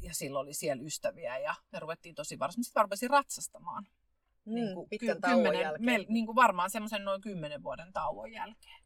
[0.00, 3.86] ja sillä oli siellä ystäviä ja me ruvettiin tosi varsin, sitten rupesin ratsastamaan.
[4.44, 5.84] Mm, niin kuin pitkän ky- tauon kymmenen, jälkeen.
[5.84, 8.82] Me, niin kuin varmaan semmoisen noin kymmenen vuoden tauon jälkeen.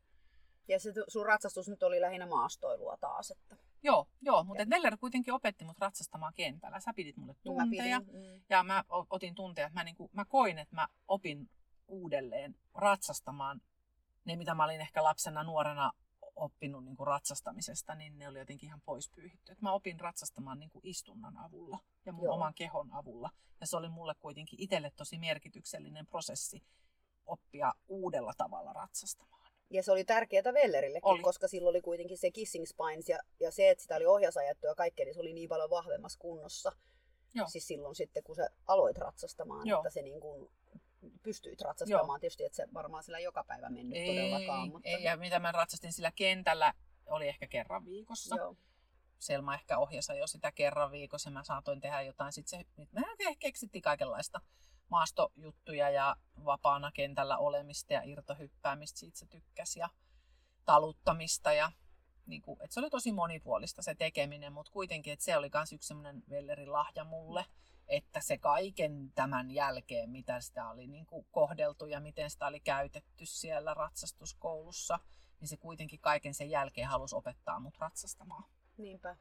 [0.69, 3.31] Ja se sun ratsastus nyt oli lähinnä maastoilua taas.
[3.31, 3.57] Että...
[3.83, 6.81] Joo, joo mutta Neller kuitenkin opetti mut ratsastamaan kentällä.
[6.81, 8.01] Sä pidit mulle tunteja.
[8.01, 8.43] Mä pidin, mm.
[8.51, 11.51] Ja mä otin tunteja, että mä, niin kuin, mä koin, että mä opin
[11.89, 13.61] uudelleen ratsastamaan
[14.25, 15.93] ne, mitä mä olin ehkä lapsena, nuorena
[16.37, 19.53] oppinut niin kuin ratsastamisesta, niin ne oli jotenkin ihan pois pyyhitty.
[19.53, 22.34] Et mä opin ratsastamaan niin kuin istunnan avulla ja mun Joo.
[22.34, 23.30] oman kehon avulla.
[23.61, 26.62] Ja se oli mulle kuitenkin itselle tosi merkityksellinen prosessi
[27.26, 29.53] oppia uudella tavalla ratsastamaan.
[29.70, 31.22] Ja se oli tärkeää Vellerillekin, oli.
[31.22, 34.74] koska silloin oli kuitenkin se kissing spines ja, ja se, että sitä oli ohjasajattu ja
[34.74, 36.72] kaikkea, niin se oli niin paljon vahvemmassa kunnossa.
[37.34, 37.49] Joo.
[37.49, 39.80] Siis silloin sitten, kun sä aloit ratsastamaan, Joo.
[39.80, 40.51] että se niin kuin
[41.23, 42.09] pystyit ratsastamaan.
[42.09, 42.19] Joo.
[42.19, 44.69] Tietysti, että se varmaan sillä joka päivä mennyt ei, todellakaan.
[44.69, 44.89] Mutta...
[44.89, 46.75] Ei, ja mitä mä ratsastin sillä kentällä,
[47.07, 48.37] oli ehkä kerran viikossa.
[48.37, 48.57] Joo.
[49.19, 52.33] Selma ehkä ohjasi jo sitä kerran viikossa ja mä saatoin tehdä jotain.
[52.33, 53.03] Sitten se, mä
[53.39, 54.41] keksittiin kaikenlaista
[54.89, 59.89] maastojuttuja ja vapaana kentällä olemista ja irtohyppäämistä, siitä se tykkäsi ja
[60.65, 61.73] taluttamista ja
[62.27, 65.73] niin kuin, että se oli tosi monipuolista se tekeminen, mutta kuitenkin, että se oli myös
[65.73, 67.45] yksi semmoinen Vellerin lahja mulle,
[67.89, 72.61] että se kaiken tämän jälkeen, mitä sitä oli niin kuin kohdeltu ja miten sitä oli
[72.61, 74.99] käytetty siellä ratsastuskoulussa,
[75.41, 78.45] niin se kuitenkin kaiken sen jälkeen halusi opettaa mut ratsastamaan.
[78.78, 79.16] Niinpä.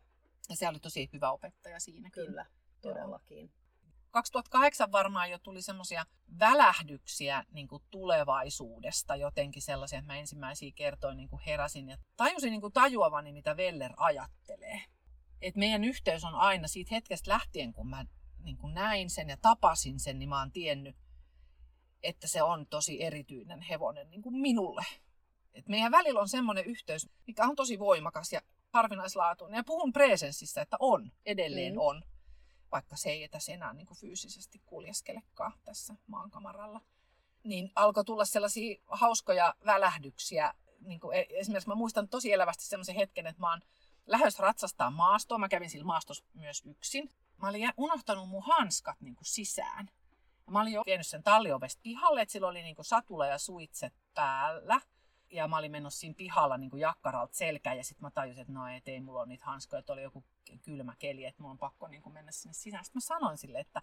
[0.50, 2.26] Ja se oli tosi hyvä opettaja siinäkin.
[2.26, 2.46] Kyllä,
[2.82, 3.40] todellakin.
[3.40, 3.66] Joo.
[4.12, 6.06] 2008 varmaan jo tuli semmoisia
[6.40, 12.52] välähdyksiä niin kuin tulevaisuudesta, jotenkin sellaisia, että mä ensimmäisiä kertoin niin kuin heräsin ja tajusin
[12.52, 14.82] niin kuin tajuavani, mitä Veller ajattelee.
[15.42, 18.06] Et meidän yhteys on aina siitä hetkestä lähtien, kun mä
[18.46, 20.96] niin kuin näin sen ja tapasin sen, niin mä oon tiennyt,
[22.04, 24.86] että se on tosi erityinen hevonen niin kuin minulle.
[25.54, 29.58] Et meidän välillä on semmoinen yhteys, mikä on tosi voimakas ja harvinaislaatuinen.
[29.58, 31.80] Ja puhun presenssissä, että on, edelleen mm.
[31.80, 32.04] on
[32.76, 36.82] vaikka se ei tässä enää niin kuin fyysisesti kuljeskelekaan tässä maankamaralla.
[37.44, 40.54] Niin alkoi tulla sellaisia hauskoja välähdyksiä.
[40.80, 43.62] Niin kuin e, esimerkiksi mä muistan tosi elävästi sellaisen hetken, että mä oon
[44.06, 45.42] lähes ratsastaa maastoon.
[45.42, 47.10] Mä kävin sillä maastossa myös yksin.
[47.42, 49.90] Mä olin unohtanut mun hanskat niin kuin sisään.
[50.46, 53.38] Ja mä olin jo vienyt sen talliovesta pihalle, että sillä oli niin kuin satula ja
[53.38, 54.82] suitset päällä
[55.32, 58.68] ja mä olin menossa siinä pihalla niin jakkaralta selkään ja sitten mä tajusin, että no
[58.68, 60.24] ei, ei mulla ole niitä hanskoja, että oli joku
[60.62, 62.86] kylmä keli, että mulla on pakko niin mennä sinne sisään.
[62.86, 63.82] Sitten mä sanoin sille, että,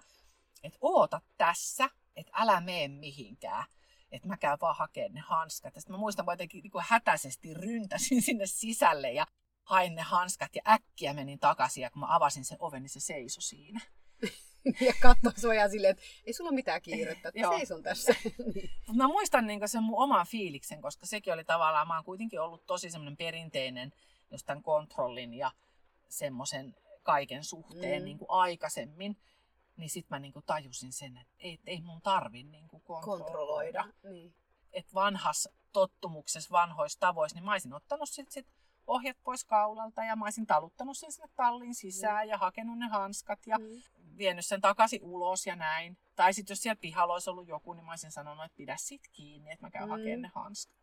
[0.62, 3.64] että oota tässä, että älä mene mihinkään
[4.12, 5.74] että mä käyn vaan hakemaan ne hanskat.
[5.74, 9.26] Sitten mä muistan, että jotenkin niin hätäisesti ryntäsin sinne sisälle ja
[9.62, 13.00] hain ne hanskat ja äkkiä menin takaisin ja kun mä avasin sen oven, niin se
[13.00, 13.80] seisoi siinä.
[14.86, 18.14] ja katsoi sua ja silleen, että ei sulla mitään kiirettä, että seison tässä.
[18.86, 22.40] Mutta mä muistan niin sen mun oman fiiliksen, koska sekin oli tavallaan, mä oon kuitenkin
[22.40, 23.92] ollut tosi semmoinen perinteinen
[24.30, 25.52] just tämän kontrollin ja
[26.08, 28.04] semmoisen kaiken suhteen mm.
[28.04, 29.16] niin kuin aikaisemmin.
[29.76, 33.24] Niin sit mä niin kuin tajusin sen, että ei, ei mun tarvi niin kuin kontrolloida.
[33.24, 33.84] kontrolloida.
[34.02, 34.34] Niin.
[34.72, 38.46] Et vanhassa tottumuksessa, vanhoissa tavoissa, niin mä olisin ottanut sit, sit
[38.86, 42.30] ohjat pois kaulalta ja mä olisin taluttanut sen sinne tallin sisään mm.
[42.30, 43.82] ja hakenut ne hanskat ja mm
[44.18, 45.98] vienyt sen takaisin ulos ja näin.
[46.16, 49.02] Tai sitten jos siellä pihalla olisi ollut joku, niin mä olisin sanonut, että pidä sit
[49.12, 49.90] kiinni, että mä käyn mm.
[49.90, 50.76] hakemaan ne hanskat.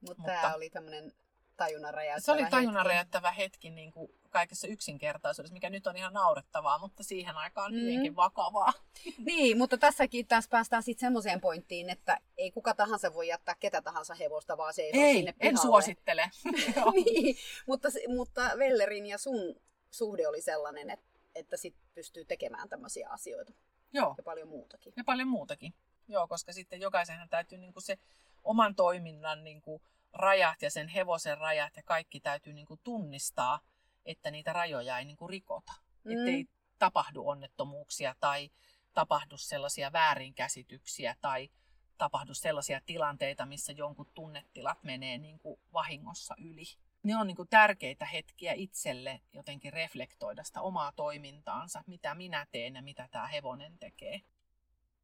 [0.00, 1.12] Mut Mutta tämä oli tämmöinen
[1.56, 2.88] tajunnan räjäyttävä Se oli tajunnan hetki.
[2.88, 7.80] räjäyttävä hetki niin kuin kaikessa yksinkertaisuudessa, mikä nyt on ihan naurettavaa, mutta siihen aikaan mm.
[7.80, 8.72] hyvinkin vakavaa.
[9.18, 13.82] Niin, mutta tässäkin taas päästään sitten semmoiseen pointtiin, että ei kuka tahansa voi jättää ketä
[13.82, 15.50] tahansa hevosta, vaan se ei, sinne pihalle.
[15.50, 16.30] en suosittele.
[16.94, 17.36] niin,
[17.66, 19.54] mutta, mutta Vellerin ja sun
[19.90, 23.52] suhde oli sellainen, että että sit pystyy tekemään tämmöisiä asioita.
[23.92, 24.14] Joo.
[24.16, 24.92] Ja paljon muutakin.
[24.96, 25.74] Ja paljon muutakin.
[26.08, 27.98] Joo, koska sitten jokaisenhan täytyy niin kuin se
[28.44, 29.82] oman toiminnan niin kuin
[30.12, 33.60] rajat ja sen hevosen rajat ja kaikki täytyy niin kuin tunnistaa,
[34.08, 35.72] että niitä rajoja ei niin kuin rikota.
[36.04, 36.12] Mm.
[36.12, 36.46] Että ei
[36.78, 38.50] tapahdu onnettomuuksia tai
[38.94, 41.50] tapahdu sellaisia väärinkäsityksiä tai
[41.98, 46.64] tapahdu sellaisia tilanteita, missä jonkun tunnetilat menee niin kuin vahingossa yli
[47.02, 52.74] ne on niin kuin tärkeitä hetkiä itselle jotenkin reflektoida sitä omaa toimintaansa, mitä minä teen
[52.74, 54.20] ja mitä tämä hevonen tekee.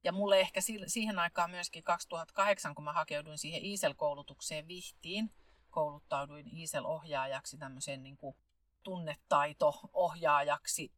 [0.05, 5.31] Ja mulle ehkä siihen aikaan myöskin 2008, kun mä hakeuduin siihen Iisel-koulutukseen Vihtiin,
[5.71, 8.37] kouluttauduin Iisel-ohjaajaksi, tämmöiseen niin kuin
[8.85, 10.93] tunnetaito-ohjaajaksi.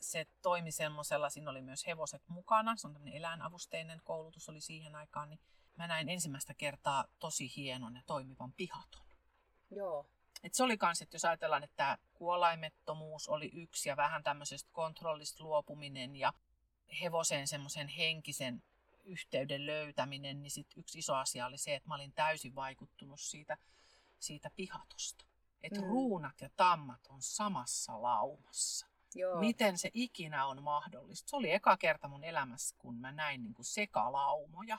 [0.00, 4.94] Se toimi semmoisella, siinä oli myös hevoset mukana, se on tämmöinen eläinavusteinen koulutus oli siihen
[4.94, 5.40] aikaan, niin
[5.76, 9.02] mä näin ensimmäistä kertaa tosi hienon ja toimivan pihaton
[9.70, 10.06] Joo.
[10.42, 14.70] Et se oli kans, että jos ajatellaan, että tämä kuolaimettomuus oli yksi ja vähän tämmöisestä
[14.72, 16.32] kontrollista luopuminen ja
[17.00, 18.62] hevosen semmoisen henkisen
[19.04, 23.56] yhteyden löytäminen, niin sit yksi iso asia oli se, että mä olin täysin vaikuttunut siitä,
[24.18, 25.24] siitä pihatosta.
[25.62, 25.86] Että mm.
[25.86, 28.86] ruunat ja tammat on samassa laumassa.
[29.14, 29.40] Joo.
[29.40, 31.30] Miten se ikinä on mahdollista?
[31.30, 34.78] Se oli eka kerta mun elämässä, kun mä näin niin kuin sekalaumoja,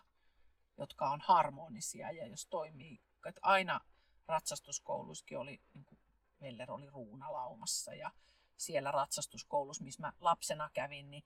[0.77, 3.01] jotka on harmonisia ja jos toimii.
[3.27, 3.81] Että aina
[4.27, 5.99] ratsastuskoulussakin oli, niin kuin
[6.41, 8.11] Veller oli ruunalaumassa ja
[8.57, 11.23] siellä ratsastuskoulussa, missä mä lapsena kävin, niin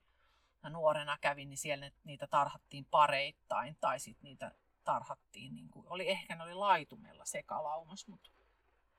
[0.63, 4.51] mä nuorena kävin, niin siellä niitä tarhattiin pareittain tai sitten niitä
[4.83, 8.31] tarhattiin, niin kuin, oli, ehkä ne oli laitumella sekalaumas, mutta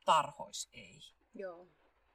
[0.08, 1.00] tarhois ei.
[1.34, 1.68] Joo.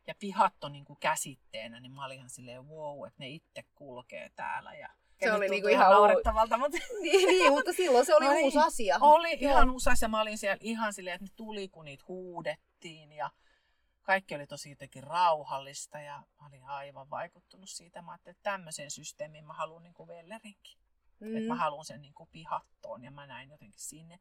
[0.07, 3.63] Ja pihat on niin kuin käsitteenä, niin mä olin ihan silleen wow, että ne itse
[3.75, 4.89] kulkee täällä ja
[5.19, 8.43] Se oli tuntuu niinku ihan naurettavalta, mutta niin, niin, mutta silloin se oli Oli.
[8.43, 8.97] uusi asia.
[9.01, 9.51] oli Joo.
[9.51, 13.31] ihan usas ja mä olin siellä ihan silleen, että ne tuli kun niitä huudettiin ja
[14.01, 18.01] kaikki oli tosi jotenkin rauhallista ja mä olin aivan vaikuttunut siitä.
[18.01, 20.77] Mä ajattelin, että tämmöisen systeemin mä haluan niin kuin Vellerinkin.
[21.19, 21.37] Mm.
[21.37, 24.19] Että mä haluan sen niin kuin pihattoon ja mä näin jotenkin sinne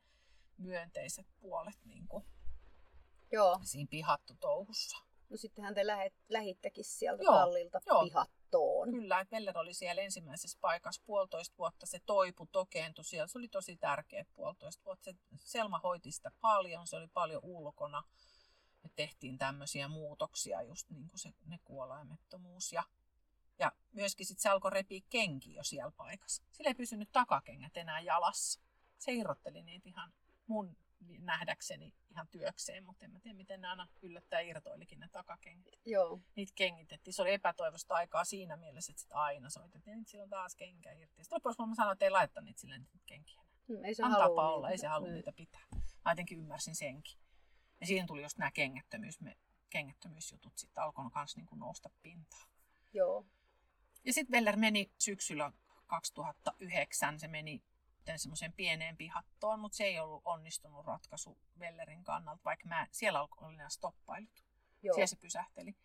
[0.59, 2.25] myönteiset puolet niin kuin
[3.33, 3.61] Joo.
[3.63, 4.97] siinä pihattotouhussa.
[5.33, 8.05] No sittenhän te lähet, lähittekin sieltä Joo, tallilta joo.
[8.05, 8.91] pihattoon.
[8.91, 11.87] Kyllä, että Veller oli siellä ensimmäisessä paikassa puolitoista vuotta.
[11.87, 13.27] Se toipu, tokeentui siellä.
[13.27, 15.05] Se oli tosi tärkeä puolitoista vuotta.
[15.05, 18.03] Se, Selma hoiti sitä paljon, se oli paljon ulkona.
[18.83, 22.73] Me tehtiin tämmöisiä muutoksia, just niin kuin se, ne kuolaimettomuus.
[22.73, 22.83] Ja,
[23.59, 26.43] ja myöskin sit se alkoi repiä kenkiä jo siellä paikassa.
[26.53, 28.61] Sillä ei pysynyt takakengät enää jalassa.
[28.99, 30.13] Se irrotteli niitä ihan
[30.47, 30.77] mun
[31.19, 36.21] nähdäkseni ihan työkseen, mutta en mä tiedä, miten ne aina yllättää irtoilikin ne takakengät Joo.
[36.37, 37.15] niitä kengitettiin.
[37.15, 40.93] Se oli epätoivosta aikaa siinä mielessä, että sit aina soitettiin, että sillä on taas kenkä
[40.93, 41.25] irti.
[41.25, 43.43] Sitten lopuksi mä sanoin, että ei laiteta niitä sille niitä kenkiä.
[43.69, 44.73] Hmm, ei se Antaa halua olla, niitä.
[44.73, 45.15] ei se halua Niin.
[45.15, 45.63] niitä pitää.
[46.05, 47.19] Mä jotenkin ymmärsin senkin.
[47.81, 49.37] Ja siihen tuli just nämä kengättömyys, me,
[49.71, 52.49] kengättömyysjutut sitten alkoi kans niinku nousta pintaan.
[52.93, 53.27] Joo.
[54.05, 55.53] Ja sitten Veller meni syksyllä
[55.87, 57.63] 2009, se meni
[58.17, 63.57] semmoiseen pieneen pihattoon, mutta se ei ollut onnistunut ratkaisu Vellerin kannalta, vaikka mä, siellä oli
[63.57, 64.45] nämä stoppailut.
[64.83, 64.95] Joo.
[64.95, 65.77] Siellä se pysähteli.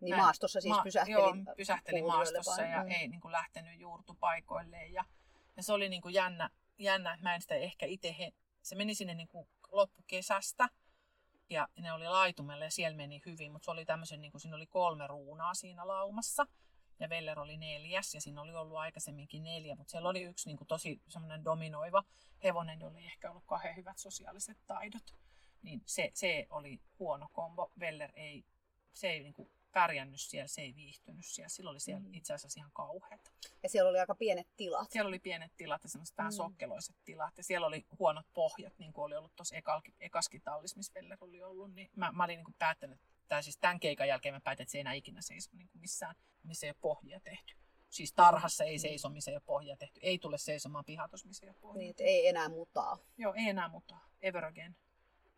[0.00, 1.12] Niin Mä- maastossa siis Ma- pysähteli.
[1.14, 2.90] Joo, pysähteli maastossa ja Mm.
[2.90, 4.92] ei niin kuin lähtenyt juurtupaikoilleen.
[4.92, 5.04] Ja,
[5.56, 8.32] ja se oli niin kuin jännä, jännä, että mä en sitä ehkä itse, he,
[8.62, 10.68] se meni sinne niin kuin loppukesästä
[11.50, 14.56] ja ne oli laitumella ja siellä meni hyvin, mutta se oli tämmöisen, niin kuin siinä
[14.56, 16.46] oli kolme ruunaa siinä laumassa
[17.02, 20.56] ja Veller oli neljäs ja siinä oli ollut aikaisemminkin neljä, mutta siellä oli yksi niin
[20.56, 22.04] kuin tosi semmoinen dominoiva
[22.44, 25.14] hevonen, jolla ei ehkä ollut kauhean hyvät sosiaaliset taidot.
[25.62, 27.70] Niin se, se oli huono kombo.
[27.80, 28.44] Veller ei,
[28.92, 31.48] se ei niin kuin pärjännyt siellä, se ei viihtynyt siellä.
[31.48, 32.14] Silloin oli siellä Mm.
[32.14, 33.30] itse asiassa ihan kauheata.
[33.62, 34.90] Ja siellä oli aika pienet tilat.
[34.90, 36.36] Siellä oli pienet tilat ja semmoiset vähän Mm.
[36.36, 37.38] sokkeloiset tilat.
[37.38, 39.56] Ja siellä oli huonot pohjat, niin kuin oli ollut tuossa
[40.00, 41.74] ekaskin tallis, missä Veller oli ollut.
[41.74, 44.72] Niin mä, mä olin niin kuin päättänyt, tai siis tämän keikan jälkeen mä päätin, että
[44.72, 47.54] se ei enää ikinä seiso niin kuin missään, missä ei ole pohjia tehty.
[47.88, 50.00] Siis tarhassa ei seiso, missä ei ole pohjia tehty.
[50.02, 52.98] Ei tule seisomaan pihatus, missä ei ole pohjia Niin, ei enää mutaa.
[53.18, 53.96] Joo, ei enää muuta.
[54.22, 54.76] Ever again.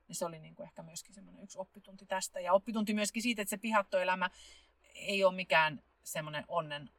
[0.09, 2.41] Ja se oli niin kuin ehkä myöskin semmoinen yksi oppitunti tästä.
[2.41, 4.31] Ja oppitunti myöskin siitä, että se pihattoelämä
[4.95, 6.91] ei ole mikään semmoinen onnen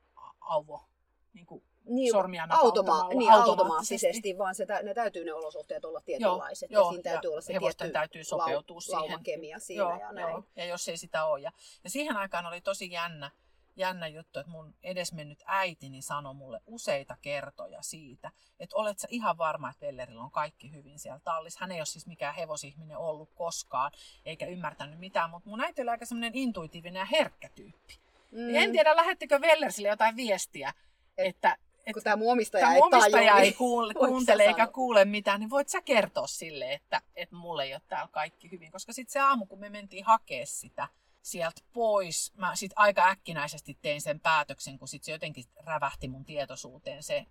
[0.42, 0.90] auvo,
[1.34, 6.02] niin kuin Niin, sormia automa- niin, automaattisesti, vaan se, tä- ne täytyy ne olosuhteet olla
[6.02, 6.72] tietynlaiset.
[6.72, 9.02] Joo, ja siinä täytyy olla se tietty täytyy sopeutua lau- siihen.
[9.02, 10.30] laumakemia siinä joo, ja näin.
[10.30, 11.40] Joo, ja jos ei sitä ole.
[11.42, 11.52] Ja,
[11.84, 13.32] ja siihen aikaan oli tosi jännä,
[13.76, 19.38] jännä juttu, että mun edesmennyt äitini sanoi mulle useita kertoja siitä, että olet sä ihan
[19.38, 21.60] varma, että Vellerillä on kaikki hyvin siellä tallissa.
[21.62, 23.92] Hän ei ole siis mikään hevosihminen ollut koskaan,
[24.26, 27.94] eikä ymmärtänyt mitään, mutta mun äiti oli aika semmoinen intuitiivinen ja herkkä tyyppi.
[28.32, 28.56] Mm.
[28.56, 30.74] En tiedä, lähettikö Veller sille jotain viestiä,
[31.18, 34.68] Et- että et, Kun tämä mun omistaja ei omistaja tajua, ei niin kuule, kuuntele eikä
[34.68, 38.72] kuule mitään, niin voit sä kertoa sille, että, että mulle ei ole täällä kaikki hyvin.
[38.72, 40.88] Koska sitten se aamu, kun me mentiin hakea sitä
[41.22, 46.26] sieltä pois, mä sitten aika äkkinäisesti tein sen päätöksen, kun sitten se jotenkin rävähti mun
[46.26, 47.26] tietoisuuteen se,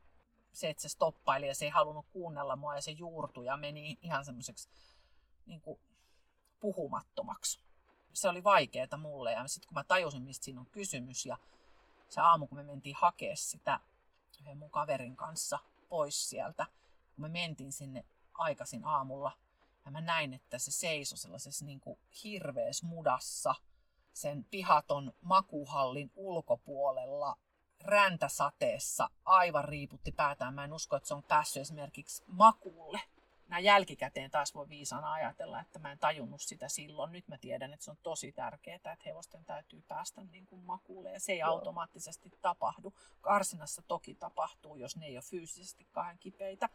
[0.53, 3.99] se, että se stoppaili ja se ei halunnut kuunnella mua ja se juurtui ja meni
[4.03, 4.69] ihan semmoiseksi
[5.47, 5.81] niin kuin,
[6.61, 7.61] puhumattomaksi.
[8.13, 11.37] Se oli vaikeaa mulle ja sitten kun mä tajusin, mistä siinä on kysymys ja
[12.09, 13.81] se aamu, kun me mentiin hakea sitä
[14.45, 15.59] yhden mun kaverin kanssa
[15.89, 16.67] pois sieltä,
[17.15, 18.05] kun me mentiin sinne
[18.35, 19.33] aikaisin aamulla
[19.85, 21.99] ja mä näin, että se seisoi sellaisessa niin kuin
[22.83, 23.55] mudassa
[24.13, 27.37] sen pihaton makuhallin ulkopuolella
[27.81, 30.55] räntäsateessa aivan riiputti päätään.
[30.55, 33.01] Mä en usko, että se on päässyt esimerkiksi makuulle.
[33.49, 37.13] Näin jälkikäteen taas voi viisana ajatella, että mä en tajunnut sitä silloin.
[37.13, 41.13] Nyt mä tiedän, että se on tosi tärkeää, että hevosten täytyy päästä niin kuin makuulle
[41.13, 41.51] ja se ei Joo.
[41.51, 42.95] automaattisesti tapahdu.
[43.21, 46.69] Karsinassa toki tapahtuu, jos ne ei ole fyysisesti kahden kipeitä.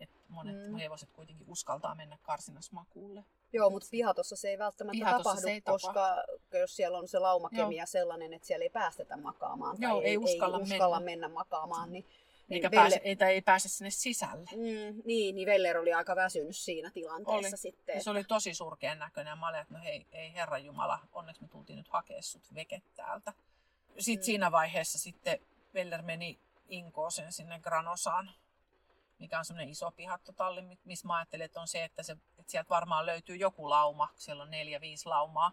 [0.00, 0.76] Et monet Mm.
[0.76, 3.24] hevoset kuitenkin uskaltaa mennä karsinassa makuulle.
[3.52, 7.18] Joo, mutta pihatossa se ei välttämättä Pihatossa tapahdu, se ei koska jos siellä on se
[7.18, 11.10] laumakemia sellainen, että siellä ei päästetä makaamaan Joo, tai ei uskalla ei uskalla mennä.
[11.10, 12.06] mennä makaamaan, niin
[12.50, 14.50] Eikä Velle, pääse, ei, ei pääse sinne sisälle.
[14.52, 17.56] mm, niin, niin Veller oli aika väsynyt siinä tilanteessa Oli.
[17.56, 17.94] sitten.
[17.94, 19.30] Ja se oli tosi surkean näköinen.
[19.30, 22.54] Ja mä olin, että no hei, ei Herran Jumala, onneksi me tultiin nyt hakea sut
[22.54, 23.32] veke täältä.
[23.98, 24.26] Sitten Mm.
[24.26, 25.38] siinä vaiheessa sitten
[25.74, 28.30] Veller meni Inkooseen sinne Granosaan,
[29.18, 32.52] mikä on semmoinen iso pihattotalli, mi- missä mä ajattelin, että on se, että, se, että
[32.52, 34.08] sieltä varmaan löytyy joku lauma.
[34.14, 35.52] Siellä on neljä, viisi laumaa.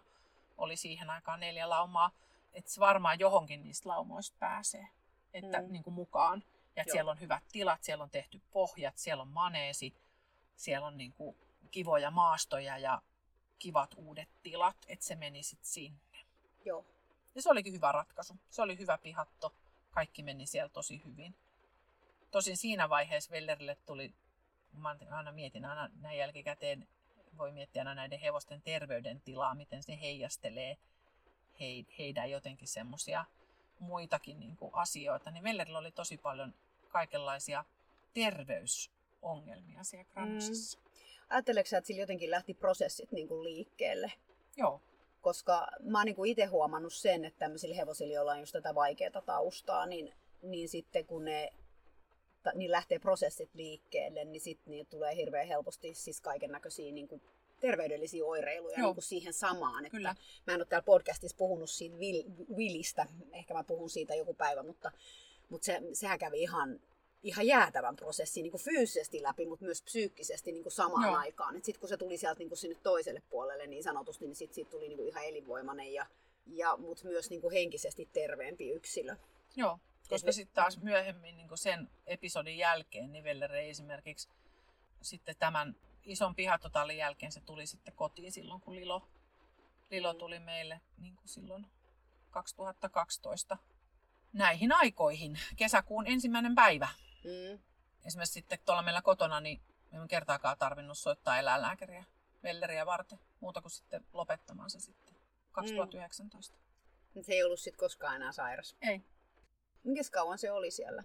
[0.58, 2.10] Oli siihen aikaan neljä laumaa.
[2.52, 4.88] Että se varmaan johonkin niistä laumoista pääsee
[5.34, 5.72] että, Mm.
[5.72, 6.42] niin kuin mukaan.
[6.76, 9.94] Ja että siellä on hyvät tilat, siellä on tehty pohjat, siellä on maneesi,
[10.56, 11.36] siellä on niin kuin
[11.70, 13.02] kivoja maastoja ja
[13.58, 16.18] kivat uudet tilat, että se meni sitten sinne.
[16.64, 16.84] Joo.
[17.34, 18.36] Ja se olikin hyvä ratkaisu.
[18.50, 19.54] Se oli hyvä pihatto.
[19.90, 21.34] Kaikki meni siellä tosi hyvin.
[22.30, 24.14] Tosin siinä vaiheessa Vellerille tuli,
[24.72, 26.88] mä aina mietin aina näin jälkikäteen,
[27.38, 30.76] voi miettiä aina näiden hevosten terveydentilaa, miten se heijastelee
[31.60, 33.24] hei, heidän jotenkin semmoisia
[33.78, 35.30] muitakin niin kuin asioita.
[35.30, 36.54] Niin Vellerillä oli tosi paljon
[36.88, 37.64] kaikenlaisia
[38.14, 40.78] terveysongelmia siellä Granosissa.
[40.78, 40.84] Mm.
[41.28, 44.12] Ajatteleeko sä, että sillä jotenkin lähti prosessit niin kuin liikkeelle?
[44.56, 44.80] Joo,
[45.24, 49.22] Koska mä oon niin itse huomannut sen, että tämmöisillä hevosilla, joilla on just tätä vaikeaa
[49.26, 51.52] taustaa, niin, niin sitten kun ne
[52.54, 57.22] niin lähtee prosessit liikkeelle, niin sitten niin tulee hirveän helposti siis kaiken näköisiä niin
[57.66, 58.86] terveydellisiä oireiluja Joo.
[58.86, 59.84] niin kuin siihen samaan.
[59.84, 60.14] Että Kyllä.
[60.46, 64.62] Mä en ole täällä podcastissa puhunut siitä vil- Willistä, ehkä mä puhun siitä joku päivä,
[64.62, 64.92] mutta,
[65.48, 66.80] mutta se, sehän kävi ihan,
[67.22, 71.16] ihan jäätävän prosessin niin kuin fyysisesti läpi, mutta myös psyykkisesti niin kuin samaan Joo.
[71.16, 71.54] aikaan.
[71.54, 74.70] Sitten kun se tuli sieltä niin kuin sinne toiselle puolelle niin sanotusti, niin sitten siitä
[74.70, 76.06] tuli niin kuin ihan elinvoimainen ja,
[76.46, 79.16] ja mutta myös niin kuin henkisesti terveempi yksilö.
[79.56, 79.78] Joo,
[80.08, 84.28] koska sitten taas myöhemmin niin sen episodin jälkeen, niin Veller ei esimerkiksi
[85.02, 89.08] sitten tämän ison pihattotallin jälkeen se tuli sitten kotiin silloin, kun Lilo,
[89.90, 91.66] Lilo tuli meille niin kuin silloin
[92.30, 93.58] 2012
[94.32, 96.88] näihin aikoihin, kesäkuun ensimmäinen päivä.
[97.24, 97.58] Mm.
[98.04, 99.60] Esimerkiksi sitten tuolla meillä kotona, niin
[99.92, 102.04] me en kertaakaan tarvinnut soittaa eläinlääkäriä
[102.42, 105.14] Velleriä varten, muuta kuin sitten lopettamaan se sitten
[105.52, 106.56] 2019.
[107.22, 108.76] Se ei ollut sitten koskaan enää sairas.
[108.80, 109.02] Ei.
[109.84, 111.02] Minkäs kauan se oli siellä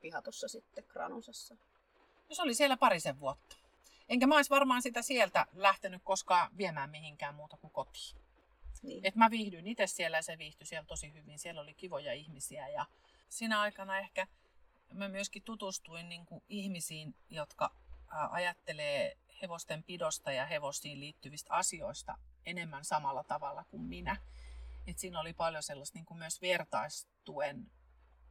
[0.00, 1.54] pihatossa sitten Granosassa?
[2.28, 3.56] No se oli siellä parisen vuotta.
[4.08, 8.20] Enkä mä olisi varmaan sitä sieltä lähtenyt koskaan viemään mihinkään muuta kuin kotiin.
[8.82, 9.00] Niin.
[9.06, 11.38] Et mä viihdyin itse siellä ja se viihtyi siellä tosi hyvin.
[11.38, 12.86] Siellä oli kivoja ihmisiä ja
[13.28, 14.26] siinä aikana ehkä
[14.92, 17.70] mä myöskin tutustuin niin kuin ihmisiin, jotka
[18.30, 24.16] ajattelee hevosten pidosta ja hevosiin liittyvistä asioista enemmän samalla tavalla kuin minä.
[24.86, 27.70] Et siinä oli paljon sellaista niin kuin myös vertaistuen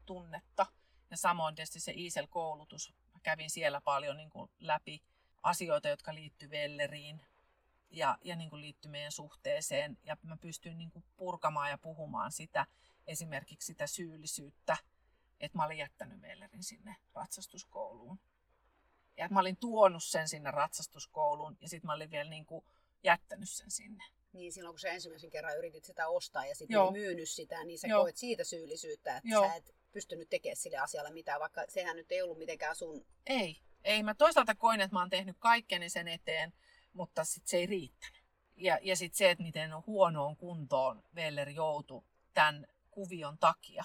[0.05, 0.65] tunnetta.
[1.11, 2.93] Ja samoin tietysti se Iisel-koulutus.
[3.13, 5.01] Mä kävin siellä paljon niin kuin läpi
[5.45, 7.21] asioita, jotka liittyy Velleriin
[7.91, 9.97] ja, ja niin kuin liittyy meidän suhteeseen.
[10.03, 12.65] Ja mä pystyin niin kuin purkamaan ja puhumaan sitä,
[13.07, 14.77] esimerkiksi sitä syyllisyyttä,
[15.39, 18.19] että mä olin jättänyt Vellerin sinne ratsastuskouluun.
[19.17, 22.65] Ja että mä olin tuonut sen sinne ratsastuskouluun ja sitten mä olin vielä niin kuin
[23.03, 24.03] jättänyt sen sinne.
[24.33, 27.79] Niin silloin kun sä ensimmäisen kerran yritit sitä ostaa ja sitten ei myynyt sitä, niin
[27.79, 28.01] sä Joo.
[28.01, 29.47] koet siitä syyllisyyttä, että Joo.
[29.47, 33.05] sä et pystynyt tekemään sille asialle mitään, vaikka sehän nyt ei ollut mitenkään sun...
[33.25, 34.03] Ei, ei.
[34.03, 36.53] Mä toisaalta koin, että mä oon tehnyt kaikkeni sen eteen,
[36.93, 38.23] mutta sitten se ei riittänyt.
[38.55, 42.03] Ja, ja sitten se, että miten on huonoon kuntoon Veller joutui
[42.33, 43.83] tämän kuvion takia,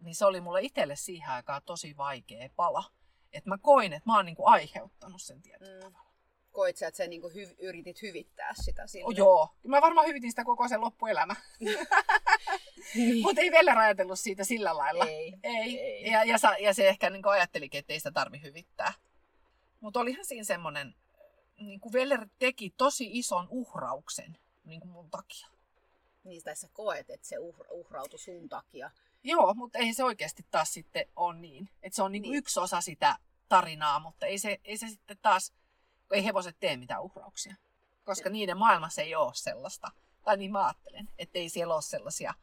[0.00, 2.84] niin se oli mulle itselle siihen aikaan tosi vaikea pala.
[3.32, 5.80] Että mä koin, että mä oon niinku aiheuttanut sen tietyllä Mm.
[5.80, 6.14] tavalla.
[6.52, 9.04] Koit sä, että sä niinku hyv- yritit hyvittää sitä sille?
[9.04, 11.36] Oh, joo, mä varmaan hyvitin sitä koko sen loppuelämä.
[11.60, 13.22] Niin.
[13.22, 15.04] Mutta ei Veller ajatellut siitä sillä lailla.
[15.06, 15.34] Ei.
[15.42, 15.80] Ei.
[15.80, 16.04] Ei.
[16.12, 18.92] Ja, ja, sa, ja se ehkä niin ajattelikin, että ei sitä tarvi hyvittää.
[19.84, 20.94] Mutta olihan siinä semmoinen,
[21.60, 25.48] niin kuin Veller teki tosi ison uhrauksen niin kuin mun takia.
[26.24, 28.90] Niistä sä koet, että se uhra- uhrautui sun takia.
[29.24, 31.68] Joo, mutta ei se oikeasti taas sitten ole niin.
[31.82, 32.38] Että se on niin kuin Niin.
[32.38, 33.16] yksi osa sitä
[33.48, 35.52] tarinaa, mutta ei se, ei se sitten taas,
[36.12, 37.54] ei hevoset tee mitään uhrauksia.
[38.04, 38.32] Koska Joo.
[38.32, 39.90] niiden maailmassa ei ole sellaista.
[40.24, 42.34] Tai niin mä ajattelen, että ei siellä ole sellaisia.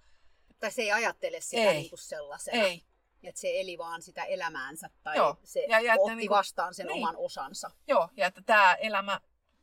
[0.60, 1.74] Tai se ei ajattele sitä Ei.
[1.78, 2.64] niinku sellaisena.
[2.64, 2.84] Ei,
[3.24, 5.38] Että se eli vaan sitä elämäänsä tai Joo.
[5.44, 6.98] se Ja- ja otti niinku- vastaan sen niin.
[6.98, 7.72] oman osansa.
[7.88, 9.22] Joo, ja että tämä elämä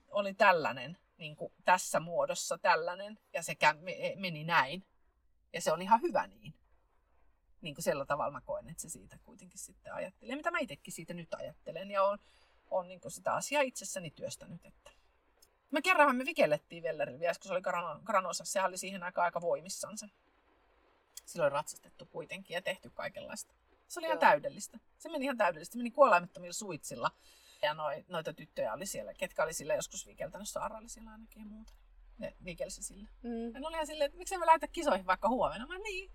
[0.08, 3.54] oli tällainen, niin kuin tässä muodossa tällainen, ja se
[4.16, 4.86] meni näin.
[5.52, 6.54] Ja se on ihan hyvä niin.
[7.60, 10.36] Niin kuin sillä tavalla mä koen, että se siitä kuitenkin sitten ajattelee.
[10.36, 12.18] Mitä mä itsekin siitä nyt ajattelen, ja on,
[12.70, 14.66] on niin kuin sitä asiaa itsessäni työstänyt.
[14.66, 14.90] Että.
[15.70, 19.24] Me kerranhan me vikellettiin Vellerillä vielä, kun se oli Grano- Granosassa, sehän oli siihen aikaan
[19.24, 20.08] aika voimissansa.
[21.28, 23.54] Silloin ratsastettu kuitenkin ja tehty kaikenlaista.
[23.88, 24.20] Se oli ihan Joo.
[24.20, 24.78] täydellistä.
[24.98, 25.72] Se meni ihan täydellisesti.
[25.72, 27.10] Se meni kuolaimettomilla suitsilla
[27.62, 30.48] Ja noi, noita tyttöjä oli siellä, ketkä oli sillä joskus vikeltänyt.
[30.48, 31.72] Saara oli siellä ainakin ja muuta.
[32.18, 33.08] Ne vikelsi sillä.
[33.22, 33.54] Mm.
[33.54, 35.66] Ja ne oli ihan silleen, että miksei me lähdetä kisoihin vaikka huomenna.
[35.66, 36.10] Mä niin.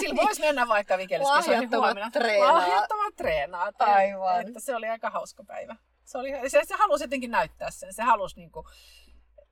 [0.00, 2.10] Sillä voisi mennä vaikka vikellyskisoihin Lahjattomat huomenna.
[2.10, 2.54] treenaa.
[2.54, 3.72] Lahjattomat treenaa.
[3.78, 4.46] Aivan.
[4.46, 5.76] Että se oli aika hauska päivä.
[6.04, 7.94] Se, oli, se, se halusi jotenkin näyttää sen.
[7.94, 8.68] Se halusi niinku,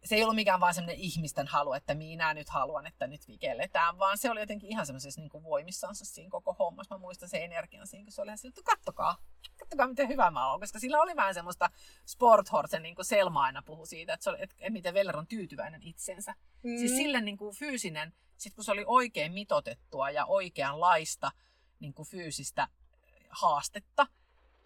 [0.05, 3.99] se ei ollut mikään vaan semmoinen ihmisten halu, että minä nyt haluan, että nyt vikelletään,
[3.99, 6.95] vaan se oli jotenkin ihan semmoisessa niin voimissansa siinä koko hommassa.
[6.95, 9.17] Mä muistan sen energian siinä, kun se oli ihan että kattokaa,
[9.59, 11.71] kattokaa miten hyvä mä oon, koska sillä oli vähän semmoista
[12.07, 15.83] sporthorsen, niin kuin Selma aina puhui siitä, että, se oli, että miten Veller on tyytyväinen
[15.83, 16.35] itsensä.
[16.63, 16.79] Mm.
[16.79, 21.33] Siis sille niin kuin fyysinen, sit kun se oli oikein mitotettua ja oikeanlaista
[21.81, 22.69] niin kuin fyysistä
[23.31, 24.07] haastetta,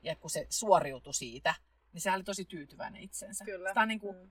[0.03, 1.55] ja kun se suoriutui siitä,
[1.93, 3.45] niin se oli tosi tyytyväinen itsensä.
[3.45, 3.69] Kyllä.
[3.69, 4.31] Sitä on niin kuin, Mm.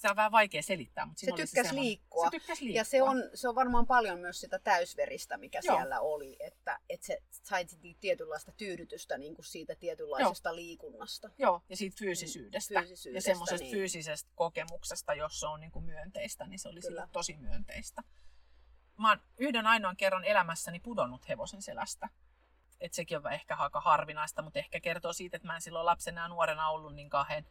[0.00, 2.24] Se on vähän vaikea selittää, mutta Se tykkäsi semmoinen- liikkua.
[2.24, 2.80] Se tykkäsi liikkua.
[2.80, 5.76] Ja se on, se on varmaan paljon myös sitä täysveristä, mikä Joo.
[5.76, 7.22] siellä oli, että, että se
[7.66, 11.30] sit tietynlaista tyydytystä niin kuin siitä tietynlaisesta liikunnasta.
[11.38, 12.80] Joo, ja siitä fyysisyydestä.
[12.80, 13.72] Fyysisyydestä, ja semmoisesta niin.
[13.76, 17.08] fyysisestä kokemuksesta, jos se on niin kuin myönteistä, niin se oli Kyllä.
[17.12, 18.02] tosi myönteistä.
[18.98, 22.08] Mä oon yhden ainoan kerran elämässäni pudonnut hevosen selästä.
[22.80, 26.20] Et sekin on ehkä aika harvinaista, mutta ehkä kertoo siitä, että mä en silloin lapsena
[26.20, 27.44] ja nuorena ollut niin kauhean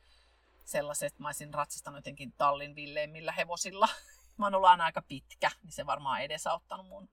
[0.65, 3.89] sellaiset, että mä olisin ratsastanut jotenkin tallin villeimmillä hevosilla.
[4.37, 7.09] Mä oon ollut aina aika pitkä, niin se varmaan edesauttanut mun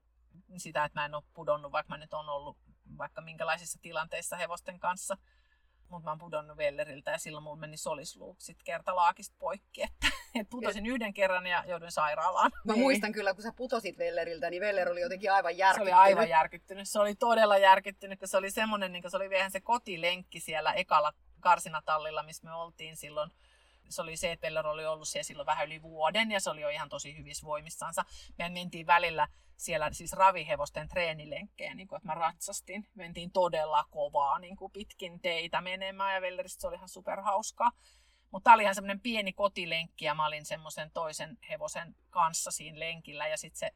[0.57, 2.57] sitä, että mä en ole pudonnut, vaikka mä nyt on ollut
[2.97, 5.17] vaikka minkälaisissa tilanteissa hevosten kanssa.
[5.89, 9.83] Mutta mä oon pudonnut Velleriltä ja silloin mulla meni solisluu sit kertalaakista poikki.
[9.83, 10.07] Että,
[10.39, 12.51] et putosin yhden kerran ja jouduin sairaalaan.
[12.65, 12.81] Mä Niin.
[12.81, 15.93] muistan kyllä, kun sä putosit Velleriltä, niin Veller oli jotenkin aivan Se järkyttynyt.
[15.93, 16.89] oli aivan järkyttynyt.
[16.89, 20.73] Se oli todella järkyttynyt, kun se oli semmoinen, niin se oli vielä se kotilenkki siellä
[20.73, 23.31] ekalla karsinatallilla, missä me oltiin silloin.
[23.89, 26.61] Se oli se, että Veller oli ollut siellä silloin vähän yli vuoden ja se oli
[26.61, 28.05] jo ihan tosi hyvissä voimissansa.
[28.37, 29.27] Me mentiin välillä
[29.57, 32.87] siellä siis ravihevosten treenilenkkejä, niin kuin, että mä ratsastin.
[32.95, 37.71] Mentiin todella kovaa niin kuin pitkin teitä menemään ja Velleristä se oli ihan superhauskaa.
[38.31, 42.79] Mutta tämä oli ihan semmoinen pieni kotilenkki ja mä olin semmoisen toisen hevosen kanssa siinä
[42.79, 43.71] lenkillä ja sitten se,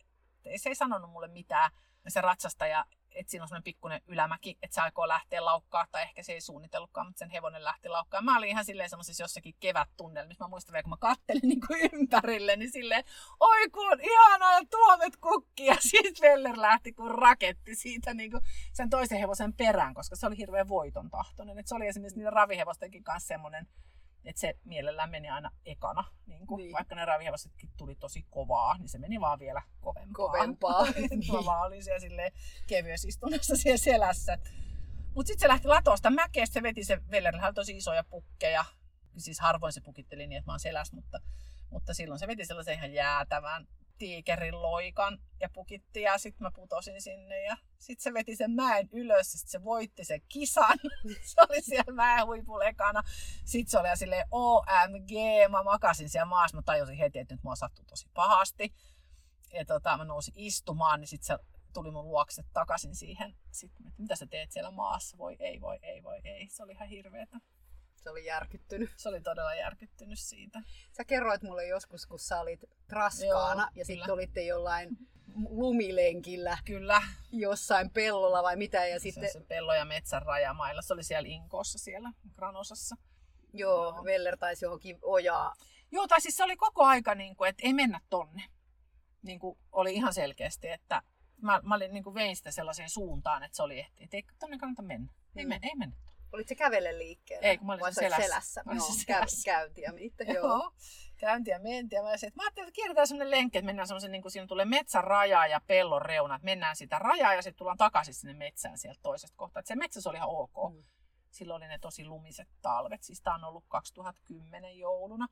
[0.58, 1.72] se ei sanonut mulle mitään.
[2.08, 2.86] Se ratsastaja,
[3.16, 6.42] että siinä on semmoinen pikkuinen ylämäki, että se aikoo lähteä laukkaa, tai ehkä se ei
[6.42, 8.22] suunnitellutkaan, mutta sen hevonen lähti laukkaa.
[8.22, 10.44] Mä olin ihan silleen semmoisessa jossakin kevättunnelmissa.
[10.44, 13.04] Mä muistan vielä, kun mä kattelin niin kuin ympärille, niin silleen,
[13.40, 15.66] oi kun ihanaa tuomet kukki.
[15.66, 18.42] Ja sitten Veller lähti kuin raketti siitä niin kuin
[18.74, 21.60] sen toisen hevosen perään, koska se oli hirveän voiton tahtoinen.
[21.60, 23.68] Et se oli esimerkiksi niiden ravihevostenkin kanssa semmoinen,
[24.26, 26.04] että se mielellään meni aina ekana.
[26.26, 26.74] Niin kuin, Niin.
[26.74, 30.14] Vaikka ne ravihevosetkin tuli tosi kovaa, niin se meni vaan vielä kovempaa.
[30.14, 30.86] Kovempaa.
[31.34, 32.32] Mä vaan olin siellä silleen
[32.68, 34.38] kevyessä istunnossa siellä selässä.
[35.16, 38.66] Mutta sitten se lähti latosta mäkeä, se veti se Vellerillä tosi isoja pukkeja.
[39.18, 41.20] Siis harvoin se pukitteli niin, että mä oon selässä, mutta,
[41.70, 47.02] mutta silloin se veti sellaisen ihan jäätävän tiikerin loikan ja pukitti ja sitten mä putosin
[47.02, 50.78] sinne ja sitten se veti sen mäen ylös ja sit se voitti sen kisan.
[51.34, 53.04] se oli siellä mäen huipulla ekana.
[53.46, 55.12] Sitten se oli ihan silleen OMG,
[55.50, 58.74] mä makasin siellä maassa, mä tajusin heti, että nyt mua sattui tosi pahasti.
[59.54, 61.44] Ja tota, mä nousin istumaan, niin sitten se
[61.74, 63.36] tuli mun luokse takaisin siihen.
[63.52, 65.18] Sitten, mitä sä teet siellä maassa?
[65.18, 66.50] Voi ei, voi ei, voi ei.
[66.50, 67.38] Se oli ihan hirveetä.
[68.06, 68.90] Se oli järkyttynyt.
[68.98, 70.62] Se oli todella järkyttynyt siitä.
[70.92, 74.98] Sä kerroit mulle joskus, kun sä olit raskaana Joo, ja sitten olitte jollain
[75.50, 77.02] lumilenkillä Kyllä,
[77.32, 78.86] jossain pellolla vai mitä.
[78.88, 79.24] Ja sitten...
[79.24, 80.82] sitten, se pello- ja metsän rajamailla.
[80.82, 82.96] Se oli siellä Inkoossa siellä Granosassa.
[83.54, 84.04] joo, Joo.
[84.04, 85.54] Veller taisi johonkin ojaa.
[85.92, 88.44] Joo, tai siis se oli koko aika, niin kuin, että ei mennä tonne.
[89.22, 91.02] Niin kuin oli ihan selkeästi, että
[91.42, 94.58] mä, mä olin, niin kuin vein sitä sellaiseen suuntaan, että se oli, että, ei tonne
[94.58, 95.14] kannata mennä.
[95.36, 95.50] Ei, Mm.
[95.50, 95.96] me, ei mennä.
[96.36, 97.48] Olit se kävele liikkeelle?
[97.48, 98.24] Ei, kun mä olin selässä.
[98.24, 98.64] selässä.
[98.66, 99.46] Mä olin Joo, käy, selässä.
[99.46, 100.46] käyntiä niitä, joo.
[100.48, 100.72] Joo.
[101.18, 101.98] Käyntiä mentiin.
[101.98, 104.32] Ja mä, olisin, että mä ajattelin, että kierretään semmoinen lenkki, että mennään semmoisen, niin kuin
[104.32, 108.14] siinä tulee metsän raja ja pellon reuna, että mennään sitä rajaa ja sitten tullaan takaisin
[108.14, 109.60] sinne metsään sieltä toisesta kohtaa.
[109.60, 110.74] Että se metsässä oli ihan ok.
[110.74, 110.84] Mm.
[111.32, 113.04] Silloin oli ne tosi lumiset talvet.
[113.04, 115.28] Siis tää on ollut 2010 jouluna.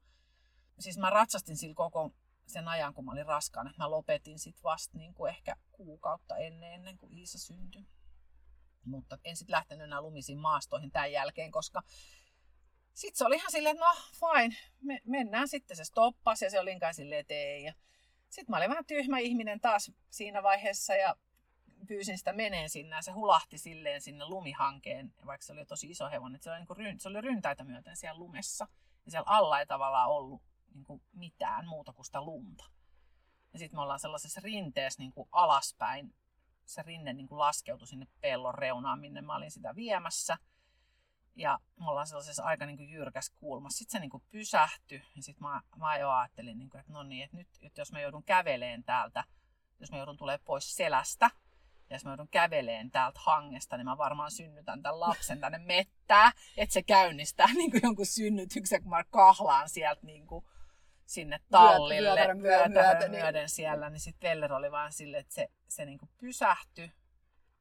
[0.80, 2.12] Siis mä ratsastin sillä koko
[2.48, 3.74] sen ajan, kun mä olin raskaana.
[3.78, 7.86] Mä lopetin sit vasta niin kuin ehkä kuukautta ennen, ennen kuin Iisa syntyi.
[8.86, 11.82] Mutta en sitten lähtenyt enää lumisiin maastoihin tämän jälkeen, koska
[12.94, 15.78] sitten se oli ihan silleen, että no fine, me, mennään sitten.
[15.78, 17.74] Se stoppasi ja se oli kai silleen, että ei.
[18.30, 21.16] Sitten mä olin vähän tyhmä ihminen taas siinä vaiheessa ja
[21.88, 26.10] pyysin sitä meneen sinne ja se hulahti silleen sinne lumihankeen, vaikka se oli tosi iso
[26.10, 26.42] hevonen.
[26.42, 28.68] Se oli, niin kuin, ryn- se oli ryntäitä myöten siellä lumessa.
[29.06, 30.42] Ja siellä alla ei tavallaan ollut
[30.74, 32.66] niin kuin mitään muuta kuin sitä lunta.
[33.54, 36.16] Ja sitten me ollaan sellaisessa rinteessä niin kuin alaspäin.
[36.66, 40.38] Se rinne niin kuin laskeutui sinne pellon reunaan, minne mä olin sitä viemässä.
[41.36, 43.78] Ja me ollaan sellaisessa aika niin kuin jyrkässä kulmassa.
[43.78, 47.04] Sitten se niin kuin pysähtyi ja sitten mä, mä jo ajattelin, niin kuin, että no
[47.04, 49.24] niin, että nyt että jos mä joudun käveleen täältä,
[49.80, 51.32] jos mä joudun tulemaan pois selästä,
[51.90, 56.32] ja jos mä joudun käveleen täältä hangesta, niin mä varmaan synnytän tämän lapsen tänne mettää,
[56.58, 60.46] että se käynnistää niin kuin jonkun synnytyksen, kun mä kahlaan sieltä niin kuin
[61.06, 65.48] sinne tallille Vyötärön myöten, niin- myöden siellä, niin sitten Veller oli vaan silleen, että se,
[65.68, 66.92] se niin kuin pysähtyi.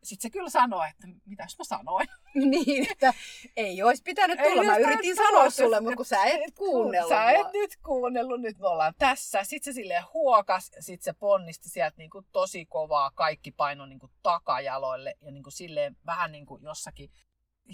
[0.02, 2.08] Sitten se kyllä sanoi, että mitäs mä sanoin.
[2.50, 3.14] niin, että
[3.56, 4.62] ei olisi pitänyt Ei tulla.
[4.64, 7.08] Mä olisi yritin sanoa sulle, mutta kun sä et kuunnellut.
[7.08, 9.44] Sä et nyt kuunnellut, nyt me ollaan tässä.
[9.44, 14.10] Sitten se silleen huokas ja sitten se ponnisti sieltä niinku tosi kovaa, kaikki paino niinku
[14.22, 17.10] takajaloille ja niinku silleen vähän niin kuin jossakin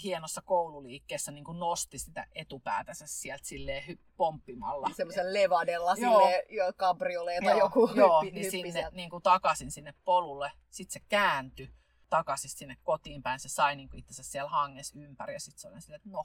[0.05, 4.90] hienossa koululiikkeessä niinku nosti sitä etupäätänsä sieltä silleen hy- pomppimalla.
[4.97, 8.97] Semmoisen levadella, silleen, jo kabriolee tai joku joo, hyppi, niin hyppi sinne sieltä.
[8.97, 10.52] niin kuin takaisin sinne polulle.
[10.70, 11.70] Sitten se kääntyi
[12.10, 13.40] takaisin sinne kotiin päin.
[13.40, 16.24] Se sai niin kuin itsensä siellä hanges ympäri ja sitten se oli silleen, että no,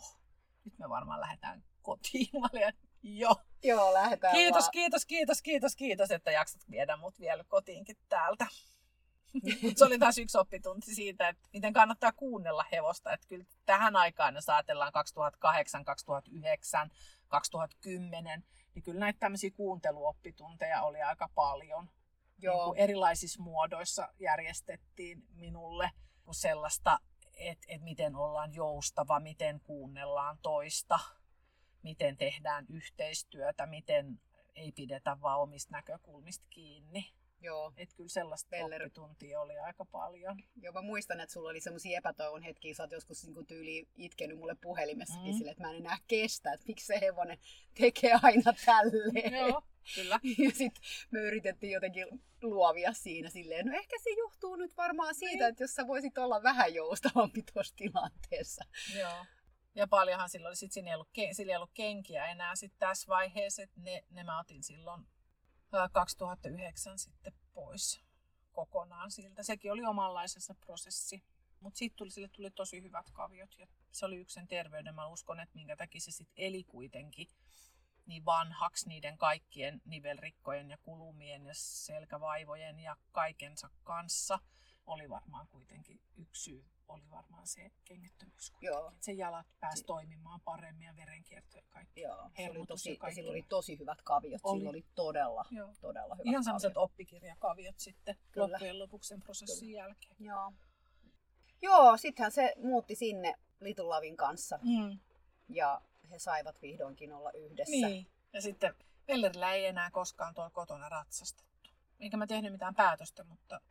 [0.66, 2.28] nyt me varmaan lähdetään kotiin.
[2.42, 2.74] Mä olin,
[3.04, 3.36] joo.
[3.64, 4.72] Joo, lähdetään Kiitos, vaan.
[4.72, 8.48] kiitos, kiitos, kiitos, kiitos, että jaksat viedä mut vielä kotiinkin täältä.
[9.76, 13.14] Se oli taas yksi oppitunti siitä, että miten kannattaa kuunnella hevosta.
[13.14, 16.92] Että kyllä tähän aikaan, jos ajatellaan 2008, 2009,
[17.28, 18.44] 2010,
[18.76, 21.86] niin kyllä näitä tämmöisiä kuunteluoppitunteja oli aika paljon.
[21.86, 22.66] Niin Joo.
[22.66, 25.92] kuin erilaisissa muodoissa järjestettiin minulle
[26.32, 27.00] sellaista,
[27.34, 31.00] että et miten ollaan joustava, miten kuunnellaan toista,
[31.84, 34.20] miten tehdään yhteistyötä, miten
[34.56, 37.14] ei pidetä vaan omista näkökulmista kiinni.
[37.44, 37.74] Joo.
[37.78, 40.44] Että kyllä sellaista oppituntia oli aika paljon.
[40.62, 44.38] Joo, mä muistan, että sulla oli semmoisia epätoivon hetkiä, sä oot joskus niin tyyli itkenyt
[44.38, 45.44] mulle puhelimessakin Mm.
[45.44, 45.48] mm.
[45.50, 47.38] että mä en enää kestä, että miksi se hevonen
[47.80, 49.34] tekee aina tälleen.
[49.34, 49.62] Joo,
[49.96, 50.20] kyllä.
[50.46, 52.08] Ja sitten me yritettiin jotenkin
[52.42, 55.50] luovia siinä silleen, no ehkä se johtuu nyt varmaan siitä, Niin.
[55.50, 58.66] että jos sä voisit olla vähän joustavampi tuossa tilanteessa.
[59.00, 59.26] Joo.
[59.76, 63.64] Ja paljonhan silloin sit siinä ei ollut, sillä ei ollut kenkiä enää sit tässä vaiheessa,
[63.64, 65.06] että ne, ne mä otin silloin
[65.94, 68.02] 2009 sitten pois
[68.52, 69.44] kokonaan siltä.
[69.44, 71.24] Sekin oli omanlaisensa prosessi.
[71.60, 74.96] Mutta siitä tuli, sille tuli tosi hyvät kaviot ja se oli yksi sen terveyden.
[74.96, 77.28] Mä uskon, että minkä takia se sitten eli kuitenkin
[78.06, 84.40] niin vanhaksi niiden kaikkien nivelrikkojen ja kulumien ja selkävaivojen ja kaikensa kanssa
[84.88, 88.50] oli varmaan kuitenkin yksi syy, oli varmaan se kengättömyys.
[88.52, 88.68] kuitenkin.
[88.68, 88.94] Joo.
[89.00, 92.02] Sen jalat pääsi toimimaan paremmin ja verenkierto ja kaikki.
[92.02, 94.42] Joo, se oli tosi, ja sillä oli tosi hyvät kaviot.
[94.44, 94.60] Oli.
[94.60, 95.74] Sillä oli todella, Joo.
[95.82, 96.92] todella hyvät Ihan sellaiset kaviot.
[96.92, 98.48] oppikirjakaviot sitten Kyllä.
[98.52, 100.16] loppujen lopuksi sen prosessin jälkeen.
[100.20, 100.54] Joo.
[101.62, 105.00] Joo, sittenhän se muutti sinne Little Lavin kanssa Mm.
[105.50, 107.72] ja he saivat vihdoinkin olla yhdessä.
[107.88, 108.08] Niin.
[108.34, 108.76] Ja sitten
[109.08, 111.70] Vellerillä ei enää koskaan tuolla kotona ratsastettu.
[112.00, 113.62] Eikä mä tehnyt mitään päätöstä, mutta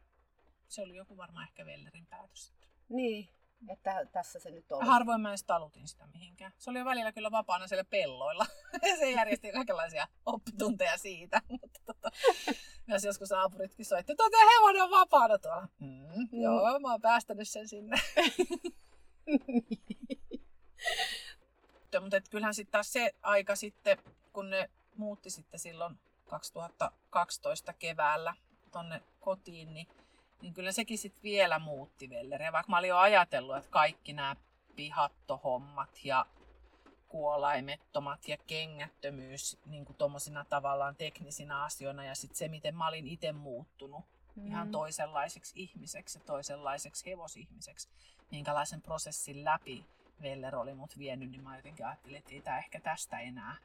[0.72, 2.52] se oli joku varmaan ehkä Vellerin päätös.
[2.88, 3.28] Niin,
[3.68, 4.86] että tässä se nyt oli.
[4.86, 6.52] Harvoin mä edes talutin sitä mihinkään.
[6.58, 8.46] Se oli jo välillä kyllä vapaana siellä pelloilla.
[8.98, 11.42] se järjesti kaikenlaisia oppitunteja siitä.
[11.60, 12.10] Mutta tota,
[12.86, 14.24] myös joskus naapuritkin soitti, että
[14.54, 15.68] hevonen on vapaana tuolla.
[15.80, 16.28] Mm, Mm.
[16.42, 17.96] Joo, mä oon päästänyt sen sinne.
[22.00, 23.98] Mutta kyllähän sitten taas se aika sitten,
[24.32, 28.34] kun ne muutti sitten silloin 2012 keväällä
[28.70, 29.86] tonne kotiin, niin,
[30.43, 32.52] niin kyllä sekin sitten vielä muutti Velleriä.
[32.52, 34.36] Vaikka mä olin jo ajatellut, että kaikki nämä
[34.77, 36.27] pihattohommat ja
[37.09, 43.06] kuolaimettomat ja kengättömyys niin kuin tommosina tavallaan teknisinä asioina ja sitten se, miten mä olin
[43.06, 44.05] itse muuttunut
[44.36, 44.47] Mm.
[44.47, 47.89] ihan toisenlaiseksi ihmiseksi ja toisenlaiseksi hevosihmiseksi,
[48.31, 49.86] minkälaisen prosessin läpi
[50.23, 53.56] Veller oli mut vienyt, niin mä jotenkin ajattelin, että ei tämä ehkä tästä enää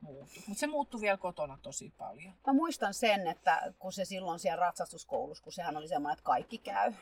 [0.00, 0.30] muutu.
[0.46, 2.34] Mutta se muuttui vielä kotona tosi paljon.
[2.46, 6.58] Mä muistan sen, että kun se silloin siellä ratsastuskoulussa, kun sehän oli semmoinen, että kaikki
[6.58, 6.92] käy.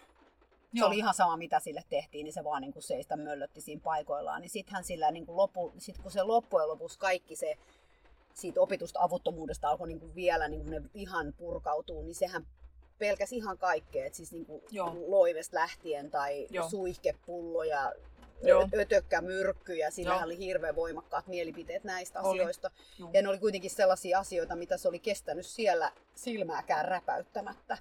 [0.79, 3.81] Se oli ihan sama, mitä sille tehtiin, niin se vaan niin kuin seistä möllötti siinä
[3.85, 4.41] paikoillaan.
[4.41, 7.59] Niin sittenhän sillä niin kuin lopu, sit kun se loppujen lopuksi kaikki se
[8.35, 12.47] siitä opitusta avuttomuudesta alkoi niin kuin vielä niin kuin ne ihan purkautuu, niin sehän
[12.99, 14.07] pelkäsi ihan kaikkea.
[14.07, 14.97] Et siis niin kuin Joo.
[15.07, 16.69] loivesta lähtien tai Joo.
[16.69, 17.93] suihkepulloja,
[18.43, 18.69] Joo.
[18.75, 19.91] ö- ötökkämyrkkyjä.
[19.91, 20.25] Sillähän Joo.
[20.25, 22.41] oli hirveän voimakkaat mielipiteet näistä Oli.
[22.41, 22.71] asioista.
[22.99, 23.11] Juu.
[23.13, 27.79] Ja ne oli kuitenkin sellaisia asioita, mitä se oli kestänyt siellä silmääkään räpäyttämättä.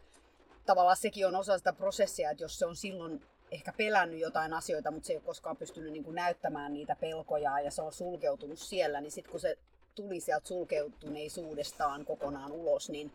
[0.65, 3.21] Tavallaan sekin on osa sitä prosessia, että jos se on silloin
[3.51, 7.59] ehkä pelännyt jotain asioita, mutta se ei ole koskaan pystynyt niin kuin näyttämään niitä pelkoja
[7.59, 9.57] ja se on sulkeutunut siellä, niin sitten kun se
[9.95, 13.11] tuli sieltä sulkeutuneisuudestaan kokonaan ulos, niin,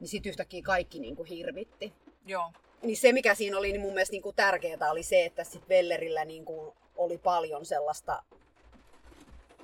[0.00, 1.92] niin sitten yhtäkkiä kaikki niin kuin hirvitti.
[2.26, 2.52] Joo.
[2.82, 5.68] Niin se, mikä siinä oli niin mun mielestä niin kuin tärkeää, oli se, että sitten
[5.68, 8.22] Vellerillä niin kuin oli paljon sellaista,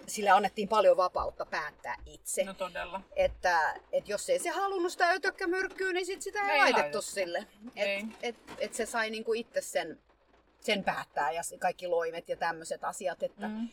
[0.06, 2.44] sillä annettiin paljon vapautta päättää itse.
[2.44, 3.00] No todella.
[3.16, 7.02] Että, että jos ei se halunnut sitä ötökkämyrkkyä, niin sit sitä ei, Ei laitettu laitettu.
[7.02, 7.46] sille.
[7.76, 7.98] Ei.
[7.98, 9.98] Että et, et se sai niinku itse sen,
[10.60, 13.22] sen päättää ja kaikki loimet ja tämmöiset asiat.
[13.22, 13.68] Että, Mm.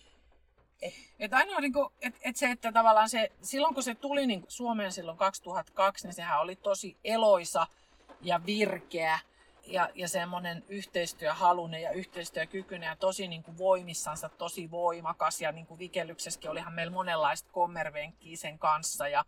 [0.81, 4.27] Et- Et ainoa, niin kuin, et, et se, että tavallaan se, silloin kun se tuli
[4.27, 7.67] niin Suomeen silloin 2002, niin sehän oli tosi eloisa
[8.21, 9.19] ja virkeä.
[9.67, 15.41] Ja, ja semmoinen yhteistyöhalunen ja yhteistyökykyinen ja tosi niin kuin voimissansa, tosi voimakas.
[15.41, 19.07] Ja niin vikellyksessäkin olihan meillä monenlaista kommervenkkiä sen kanssa.
[19.07, 19.25] Ja,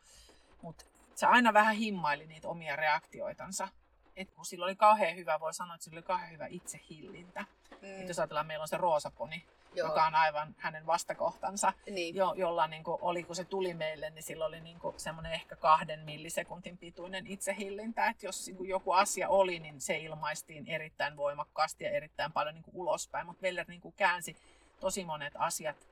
[0.61, 0.85] mutta
[1.15, 3.67] se aina vähän himmaili niitä omia reaktioitansa.
[4.17, 7.45] Et kun sillä oli kauhean hyvä, voi sanoa, että sillä oli kauhean hyvä itsehillintä.
[7.81, 8.01] Mm.
[8.01, 9.45] Et jos ajatellaan, meillä on se roosaponi,
[9.75, 9.87] Joo.
[9.87, 12.15] joka on aivan hänen vastakohtansa, niin.
[12.15, 15.55] jo, jolla niin kuin, oli, kun se tuli meille, niin sillä oli niin semmoinen ehkä
[15.55, 21.17] kahden millisekuntin pituinen itsehillintä, että jos niin kuin joku asia oli, niin se ilmaistiin erittäin
[21.17, 24.35] voimakkaasti ja erittäin paljon niin kuin ulospäin, mutta Veller niin kuin käänsi
[24.79, 25.87] tosi monet asiat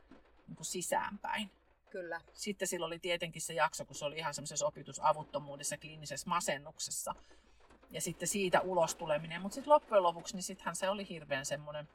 [0.48, 1.52] niin kuin sisäänpäin.
[1.90, 2.22] Kyllä.
[2.34, 7.16] Sitten sillä oli tietenkin se jakso, kun se oli ihan semmoisessa opitusavuttomuudessa, kliinisessä masennuksessa.
[7.92, 9.42] Ja sitten siitä ulos tuleminen.
[9.42, 11.88] Mutta sitten loppujen lopuksi, niin sittenhän se oli hirveän semmoinen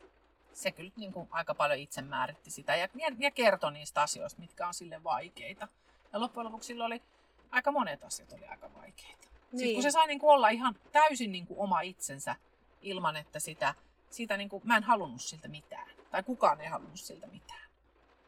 [0.52, 2.88] se kyllä niin kuin aika paljon itse määritti sitä ja,
[3.18, 5.68] ja, kertoi niistä asioista, mitkä on sille vaikeita.
[6.12, 7.02] Ja loppujen lopuksi sillä oli
[7.50, 9.28] aika monet asiat oli aika vaikeita.
[9.52, 9.58] Niin.
[9.58, 12.36] Sitten kun se sai niin kuin olla ihan täysin niin kuin oma itsensä
[12.82, 13.74] ilman, että sitä,
[14.10, 15.88] siitä niin kuin, mä en halunnut siltä mitään.
[16.10, 17.70] Tai kukaan ei halunnut siltä mitään.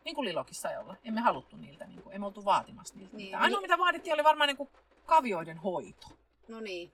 [0.05, 0.97] Niin kuin Lilokissa ei olla.
[1.05, 3.43] Emme haluttu niiltä, niin kuin, emme oltu vaatimassa niiltä niin, mitään.
[3.43, 3.70] Ainoa niin.
[3.70, 4.68] mitä vaadittiin oli varmaan niin kuin
[5.06, 6.06] kavioiden hoito.
[6.48, 6.93] No niin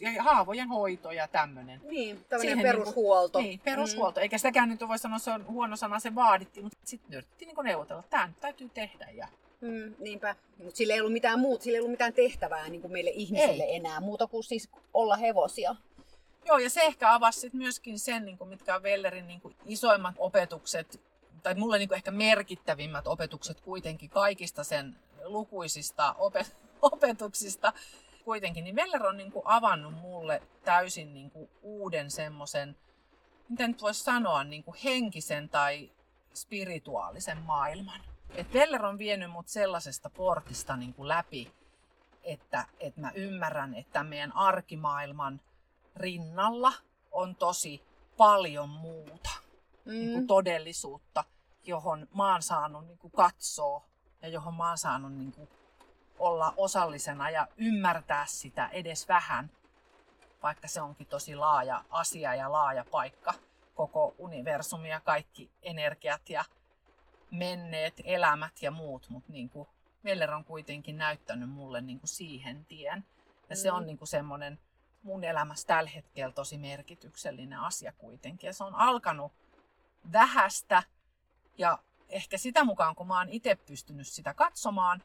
[0.00, 1.80] ja haavojen hoito ja tämmöinen.
[1.84, 3.38] Niin, tämmöinen niinku- perushuolto.
[3.38, 4.20] Niin, niin, perushuolto.
[4.20, 4.22] Mm.
[4.22, 7.64] Eikä sitäkään nyt voi sanoa, se on huono sana, se vaadittiin, mutta sitten yritettiin niin
[7.64, 8.02] neuvotella.
[8.10, 9.08] Tämä nyt täytyy tehdä.
[9.14, 9.28] Ja...
[9.60, 10.36] Mm, niinpä.
[10.58, 13.64] Mutta sillä ei ollut mitään muuta, sillä ei ollut mitään tehtävää niin kuin meille ihmisille
[13.64, 13.76] ei.
[13.76, 15.76] enää, muuta kuin siis olla hevosia.
[16.46, 19.56] Joo, ja se ehkä avasi sit myöskin sen, niin kuin mitkä on Vellerin niin kuin
[19.66, 21.00] isoimmat opetukset,
[21.42, 26.54] tai mulle niin kuin ehkä merkittävimmät opetukset kuitenkin kaikista sen lukuisista opet-
[26.92, 27.72] opetuksista,
[28.24, 32.76] kuitenkin, niin Veller on niin kuin avannut mulle täysin niin kuin uuden semmoisen,
[33.48, 35.90] miten nyt voisi sanoa, niin kuin henkisen tai
[36.34, 38.00] spirituaalisen maailman.
[38.34, 41.52] Et Veller on vienyt mut sellaisesta portista niin kuin läpi,
[42.24, 45.40] että, että mä ymmärrän, että meidän arkimaailman
[45.96, 46.72] rinnalla
[47.12, 47.82] on tosi
[48.16, 49.30] paljon muuta
[49.84, 49.90] mm.
[49.92, 51.24] niin kuin todellisuutta,
[51.64, 53.84] johon mä oon saanut niin kuin katsoa
[54.22, 55.48] ja johon mä oon saanut niin kuin
[56.20, 59.50] olla osallisena ja ymmärtää sitä edes vähän,
[60.42, 63.34] vaikka se onkin tosi laaja asia ja laaja paikka,
[63.74, 66.44] koko universumi ja kaikki energiat ja
[67.30, 69.68] menneet elämät ja muut, mutta niin kuin
[70.04, 73.04] Veller on kuitenkin näyttänyt mulle niin kuin siihen tien.
[73.48, 73.60] Ja mm.
[73.60, 73.86] se on mm.
[73.86, 74.58] niin kuin semmoinen
[75.02, 78.46] mun elämässä tällä hetkellä tosi merkityksellinen asia kuitenkin.
[78.46, 79.32] Ja se on alkanut
[80.12, 80.82] vähästä
[81.58, 81.78] ja
[82.08, 85.02] ehkä sitä mukaan, kun mä oon itse pystynyt sitä katsomaan,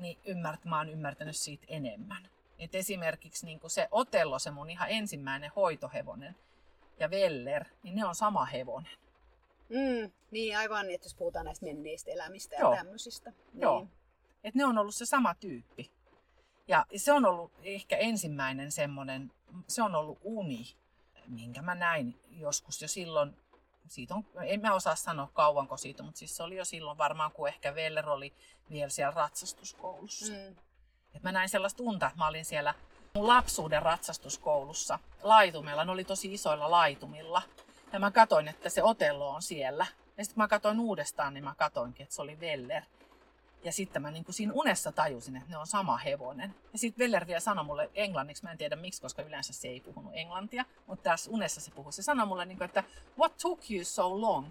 [0.00, 2.28] niin ymmärt, mä oon ymmärtänyt siitä enemmän.
[2.58, 6.36] Et esimerkiksi niin se Otello, se mun ihan ensimmäinen hoitohevonen,
[7.00, 8.92] ja Veller, niin ne on sama hevonen.
[9.68, 12.76] Mm, niin aivan, että jos puhutaan näistä menneistä elämistä ja Joo.
[12.76, 13.30] tämmöisistä.
[13.30, 13.62] Niin.
[13.62, 13.86] Joo.
[14.44, 15.90] Et ne on ollut se sama tyyppi.
[16.68, 19.32] Ja se on ollut ehkä ensimmäinen semmoinen,
[19.68, 20.76] se on ollut uni,
[21.26, 23.36] minkä mä näin joskus jo silloin
[23.90, 27.32] siitä on, en mä osaa sanoa kauanko siitä, mutta siis se oli jo silloin varmaan,
[27.32, 28.34] kun ehkä Veller oli
[28.70, 30.32] vielä siellä ratsastuskoulussa.
[30.32, 30.56] Mm.
[31.14, 32.74] Et mä näin sellaista unta, että mä olin siellä
[33.14, 35.84] mun lapsuuden ratsastuskoulussa laitumella.
[35.84, 37.42] Ne oli tosi isoilla laitumilla.
[37.92, 39.86] Ja mä katoin, että se Otello on siellä.
[40.16, 42.82] Ja sitten kun mä katoin uudestaan, niin mä katoinkin, että se oli Veller.
[43.64, 46.54] Ja sitten mä niin kuin siinä unessa tajusin, että ne on sama hevonen.
[46.72, 49.80] Ja sitten Veller vielä sanoi mulle englanniksi, mä en tiedä miksi, koska yleensä se ei
[49.80, 51.92] puhunut englantia, mutta tässä unessa se puhui.
[51.92, 52.84] Se sanoi mulle, niin kuin, että
[53.18, 54.46] what took you so long?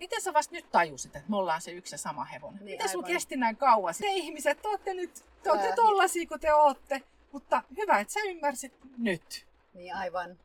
[0.00, 2.64] Miten sä vasta nyt tajusit, että me ollaan se yksi ja sama hevonen?
[2.64, 3.94] Niin, Miten sulla kesti näin kauan?
[4.00, 7.02] Te ihmiset, te olette nyt, te olette tollasia kuin te olette,
[7.32, 9.46] mutta hyvä, että sä ymmärsit nyt.
[9.74, 10.38] Niin aivan.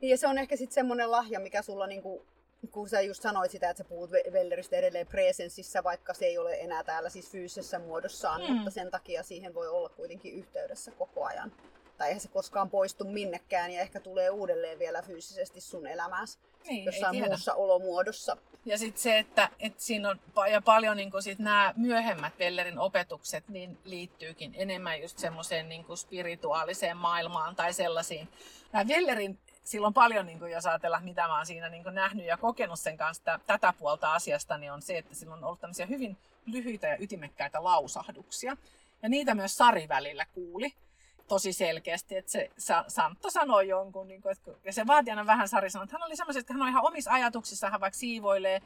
[0.00, 2.26] Niin ja se on ehkä sitten semmoinen lahja, mikä sulla niinku
[2.70, 6.54] kun sä just sanoit sitä, että sä puhut Velleristä edelleen presenssissä, vaikka se ei ole
[6.60, 8.54] enää täällä siis fyysisessä muodossaan, mm.
[8.54, 11.52] mutta sen takia siihen voi olla kuitenkin yhteydessä koko ajan.
[11.96, 16.84] Tai eihän se koskaan poistu minnekään ja ehkä tulee uudelleen vielä fyysisesti sun elämääsi niin,
[16.84, 18.36] jossain muussa olomuodossa.
[18.64, 20.18] Ja sitten se, että, että siinä on
[20.50, 26.96] ja paljon niin sit nämä myöhemmät Vellerin opetukset niin liittyykin enemmän just semmoiseen niin spirituaaliseen
[26.96, 28.28] maailmaan tai sellaisiin.
[28.72, 29.38] Nämä Vellerin
[29.68, 32.36] sillä on paljon, niin kuin, jos ajatella, mitä mä oon siinä niin kuin, nähnyt ja
[32.36, 36.16] kokenut sen kanssa tätä puolta asiasta, niin on se, että sillä on ollut tämmöisiä hyvin
[36.46, 38.56] lyhyitä ja ytimekkäitä lausahduksia.
[39.02, 40.74] Ja niitä myös Sari välillä kuuli
[41.28, 42.50] tosi selkeästi, että se
[42.88, 46.06] Santto sanoi jonkun, niin kuin, että, ja se vaati aina vähän Sari sanoi, että hän
[46.06, 48.62] oli semmoinen, että hän on ihan omissa ajatuksissaan, hän vaikka siivoilee,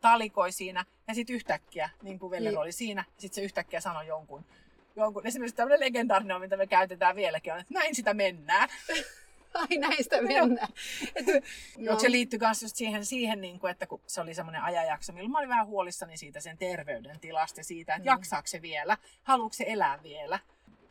[0.00, 4.44] talikoi siinä, ja sitten yhtäkkiä, niin kuin Veller oli siinä, sitten se yhtäkkiä sanoi jonkun,
[4.96, 8.68] jonkun, esimerkiksi tämmöinen legendaarinen on, mitä me käytetään vieläkin, on, että näin sitä mennään.
[9.70, 10.68] Ai näistä mennään.
[11.78, 11.98] no.
[12.00, 15.30] Se liittyy myös just siihen, siihen niin kuin, että kun se oli semmoinen ajanjakso, milloin
[15.30, 18.12] mä olin vähän huolissani siitä sen terveydentilasta ja siitä, että mm.
[18.12, 20.38] jaksaako se vielä, haluatko se elää vielä,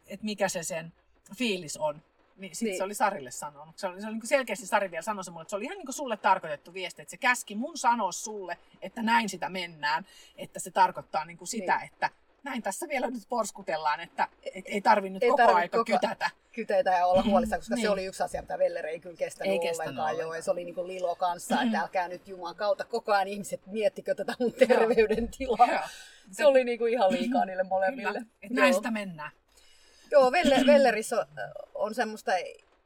[0.08, 0.94] että mikä se sen
[1.38, 2.02] fiilis on.
[2.38, 2.78] Niin sitten niin.
[2.78, 3.78] se oli Sarille sanonut.
[3.78, 5.78] Se oli, se oli niin selkeästi Sari vielä sanoi se mulle, että se oli ihan
[5.78, 10.06] niin kuin sulle tarkoitettu viesti, että se käski mun sanoa sulle, että näin sitä mennään.
[10.38, 11.90] Että se tarkoittaa niin kuin sitä, niin.
[11.94, 12.10] että
[12.44, 16.30] näin tässä vielä nyt porskutellaan, että et ei tarvi nyt ei koko aika koko kytätä.
[16.52, 17.82] Kyteitä ja olla huolissaan, koska niin.
[17.86, 20.12] se oli yksi asia, mitä Veller ei kyllä kestänyt, ei kestänyt ollenkaan.
[20.12, 20.36] ollenkaan.
[20.36, 21.82] Joo, se oli niin kuin Lilo kanssa, että mm-hmm.
[21.82, 25.90] älkää nyt Jumalan kautta koko ajan ihmiset miettikö tätä mun terveydentilaa.
[26.32, 28.20] Se oli niin kuin ihan liikaa niille molemmille.
[28.20, 29.32] Kyllä, että näin sitä mennään.
[30.12, 31.28] Joo, Velle, Vellerissä on,
[31.74, 32.32] on semmoista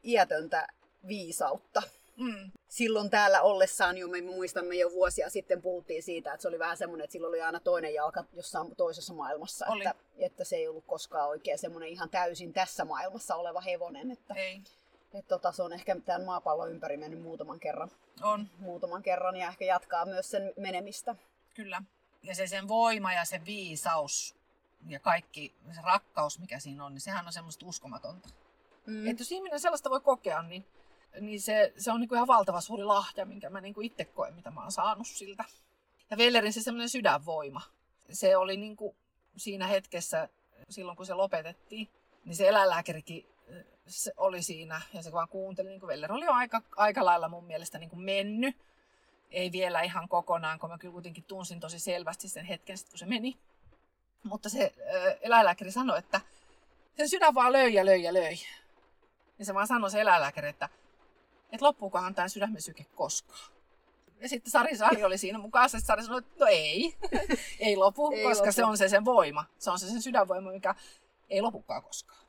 [0.04, 0.66] iätöntä
[1.08, 1.82] viisautta.
[2.16, 2.52] Mm.
[2.68, 6.76] Silloin täällä ollessaan jo, me muistamme jo vuosia sitten puhuttiin siitä, että se oli vähän
[6.76, 9.66] semmoinen, että silloin oli aina toinen jalka jossain toisessa maailmassa.
[9.66, 9.86] Oli.
[9.86, 14.10] Että, että se ei ollut koskaan oikein semmoinen ihan täysin tässä maailmassa oleva hevonen.
[14.10, 14.62] Että, ei.
[15.14, 17.90] Että tota, se on ehkä tämän maapallon ympäri mennyt muutaman kerran.
[18.22, 18.48] On.
[18.58, 21.16] Muutaman kerran ja ehkä jatkaa myös sen menemistä.
[21.54, 21.82] Kyllä.
[22.22, 24.36] Ja se sen voima ja se viisaus
[24.88, 28.28] ja kaikki se rakkaus, mikä siinä on, niin sehän on semmoista uskomatonta.
[28.86, 29.06] Mm.
[29.06, 30.66] Että jos ihminen sellaista voi kokea, niin,
[31.20, 34.50] niin se, se on niinku ihan valtava suuri lahja, minkä mä niinku itse koen, mitä
[34.50, 35.44] mä oon saanut siltä.
[36.10, 37.60] Ja Vellerin se semmoinen sydänvoima.
[38.12, 38.96] Se oli niinku
[39.36, 40.28] siinä hetkessä,
[40.70, 41.88] silloin kun se lopetettiin,
[42.24, 43.34] niin se eläinlääkärikin
[43.86, 45.68] se oli siinä ja se vaan kuunteli.
[45.68, 48.56] Niin Veller oli jo aika, aika lailla mun mielestä niin kuin mennyt.
[49.30, 52.98] Ei vielä ihan kokonaan, kun mä kyllä kuitenkin tunsin tosi selvästi sen hetken, sit, kun
[52.98, 53.36] se meni.
[54.22, 54.74] Mutta se
[55.20, 56.20] eläinlääkäri sanoi, että
[56.96, 58.38] sen sydän vaan löi ja löi ja löi.
[59.38, 60.68] Ja se vaan sanoi se eläinlääkäri, että,
[61.54, 63.54] että loppuukohan tämä sydämen syke koskaan.
[64.20, 66.94] Ja sitten Sari Sari oli siinä mukaan, että Sari sanoi, että no ei,
[67.60, 68.52] ei lopu, ei koska lopu.
[68.52, 69.44] se on se sen voima.
[69.58, 70.74] Se on se sen sydänvoima, mikä
[71.30, 72.20] ei lopukaan koskaan.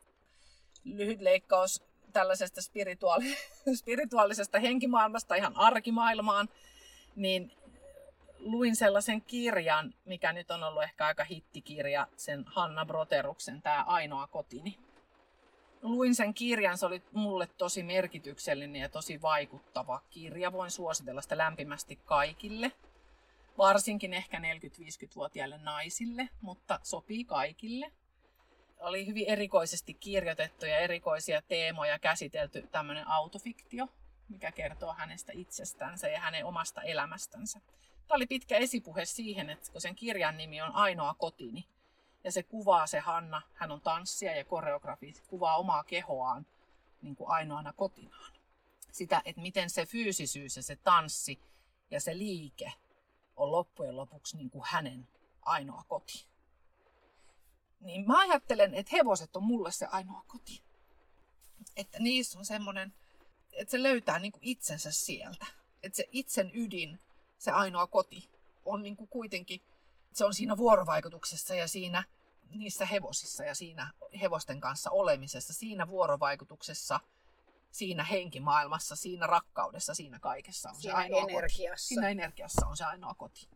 [0.83, 1.83] Lyhyt leikkaus
[2.13, 3.37] tällaisesta spirituaali-
[3.81, 6.49] spirituaalisesta henkimaailmasta ihan arkimaailmaan,
[7.15, 7.51] niin
[8.39, 14.27] luin sellaisen kirjan, mikä nyt on ollut ehkä aika hittikirja, sen Hanna Broteruksen, tämä Ainoa
[14.27, 14.77] kotini.
[15.85, 20.51] Luin sen kirjan, se oli mulle tosi merkityksellinen ja tosi vaikuttava kirja.
[20.51, 22.71] Voin suositella sitä lämpimästi kaikille,
[23.57, 27.91] varsinkin ehkä 40-50-vuotiaille naisille, mutta sopii kaikille.
[28.79, 33.87] Oli hyvin erikoisesti kirjoitettu ja erikoisia teemoja käsitelty tämmöinen autofiktio,
[34.29, 37.59] mikä kertoo hänestä itsestänsä ja hänen omasta elämästänsä.
[38.07, 41.67] Tämä oli pitkä esipuhe siihen, että kun sen kirjan nimi on Ainoa kotini,
[42.25, 46.45] ja se kuvaa se Hanna, hän on tanssija ja koreografi, kuvaa omaa kehoaan
[47.01, 48.33] niin kuin ainoana kotinaan.
[48.91, 51.39] Sitä, että miten se fyysisyys ja se tanssi
[51.91, 52.73] ja se liike
[53.35, 55.07] on loppujen lopuksi niin kuin hänen
[55.41, 56.27] ainoa koti.
[57.79, 60.63] Niin mä ajattelen, että hevoset on mulle se ainoa koti.
[61.75, 62.93] Että niissä on semmoinen,
[63.53, 65.45] että se löytää niin kuin itsensä sieltä.
[65.83, 66.99] Että se itsen ydin
[67.37, 68.29] se ainoa koti
[68.65, 69.61] on niin kuin kuitenkin,
[70.13, 72.03] se on siinä vuorovaikutuksessa ja siinä
[72.49, 76.99] niissä hevosissa ja siinä hevosten kanssa olemisessa, siinä vuorovaikutuksessa,
[77.71, 81.69] siinä henkimaailmassa, siinä rakkaudessa, siinä kaikessa on siinä se ainoa energiassa.
[81.69, 81.87] koti.
[81.87, 83.49] Siinä energiassa on se ainoa koti.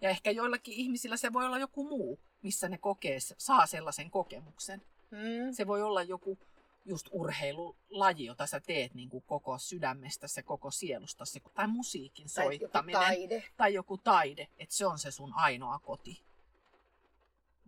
[0.00, 4.82] Ja ehkä joillakin ihmisillä se voi olla joku muu, missä ne kokee, saa sellaisen kokemuksen.
[5.10, 5.52] Mm.
[5.52, 6.38] Se voi olla joku
[6.84, 11.24] just urheilulaji, jota sä teet niin kuin koko sydämestä, se koko sielusta,
[11.54, 13.00] tai musiikin soittaminen.
[13.00, 13.44] Tai joku taide.
[13.56, 16.22] Tai joku taide, että se on se sun ainoa koti.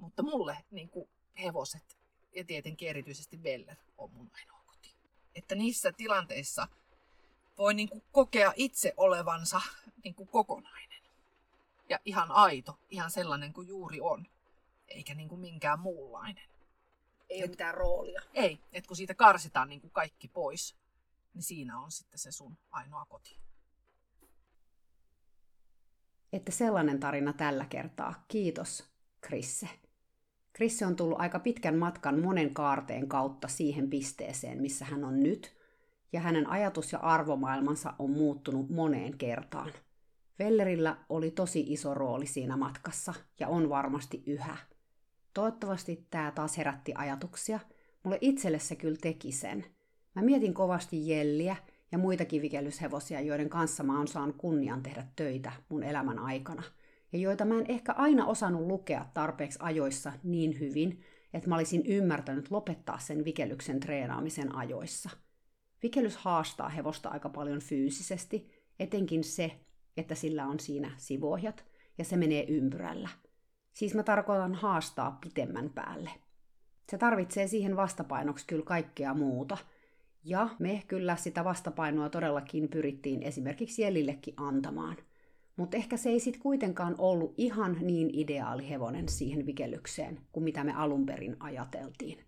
[0.00, 1.08] Mutta mulle niin kuin
[1.42, 1.98] hevoset
[2.32, 4.94] ja tietenkin erityisesti Veller on mun ainoa koti.
[5.34, 6.68] Että niissä tilanteissa
[7.58, 9.60] voi niin kuin kokea itse olevansa
[10.04, 11.02] niin kuin kokonainen.
[11.88, 14.26] Ja ihan aito, ihan sellainen kuin juuri on.
[14.88, 16.48] Eikä niin kuin minkään muunlainen.
[17.28, 18.22] Ei ole mitään roolia.
[18.34, 20.76] Ei, että kun siitä karsitaan niin kuin kaikki pois,
[21.34, 23.36] niin siinä on sitten se sun ainoa koti.
[26.32, 28.24] Että sellainen tarina tällä kertaa.
[28.28, 28.84] Kiitos,
[29.20, 29.68] Krisse.
[30.52, 35.56] Krisse on tullut aika pitkän matkan monen kaarteen kautta siihen pisteeseen, missä hän on nyt,
[36.12, 39.72] ja hänen ajatus- ja arvomaailmansa on muuttunut moneen kertaan.
[40.38, 44.56] Vellerillä oli tosi iso rooli siinä matkassa, ja on varmasti yhä–
[45.34, 47.60] Toivottavasti tämä taas herätti ajatuksia.
[48.02, 49.64] Mulle itselle se kyllä teki sen.
[50.14, 51.56] Mä mietin kovasti Jelliä
[51.92, 56.62] ja muitakin vikellyshevosia, joiden kanssa mä oon saanut kunnian tehdä töitä mun elämän aikana.
[57.12, 61.00] Ja joita mä en ehkä aina osannut lukea tarpeeksi ajoissa niin hyvin,
[61.34, 65.10] että mä olisin ymmärtänyt lopettaa sen vikellyksen treenaamisen ajoissa.
[65.82, 69.60] Vikellys haastaa hevosta aika paljon fyysisesti, etenkin se,
[69.96, 71.64] että sillä on siinä sivuohjat
[71.98, 73.08] ja se menee ympyrällä–
[73.72, 76.10] Siis mä tarkoitan haastaa pitemmän päälle.
[76.90, 79.58] Se tarvitsee siihen vastapainoksi kyllä kaikkea muuta.
[80.24, 84.96] Ja me kyllä sitä vastapainoa todellakin pyrittiin esimerkiksi Jellillekin antamaan.
[85.60, 90.64] Mutta ehkä se ei sitten kuitenkaan ollut ihan niin ideaali hevonen siihen vikellykseen kuin mitä
[90.64, 92.18] me alun perin ajateltiin.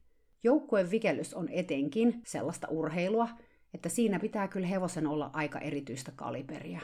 [0.44, 3.28] Joukkueen vikellys on etenkin sellaista urheilua,
[3.74, 6.80] että siinä pitää kyllä hevosen olla aika erityistä kaliberia.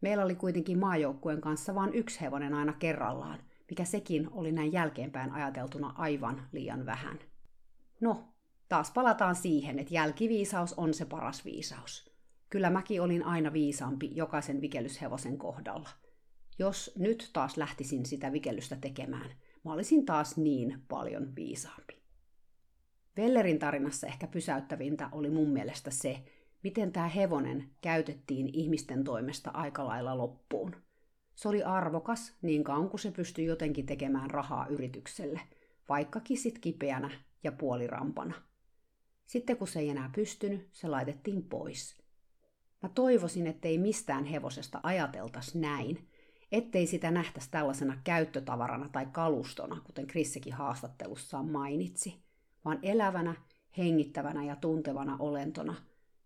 [0.00, 3.38] Meillä oli kuitenkin maajoukkueen kanssa vain yksi hevonen aina kerrallaan,
[3.70, 7.18] mikä sekin oli näin jälkeenpäin ajateltuna aivan liian vähän.
[8.00, 8.24] No,
[8.68, 12.11] taas palataan siihen, että jälkiviisaus on se paras viisaus.
[12.52, 15.88] Kyllä mäkin olin aina viisaampi jokaisen vikellyshevosen kohdalla.
[16.58, 19.30] Jos nyt taas lähtisin sitä vikellystä tekemään,
[19.64, 22.02] mä olisin taas niin paljon viisaampi.
[23.16, 26.24] Vellerin tarinassa ehkä pysäyttävintä oli mun mielestä se,
[26.62, 30.76] miten tämä hevonen käytettiin ihmisten toimesta aika lailla loppuun.
[31.34, 35.40] Se oli arvokas niin kauan kuin se pystyi jotenkin tekemään rahaa yritykselle,
[35.88, 37.10] vaikkakin sit kipeänä
[37.44, 38.34] ja puolirampana.
[39.26, 42.01] Sitten kun se ei enää pystynyt, se laitettiin pois.
[42.82, 46.08] Mä toivoisin, ettei mistään hevosesta ajateltaisi näin,
[46.52, 52.22] ettei sitä nähtäisi tällaisena käyttötavarana tai kalustona, kuten Krissekin haastattelussaan mainitsi,
[52.64, 53.34] vaan elävänä,
[53.78, 55.74] hengittävänä ja tuntevana olentona,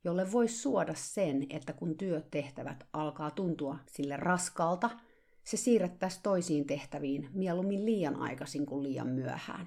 [0.05, 4.91] jolle voisi suoda sen, että kun työtehtävät alkaa tuntua sille raskalta,
[5.45, 9.67] se siirrettäisiin toisiin tehtäviin mieluummin liian aikaisin kuin liian myöhään.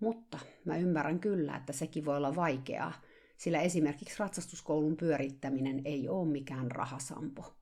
[0.00, 2.92] Mutta mä ymmärrän kyllä, että sekin voi olla vaikeaa,
[3.38, 7.54] sillä esimerkiksi ratsastuskoulun pyörittäminen ei ole mikään rahasampo.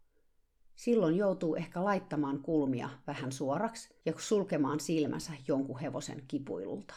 [0.77, 6.95] Silloin joutuu ehkä laittamaan kulmia vähän suoraksi ja sulkemaan silmänsä jonkun hevosen kipuilulta.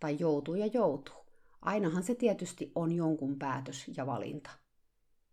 [0.00, 1.14] Tai joutuu ja joutuu.
[1.62, 4.50] Ainahan se tietysti on jonkun päätös ja valinta.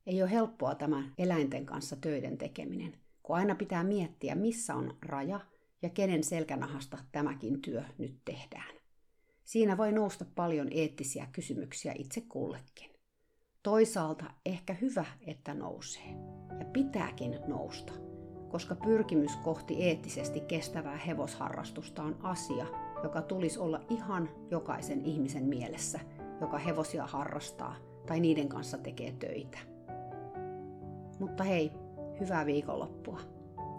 [0.06, 5.40] Ei ole helppoa tämä eläinten kanssa töiden tekeminen, kun aina pitää miettiä, missä on raja
[5.82, 8.85] ja kenen selkänahasta tämäkin työ nyt tehdään.
[9.46, 12.90] Siinä voi nousta paljon eettisiä kysymyksiä itse kullekin.
[13.64, 16.10] Toisaalta ehkä hyvä, että nousee.
[16.60, 17.94] Ja pitääkin nousta,
[18.50, 22.66] koska pyrkimys kohti eettisesti kestävää hevosharrastusta on asia,
[23.04, 26.00] joka tulisi olla ihan jokaisen ihmisen mielessä,
[26.42, 27.76] joka hevosia harrastaa
[28.08, 29.58] tai niiden kanssa tekee töitä.
[31.20, 31.72] Mutta hei,
[32.20, 33.20] hyvää viikonloppua.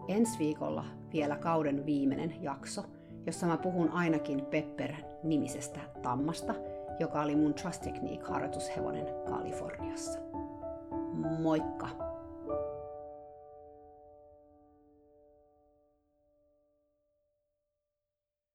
[0.08, 2.84] Ensi viikolla vielä kauden viimeinen jakso–
[3.26, 6.54] jossa mä puhun ainakin Pepper-nimisestä tammasta,
[7.00, 10.18] joka oli mun Trust Technique-harjoitushevonen Kaliforniassa.
[11.42, 12.05] Moikka!